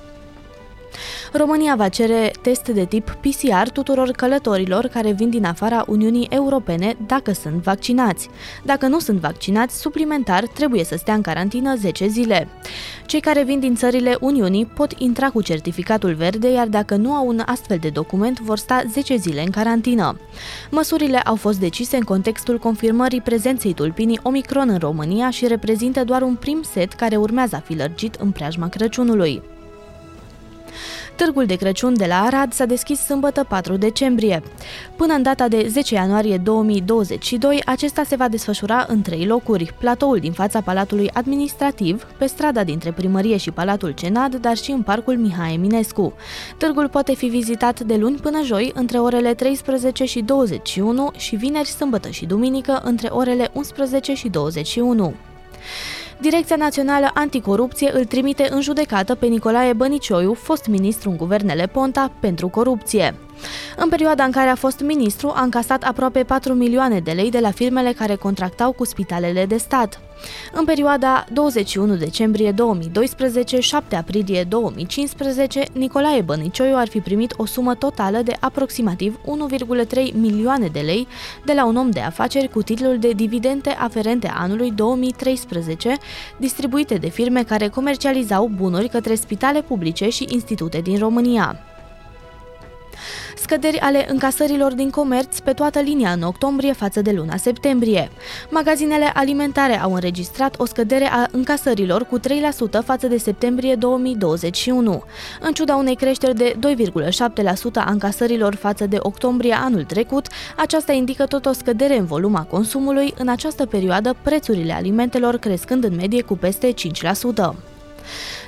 [1.33, 6.97] România va cere test de tip PCR tuturor călătorilor care vin din afara Uniunii Europene
[7.07, 8.29] dacă sunt vaccinați.
[8.63, 12.49] Dacă nu sunt vaccinați, suplimentar trebuie să stea în carantină 10 zile.
[13.07, 17.27] Cei care vin din țările Uniunii pot intra cu certificatul verde, iar dacă nu au
[17.27, 20.17] un astfel de document, vor sta 10 zile în carantină.
[20.71, 26.23] Măsurile au fost decise în contextul confirmării prezenței tulpinii Omicron în România și reprezintă doar
[26.23, 29.52] un prim set care urmează a fi lărgit în preajma Crăciunului.
[31.17, 34.43] Târgul de Crăciun de la Arad s-a deschis sâmbătă 4 decembrie.
[34.97, 39.75] Până în data de 10 ianuarie 2022, acesta se va desfășura în trei locuri.
[39.79, 44.83] Platoul din fața Palatului Administrativ, pe strada dintre Primărie și Palatul Cenad, dar și în
[44.83, 46.13] Parcul Mihai Eminescu.
[46.59, 51.69] Târgul poate fi vizitat de luni până joi, între orele 13 și 21 și vineri,
[51.69, 55.15] sâmbătă și duminică, între orele 11 și 21.
[56.23, 62.13] Direcția Națională Anticorupție îl trimite în judecată pe Nicolae Bănicioiu, fost ministru în guvernele Ponta,
[62.21, 63.15] pentru corupție.
[63.77, 67.39] În perioada în care a fost ministru, a încasat aproape 4 milioane de lei de
[67.39, 70.01] la firmele care contractau cu spitalele de stat.
[70.53, 72.55] În perioada 21 decembrie 2012-7
[73.97, 79.19] aprilie 2015, Nicolae Bănicioiu ar fi primit o sumă totală de aproximativ
[79.87, 81.07] 1,3 milioane de lei
[81.45, 85.97] de la un om de afaceri cu titlul de dividende aferente anului 2013,
[86.37, 91.72] distribuite de firme care comercializau bunuri către spitale publice și institute din România.
[93.37, 98.11] Scăderi ale încasărilor din comerț pe toată linia în octombrie față de luna septembrie.
[98.51, 102.23] Magazinele alimentare au înregistrat o scădere a încasărilor cu 3%
[102.85, 105.03] față de septembrie 2021.
[105.41, 110.27] În ciuda unei creșteri de 2,7% a încasărilor față de octombrie anul trecut,
[110.57, 115.85] aceasta indică tot o scădere în volum a consumului, în această perioadă prețurile alimentelor crescând
[115.85, 116.75] în medie cu peste
[117.55, 117.72] 5%.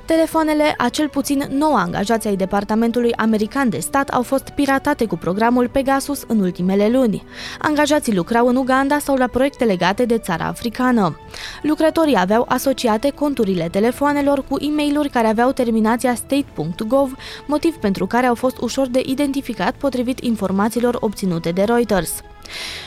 [0.05, 5.16] Telefoanele a cel puțin 9 angajați ai Departamentului American de Stat au fost piratate cu
[5.16, 7.24] programul Pegasus în ultimele luni.
[7.59, 11.18] Angajații lucrau în Uganda sau la proiecte legate de țara africană.
[11.62, 17.14] Lucrătorii aveau asociate conturile telefoanelor cu e mail care aveau terminația state.gov,
[17.47, 22.22] motiv pentru care au fost ușor de identificat potrivit informațiilor obținute de Reuters.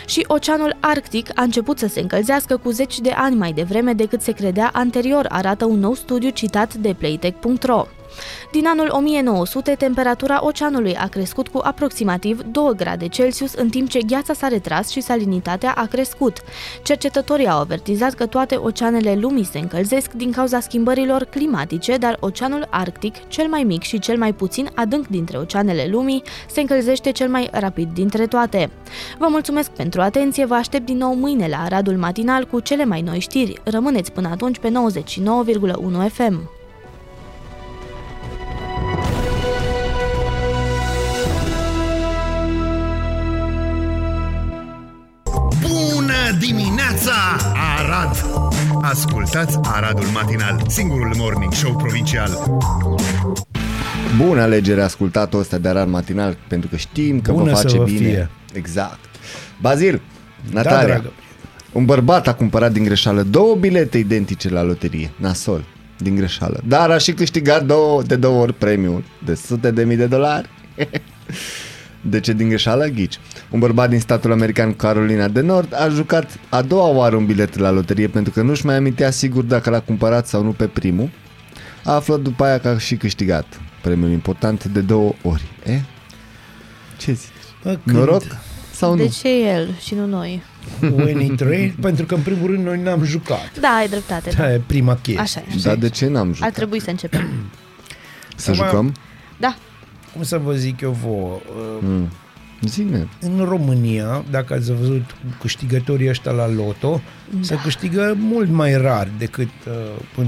[0.05, 4.21] Și Oceanul Arctic a început să se încălzească cu zeci de ani mai devreme decât
[4.21, 7.85] se credea anterior, arată un nou studiu citat de Playtech.ro.
[8.51, 13.99] Din anul 1900, temperatura oceanului a crescut cu aproximativ 2 grade Celsius, în timp ce
[14.07, 16.37] gheața s-a retras și salinitatea a crescut.
[16.83, 22.67] Cercetătorii au avertizat că toate oceanele lumii se încălzesc din cauza schimbărilor climatice, dar oceanul
[22.69, 27.29] Arctic, cel mai mic și cel mai puțin adânc dintre oceanele lumii, se încălzește cel
[27.29, 28.69] mai rapid dintre toate.
[29.17, 33.01] Vă mulțumesc pentru atenție, vă aștept din nou mâine la Aradul Matinal cu cele mai
[33.01, 33.61] noi știri.
[33.63, 36.56] Rămâneți până atunci pe 99,1 FM.
[47.07, 48.25] Dimineața, Arad!
[48.81, 52.59] Ascultați Aradul Matinal, singurul morning show provincial.
[54.17, 57.77] Bună alegere ascultatul ăsta de arar matinal, pentru că știm că Bună vă să face
[57.77, 57.97] vă bine.
[57.99, 58.29] fie.
[58.53, 58.99] Exact.
[59.61, 60.01] Bazil,
[60.51, 61.11] Da, Natalia, dragă.
[61.71, 65.63] un bărbat a cumpărat din greșeală două bilete identice la loterie, nasol,
[65.97, 69.97] din greșeală, dar a și câștigat două, de două ori premiul de sute de mii
[69.97, 70.49] de dolari.
[72.09, 72.85] De ce din greșeală?
[72.85, 73.19] Ghici.
[73.49, 77.57] Un bărbat din statul american Carolina de Nord a jucat a doua oară un bilet
[77.57, 81.09] la loterie pentru că nu-și mai amintea sigur dacă l-a cumpărat sau nu pe primul.
[81.83, 83.45] A aflat după aia că a și câștigat
[83.81, 85.43] premiul important de două ori.
[85.65, 85.81] E?
[86.97, 87.27] Ce zici?
[87.63, 88.23] Bă, când- Noroc
[88.71, 88.97] sau nu?
[89.03, 90.41] De ce el și nu noi?
[90.95, 93.59] When it rains, pentru că în primul rând noi n-am jucat.
[93.59, 94.29] Da, ai dreptate.
[94.29, 94.43] Da.
[94.43, 95.19] Da, e prima chestie.
[95.21, 95.43] Așa e.
[95.49, 95.79] Așa Dar e.
[95.79, 96.53] de ce n-am Ar jucat?
[96.53, 97.27] trebui să începem.
[98.35, 98.93] Să Acum- jucăm?
[99.37, 99.55] Da.
[100.13, 101.39] Cum să vă zic eu vouă,
[101.81, 102.09] uh, Mm.
[102.61, 103.07] Zine.
[103.21, 107.37] în România, dacă ați văzut câștigătorii ăștia la loto, da.
[107.41, 109.73] se câștigă mult mai rar decât uh,
[110.17, 110.27] în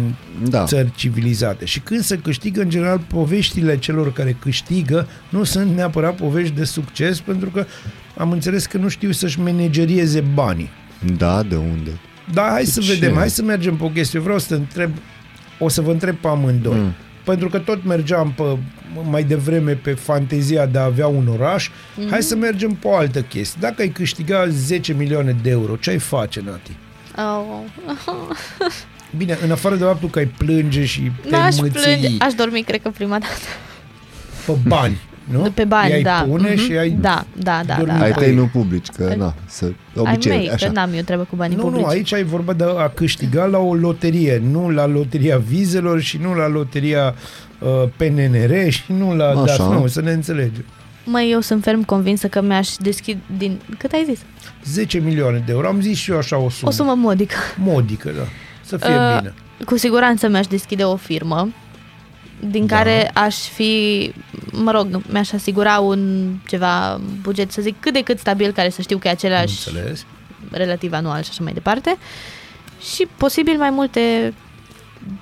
[0.49, 0.63] Da.
[0.65, 1.65] țări civilizate.
[1.65, 6.63] Și când se câștigă, în general, poveștile celor care câștigă nu sunt neapărat povești de
[6.63, 7.65] succes, pentru că
[8.17, 10.69] am înțeles că nu știu să-și managerieze banii.
[11.17, 11.91] Da, de unde?
[12.33, 12.93] Dar hai să ce?
[12.93, 14.17] vedem, hai să mergem pe o chestie.
[14.19, 14.91] Eu vreau să te întreb,
[15.59, 16.77] o să vă întreb pe amândoi.
[16.79, 16.93] Mm.
[17.33, 17.37] Mm.
[17.37, 18.43] Pentru că tot mergeam pe,
[19.09, 22.05] mai devreme pe fantezia de a avea un oraș, Mhm.
[22.05, 22.09] mm-hmm.
[22.09, 23.57] hai să mergem pe o altă chestie.
[23.61, 26.71] Dacă ai câștiga 10 milioane de euro, ce ai face, Nati?
[27.17, 27.59] Oh.
[29.17, 32.61] Bine, în afară de faptul că ai plânge și te N-aș mâții plânge, aș dormi,
[32.63, 33.33] cred că prima dată.
[34.45, 34.97] pe bani,
[35.31, 35.51] nu?
[35.53, 36.25] Pe bani, I-ai da.
[36.29, 36.57] pune Mhm.
[36.63, 36.89] și ai...
[36.89, 38.03] Da, da, da, dormit da.
[38.03, 38.15] Ai da.
[38.17, 40.65] tăi nu publici, că na, să Ai obicei, mei, așa.
[40.65, 41.81] că n-am eu treabă cu banii Nu, publici.
[41.81, 46.17] nu, aici ai vorba de a câștiga la o loterie, nu la loteria vizelor și
[46.17, 47.15] nu la loteria
[47.59, 49.25] uh, PNNR și nu la...
[49.41, 49.55] Așa.
[49.57, 50.65] Da, nu, să ne înțelegem.
[51.05, 53.59] Măi, eu sunt ferm convinsă că mi-aș deschid din...
[53.77, 54.19] Cât ai zis?
[54.65, 56.71] 10 milioane de euro, am zis și eu așa o sumă.
[56.71, 57.35] O sumă modică.
[57.57, 58.23] Modică, da.
[58.65, 59.33] Să fie Uh, bine.
[59.65, 61.49] Cu siguranță mi-aș deschide o firmă
[62.39, 62.75] din Da.
[62.75, 64.11] care aș fi,
[64.51, 68.81] mă rog, mi-aș asigura un ceva buget, să zic, cât de cât stabil, care să
[68.81, 70.05] știu că e Am același înțeles.
[70.51, 71.97] relativ anual și așa mai departe.
[72.93, 74.33] Și posibil mai multe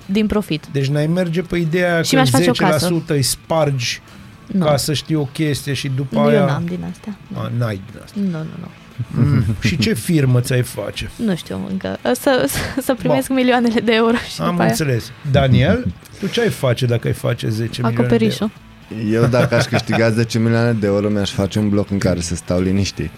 [0.06, 0.66] din profit.
[0.72, 3.02] Deci n-ai merge pe ideea Și că mi-aș face o casă.
[3.02, 4.00] 10% îi spargi
[4.46, 6.38] Nu, ca să știi o chestie și după nu aia...
[6.40, 7.16] eu n-am din astea.
[7.26, 8.20] Nu, A, n-ai din asta.
[8.20, 8.38] nu, nu.
[8.60, 8.68] nu.
[9.10, 9.44] Mm.
[9.60, 11.10] și ce firmă ți-ai face?
[11.16, 11.98] Nu știu încă.
[12.02, 15.10] Să, să, să primesc milioanele de euro și Am după aia înțeles.
[15.30, 15.86] Daniel,
[16.20, 18.50] tu ce ai face dacă ai face 10 milioane de acoperișul.
[18.90, 19.10] euro?
[19.12, 22.34] Eu dacă aș câștiga 10 milioane de euro, mi-aș face un bloc în care să
[22.34, 23.10] stau liniștit.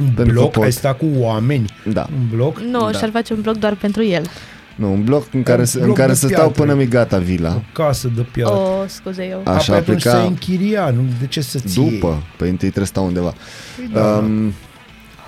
[0.00, 0.62] Un Pentru că bloc, pot.
[0.64, 1.74] ai sta cu oameni.
[1.92, 2.06] Da.
[2.18, 2.58] Un bloc?
[2.60, 2.98] Nu, Da.
[2.98, 4.22] și-ar face un bloc doar pentru el.
[4.74, 6.62] Nu, un bloc în care, Un să- în bloc care de să stau piatră.
[6.62, 7.54] până mi gata vila.
[7.54, 8.54] O casă de piatră.
[8.56, 9.40] O, scuze eu.
[9.44, 9.54] Aș.
[9.56, 11.00] Aș Apoi atunci aplica- să închiria, nu?
[11.20, 11.90] De ce să-ți iei?
[11.90, 13.34] După, păi întâi trebuie să stau undeva.
[13.76, 14.00] Păi da.
[14.16, 14.52] Um,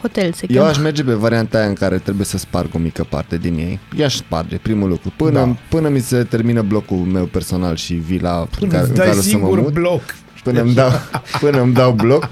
[0.01, 0.69] Hotel se eu cheamă.
[0.70, 3.79] aș merge pe varianta aia în care trebuie să sparg o mică parte din ei.
[3.97, 5.12] I-aș sparge, primul lucru.
[5.16, 5.57] Până, Da.
[5.69, 9.07] până mi se termină blocul meu personal și vila în Până care, îți în dai
[9.07, 9.73] care o să mă singur mut.
[9.73, 10.03] bloc.
[10.43, 10.91] Până îmi dau,
[11.41, 12.29] până îmi dau bloc.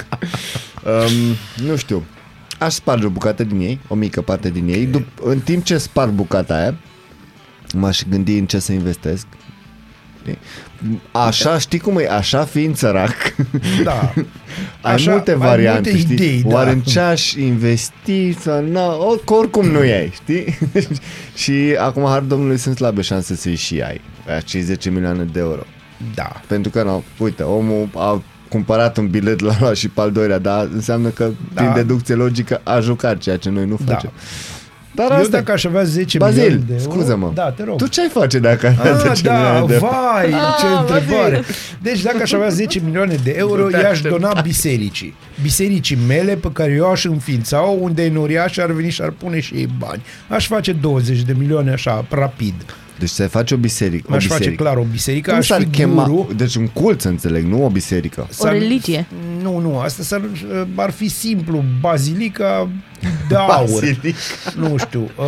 [0.84, 2.02] Um, nu știu.
[2.58, 4.86] Aș sparge o bucată din ei, o mică parte din ei.
[4.86, 6.74] Dup- în timp ce sparg bucata aia,
[7.74, 9.26] m-aș gândi în ce să investesc.
[10.26, 10.38] Știi?
[11.12, 12.08] Așa, știi cum e?
[12.08, 13.14] Așa fiind sărac,
[13.84, 14.12] Da.
[14.80, 16.14] ai Așa, multe ai variante, multe știi?
[16.14, 16.54] idei, da.
[16.54, 18.32] Oare în ce aș investi?
[18.40, 20.58] Să, na, o, că oricum nu ai, știi?
[21.42, 24.00] și acum, har domnului, sunt slabe șanse să-i și ai.
[24.36, 25.62] Acei 10 milioane de euro.
[26.14, 26.40] Da.
[26.46, 30.38] Pentru că, nu, uite, omul a cumpărat un bilet la ăla și pe al doilea,
[30.38, 31.32] dar înseamnă că, Da.
[31.54, 31.62] da.
[31.62, 33.96] prin deducție logică, a jucat ceea ce noi nu Da.
[34.96, 35.08] Facem.
[35.08, 36.90] Dar Eu asta dacă aș avea 10 Bazil, milioane de euro...
[36.92, 37.30] scuză-mă.
[37.34, 37.76] Da, te rog.
[37.78, 39.86] Tu ce ai face dacă ai avea Ah, 10 da, milioane de euro?
[39.86, 41.42] vai, ce Ah, întrebare.
[41.82, 45.14] Deci dacă aș avea 10 milioane de euro, i-aș dona bisericii.
[45.42, 49.54] Bisericii mele pe care eu aș înființa-o, unde enoriași ar veni și ar pune și
[49.54, 50.02] ei bani.
[50.28, 52.54] Aș face 20 de milioane așa, rapid.
[52.98, 54.14] Deci să faci o biserică.
[54.14, 54.62] Aș o face biserică.
[54.62, 56.04] clar o biserică, Cum aș s-ar fi chema?
[56.04, 56.28] guru.
[56.36, 58.20] Deci un cult, să înțeleg, nu o biserică.
[58.20, 59.06] O S-ar- religie.
[59.42, 60.20] Nu, nu, asta s-ar,
[60.74, 61.64] ar fi simplu.
[61.80, 62.68] Bazilica
[63.28, 63.68] de aur.
[63.70, 64.16] Basilic.
[64.56, 65.10] Nu știu.
[65.16, 65.24] Uh,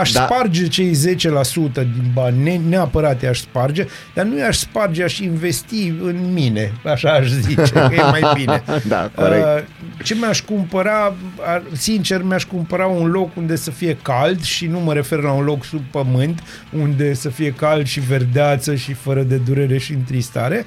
[0.00, 0.18] aș Da.
[0.20, 0.24] da.
[0.26, 5.92] sparge cei 10% din bani, ne, neapărat i-aș sparge, dar nu i-aș sparge, aș investi
[6.02, 8.62] în mine, așa aș zice, că e mai bine.
[8.88, 9.44] Da, corect.
[9.44, 9.62] Uh,
[10.04, 11.14] ce mi-aș cumpăra,
[11.46, 15.32] ar- sincer, mi-aș cumpăra un loc unde să fie cald și nu mă refer la
[15.32, 16.42] un loc sub pământ,
[16.82, 20.66] unde să fie cald și verdeață și fără de durere și întristare.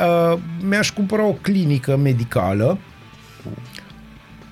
[0.00, 0.38] Uh,
[0.68, 2.78] mi-aș cumpăra o clinică medicală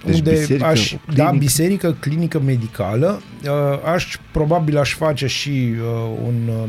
[0.04, 1.36] Deci unde biserică, aș, o da, clinică.
[1.36, 6.68] biserică, clinică medicală, uh, aș, probabil aș face și uh, un, uh,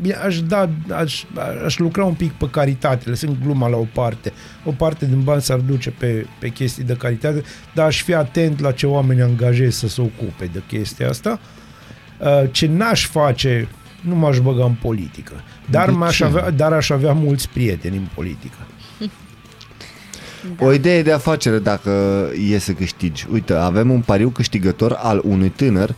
[0.00, 1.24] bine, aș da, aș,
[1.64, 4.32] aș lucra un pic pe caritate, lăsând gluma la o parte.
[4.64, 7.42] O parte din bani s-ar duce pe, pe chestii de caritate,
[7.74, 11.40] dar aș fi atent la ce oameni angajez să se ocupe de chestia asta.
[12.18, 13.68] Uh, ce n-aș face,
[14.00, 15.32] nu m-aș băga în politică,
[15.70, 16.24] dar, De m-aș ce?
[16.24, 18.56] avea, dar aș avea mulți prieteni în politică.
[20.58, 21.90] O idee de afacere dacă
[22.50, 23.26] e să câștigi.
[23.32, 25.94] Uite, avem un pariu câștigător al unui tânăr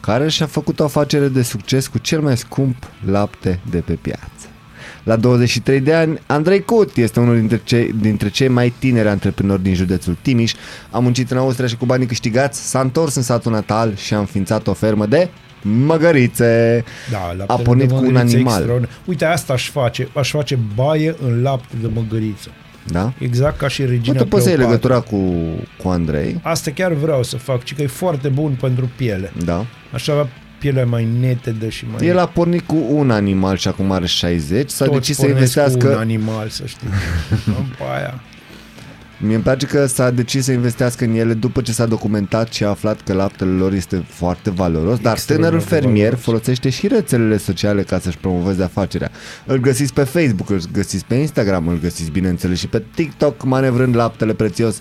[0.00, 2.76] care și-a făcut o afacere de succes cu cel mai scump
[3.06, 4.48] lapte de pe piață.
[5.02, 9.62] La 23 de ani, Andrei Cut este unul dintre cei, dintre cei mai tineri antreprenori
[9.62, 10.54] din județul Timiș.
[10.90, 14.18] A muncit în Austria și cu banii câștigați s-a întors în satul natal și a
[14.18, 15.28] înființat o fermă de
[15.62, 16.84] măgărițe.
[17.10, 18.56] Da, a laptele pornit de cu un măgăriță animal.
[18.56, 18.98] extraordinar.
[19.04, 20.08] Uite, asta aș face.
[20.14, 22.48] Aș face baie în lapte de măgăriță.
[22.86, 23.12] Da?
[23.18, 24.94] Exact ca și regina Uite, poți să iei Cleopatra.
[24.94, 25.42] legătura cu,
[25.82, 26.40] cu Andrei.
[26.42, 29.32] Asta chiar vreau să fac, ci că e foarte bun pentru piele.
[29.44, 29.66] Da.
[29.92, 30.28] Aș avea
[30.58, 32.06] pielea mai netedă și mai...
[32.06, 35.54] El a pornit cu un animal și acum are 60, s-a Toți decis să pornesc
[35.54, 35.98] cu un investească...
[36.00, 36.88] animal, să știi.
[37.46, 38.20] În aia.
[39.18, 42.64] Mie îmi place că s-a decis să investească în ele după ce s-a documentat și
[42.64, 46.24] a aflat că laptele lor este foarte valoros, dar Extraordinar tânărul de fermier valoros.
[46.24, 49.10] folosește și rețelele sociale ca să-și promoveze afacerea.
[49.46, 53.96] Îl găsiți pe Facebook, îl găsiți pe Instagram, îl găsiți bineînțeles și pe TikTok, manevrând
[53.96, 54.80] laptele prețios.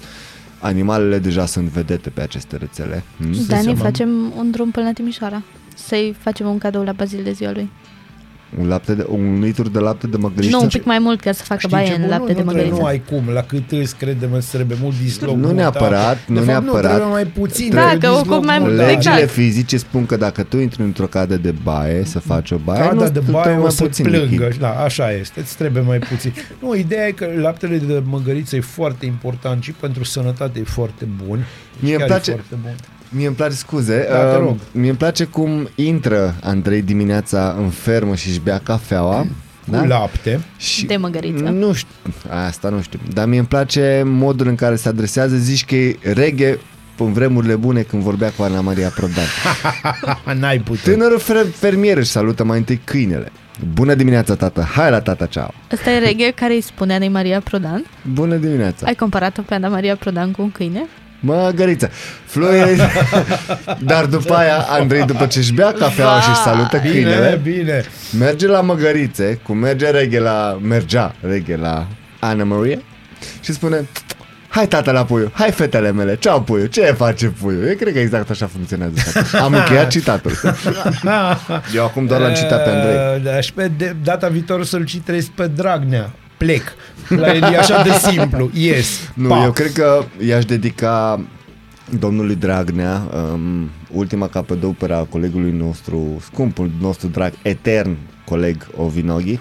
[0.60, 3.03] Animalele deja sunt vedete pe aceste rețele.
[3.18, 3.31] Hmm?
[3.47, 3.77] Dani, seama.
[3.80, 5.43] facem un drum până la Timișoara.
[5.76, 7.69] Să-i facem un cadou la Bazil de ziua lui.
[8.59, 10.55] Un, lapte de, un litru de lapte de măgăriță?
[10.55, 12.09] Nu, un pic mai mult ca să facă Știi baie ce în bun?
[12.09, 12.81] lapte nu, de nu, trebuie- măgăriță.
[12.81, 15.35] Nu ai cum, la cât îți crede-mă, îți trebuie mult dislog.
[15.35, 16.19] Nu mult neapărat, apă.
[16.27, 16.84] nu de fapt, neapărat.
[16.91, 17.69] Nu, trebuie mai puțin.
[17.69, 18.81] Da, trebuie că dislog ocup mai mult mult.
[18.84, 18.91] apă.
[18.91, 19.31] Legile Exact.
[19.31, 22.93] fizice spun că dacă tu intri într-o cadă de baie să faci o baie, Cada
[22.93, 24.25] nu de trebuie baie o mai să puțin plângă.
[24.45, 24.59] lichid.
[24.59, 25.39] Da, așa este.
[25.39, 26.34] Îți trebuie mai puțin.
[26.59, 31.07] Nu, ideea e că laptele de măgăriță e foarte important și pentru sănătate e foarte
[31.25, 31.38] bun.
[31.77, 32.71] Și Mie îmi chiar place- E foarte bun.
[33.15, 34.56] Mie îmi place, scuze, Da, te uh, rog.
[34.72, 39.27] mie îmi place cum intră Andrei dimineața în fermă și își bea cafeaua.
[39.72, 40.40] Cu lapte.
[40.57, 41.44] Și De măgăriță.
[41.44, 41.90] Nu știu,
[42.48, 45.98] asta nu știu, dar mie îmi place modul în care se adresează, zici că e
[46.02, 46.60] reghe
[46.98, 49.26] în vremurile bune când vorbea cu Ana Maria Prodan.
[50.40, 50.81] N-ai putut.
[50.84, 53.31] Tânărul fer- fermier își salută mai întâi câinele.
[53.73, 54.61] Bună dimineața, tată!
[54.61, 55.53] Hai la tata, ceau!
[55.72, 57.85] Ăsta e reghe care îi spune Ana Maria Prodan.
[58.14, 58.85] Bună dimineața!
[58.88, 60.85] Ai comparat-o pe Ana Maria Prodan cu un câine?
[61.25, 61.89] Măgăriță!
[62.25, 62.65] Florie...
[63.91, 67.83] Dar după aia, Andrei, după ce își bea cafeaua și își salută Bine, câinele, bine.
[68.19, 70.59] merge la măgărițe, cum merge reghe la...
[70.61, 71.87] mergea reghe la
[72.19, 72.77] Ana Maria
[73.41, 73.87] și spune
[74.47, 77.67] Hai tata la puiul, hai fetele mele, ceau puiul, ce face puiul?
[77.67, 78.93] Eu cred că exact așa funcționează.
[79.13, 79.43] tata.
[79.43, 80.31] Am încheiat citatul.
[81.75, 82.95] Eu acum doar l-am citat pe Andrei.
[83.15, 86.11] Uh, Da, și pe de, data viitoare să-l citesc pe Dragnea.
[86.43, 86.75] Plec.
[87.09, 88.49] La el e așa de simplu.
[88.53, 88.87] Yes.
[89.13, 89.43] Nu, Pa.
[89.43, 91.21] eu cred că i-aș dedica
[91.99, 93.01] domnului Dragnea,
[93.33, 97.95] um, ultima capădopera a colegului nostru, scumpul nostru drag, etern
[98.25, 99.31] coleg Ovinoghi.
[99.31, 99.39] Uh,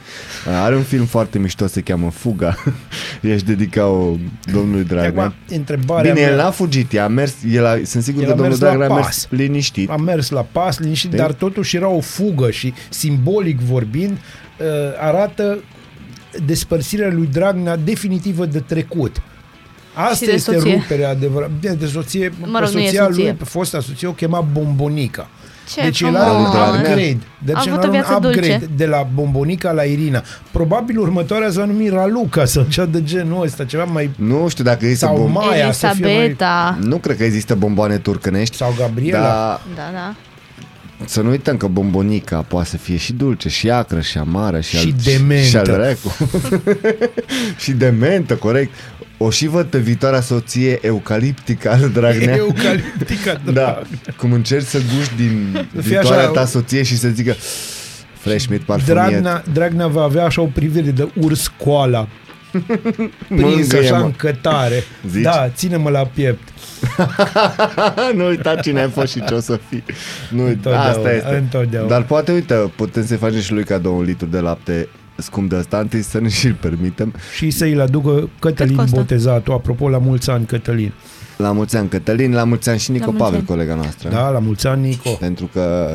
[0.63, 2.57] are un film foarte mișto, se cheamă Fuga.
[3.29, 4.15] i-aș dedica-o
[4.53, 5.25] domnului Dragnea.
[5.25, 8.27] Acum, întrebarea Bine, el mea, n-a fugit, el a mers, el a, sunt sigur El
[8.27, 9.27] că a domnul mers la Dragnea a mers pas.
[9.31, 9.91] liniștit.
[9.91, 11.23] a mers la pas liniștit, Știi?
[11.23, 14.67] dar totuși era o fugă și simbolic vorbind uh,
[15.01, 15.59] arată
[16.47, 19.17] despărțirea lui Dragnea definitivă de trecut.
[19.95, 20.75] Asta Și de este soție.
[20.75, 21.51] ruperea adevărat.
[21.61, 23.25] Bine, de soție, Mă rog, pe nu e soția soție.
[23.25, 25.29] lui, pe fosta soție, o chema Bombonica.
[25.75, 26.23] Ce deci el frumos!
[26.29, 26.79] are un Dragnea.
[26.81, 27.19] upgrade.
[27.45, 28.69] Deci A avut el o are un viață upgrade dulce.
[28.77, 30.23] de la Bombonica la Irina.
[30.51, 34.11] Probabil următoarea se va numi Raluca sau cea de genul ăsta, ceva mai...
[34.17, 36.15] Nu știu dacă există Sau bom- Maia să fie mai...
[36.15, 36.79] Elisabeta.
[36.81, 38.57] Nu cred că există bomboane turcănești.
[38.57, 39.21] Sau Gabriela.
[39.21, 40.15] Dar Da, da.
[41.07, 44.77] Să nu uităm că bombonica poate să fie și dulce, și acră, și amară, și,
[44.77, 45.45] Și al, dementă.
[45.47, 46.17] Și, al recu.
[47.63, 48.71] și dementă, corect.
[49.19, 52.37] O și văd pe viitoarea soție eucaliptică al Dragnea.
[52.37, 53.83] Eucaliptica, Da,
[54.17, 57.35] cum încerci să guști din Fii viitoarea așa- ta soție și să zică
[58.19, 58.97] fresh meat parfumier.
[59.09, 62.09] Dragnea, Dragnea va avea așa o privire de urs coala.
[63.29, 63.79] Prins Mângâie-mă.
[63.97, 64.83] așa în cătare.
[65.09, 65.23] Zici?
[65.23, 66.49] Da, ține-mă la piept.
[68.17, 69.85] nu uita cine ai fost și ce o să fii.
[70.31, 71.35] Nu, uita, Întotdeauna, asta este.
[71.35, 71.89] întotdeauna.
[71.89, 75.57] Dar poate, uite, putem să-i facem și lui cadou un litru de lapte scump de
[75.57, 77.15] ăsta, întâi să ne și-l permitem.
[77.37, 78.97] Și să-i aducă Cătălin costă?
[78.97, 79.53] botezatul.
[79.53, 80.93] Apropo, la mulți ani, Cătălin.
[81.43, 83.47] La mulți ani Cătălin, la mulți ani și Nico La mulți Pavel, ani.
[83.47, 84.09] colega noastră.
[84.09, 85.11] Da, la mulți ani, Nico.
[85.11, 85.95] Pentru că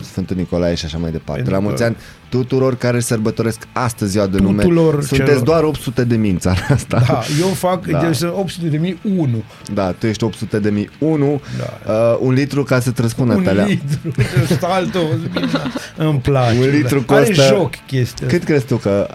[0.00, 1.42] Sfântul Nicolae și așa mai departe.
[1.42, 1.96] Pentru la mulți că- ani
[2.28, 4.62] tuturor care sărbătoresc astăzi ziua de nume.
[4.62, 7.02] Tuturor Sunteți celor- doar 800 de mii în țara asta.
[7.06, 7.98] Da, eu fac, Da.
[7.98, 8.06] da.
[8.06, 9.42] deci sunt 800 de mii 1.
[9.74, 10.90] Da, tu ești 800 de mii.
[10.98, 11.92] Unu, Da.
[11.92, 13.64] uh, un litru ca să-ți răspundă Un Natalia.
[13.64, 14.22] litru.
[14.60, 15.20] Saltul,
[15.96, 16.58] îmi place.
[16.58, 17.14] Un litru da.
[17.16, 19.08] Are costă- joc chestia Cât crezi tu că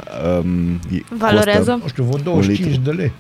[0.44, 1.58] um, e- Valorează?
[1.72, 1.80] Costă?
[1.82, 2.92] Nu știu, vreo 25 litru.
[2.92, 3.12] de lei.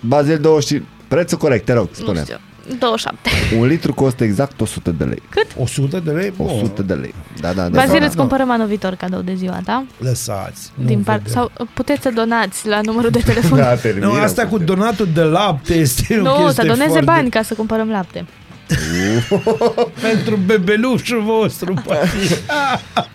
[0.00, 2.20] Bazil 20, prețul corect, te rog, Nu spune.
[2.22, 2.36] știu.
[2.78, 3.28] 27.
[3.58, 5.22] Un litru costă exact 100 de lei.
[5.56, 6.32] 100 de lei?
[6.36, 7.14] Bă, 100 de lei.
[7.40, 7.68] Da, da, da.
[7.68, 8.06] Bazil, da.
[8.06, 9.84] îți cumpărăm anul viitor cadou de ziua ta.
[9.98, 10.70] Lăsați.
[10.74, 11.32] nu Din part, vedem.
[11.32, 13.58] sau puteți să donați la numărul de telefon.
[13.58, 14.08] Da, terminăm.
[14.10, 17.04] Nu, asta cu donatul de lapte este o nu, chestie să doneze foarte...
[17.04, 18.24] bani ca să cumpărăm lapte.
[20.00, 22.08] Pentru bebelușul vostru, poate.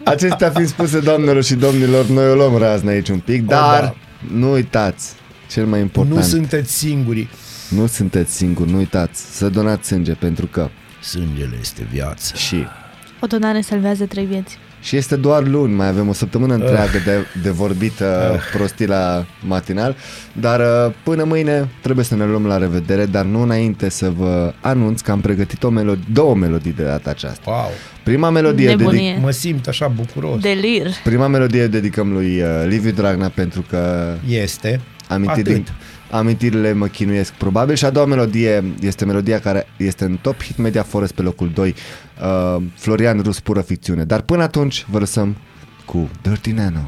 [0.04, 3.96] Acestea fiind spuse, doamnelor și domnilor, noi o luăm razna aici un pic, dar da.
[4.38, 5.14] nu uitați,
[5.52, 7.28] cel mai important, Nu sunteți singuri.
[7.76, 10.70] Nu sunteți singuri, nu uitați să donați sânge pentru că
[11.02, 12.36] Sângele este viață.
[12.36, 12.66] și
[13.22, 14.58] O donare salvează trei vieți.
[14.82, 18.08] Și este doar luni, mai avem o săptămână întreagă de, de vorbit uh,
[18.54, 19.96] prostii la matinal,
[20.34, 24.54] dar uh, până mâine trebuie să ne luăm la revedere, dar nu înainte să vă
[24.62, 27.52] anunț că am pregătit o melodie, două melodii de data aceasta.
[27.52, 27.70] Wow.
[28.04, 29.08] Prima melodie, Nebunie.
[29.10, 30.40] dedic, Mă simt așa bucuros.
[30.42, 30.88] Delir.
[31.04, 34.80] prima melodie dedicăm lui uh, Liviu Dragnea pentru că Este.
[35.08, 35.68] amintiri, Atât.
[36.14, 37.76] Amintirile mă chinuiesc probabil.
[37.76, 41.52] Și a doua melodie este melodia care este în top hit Media Forest pe locul
[41.54, 41.76] 2
[42.58, 44.04] uh, Florian Rus pură ficțiune.
[44.04, 45.38] Dar până atunci vă lăsăm
[45.86, 46.88] cu Dirty Nano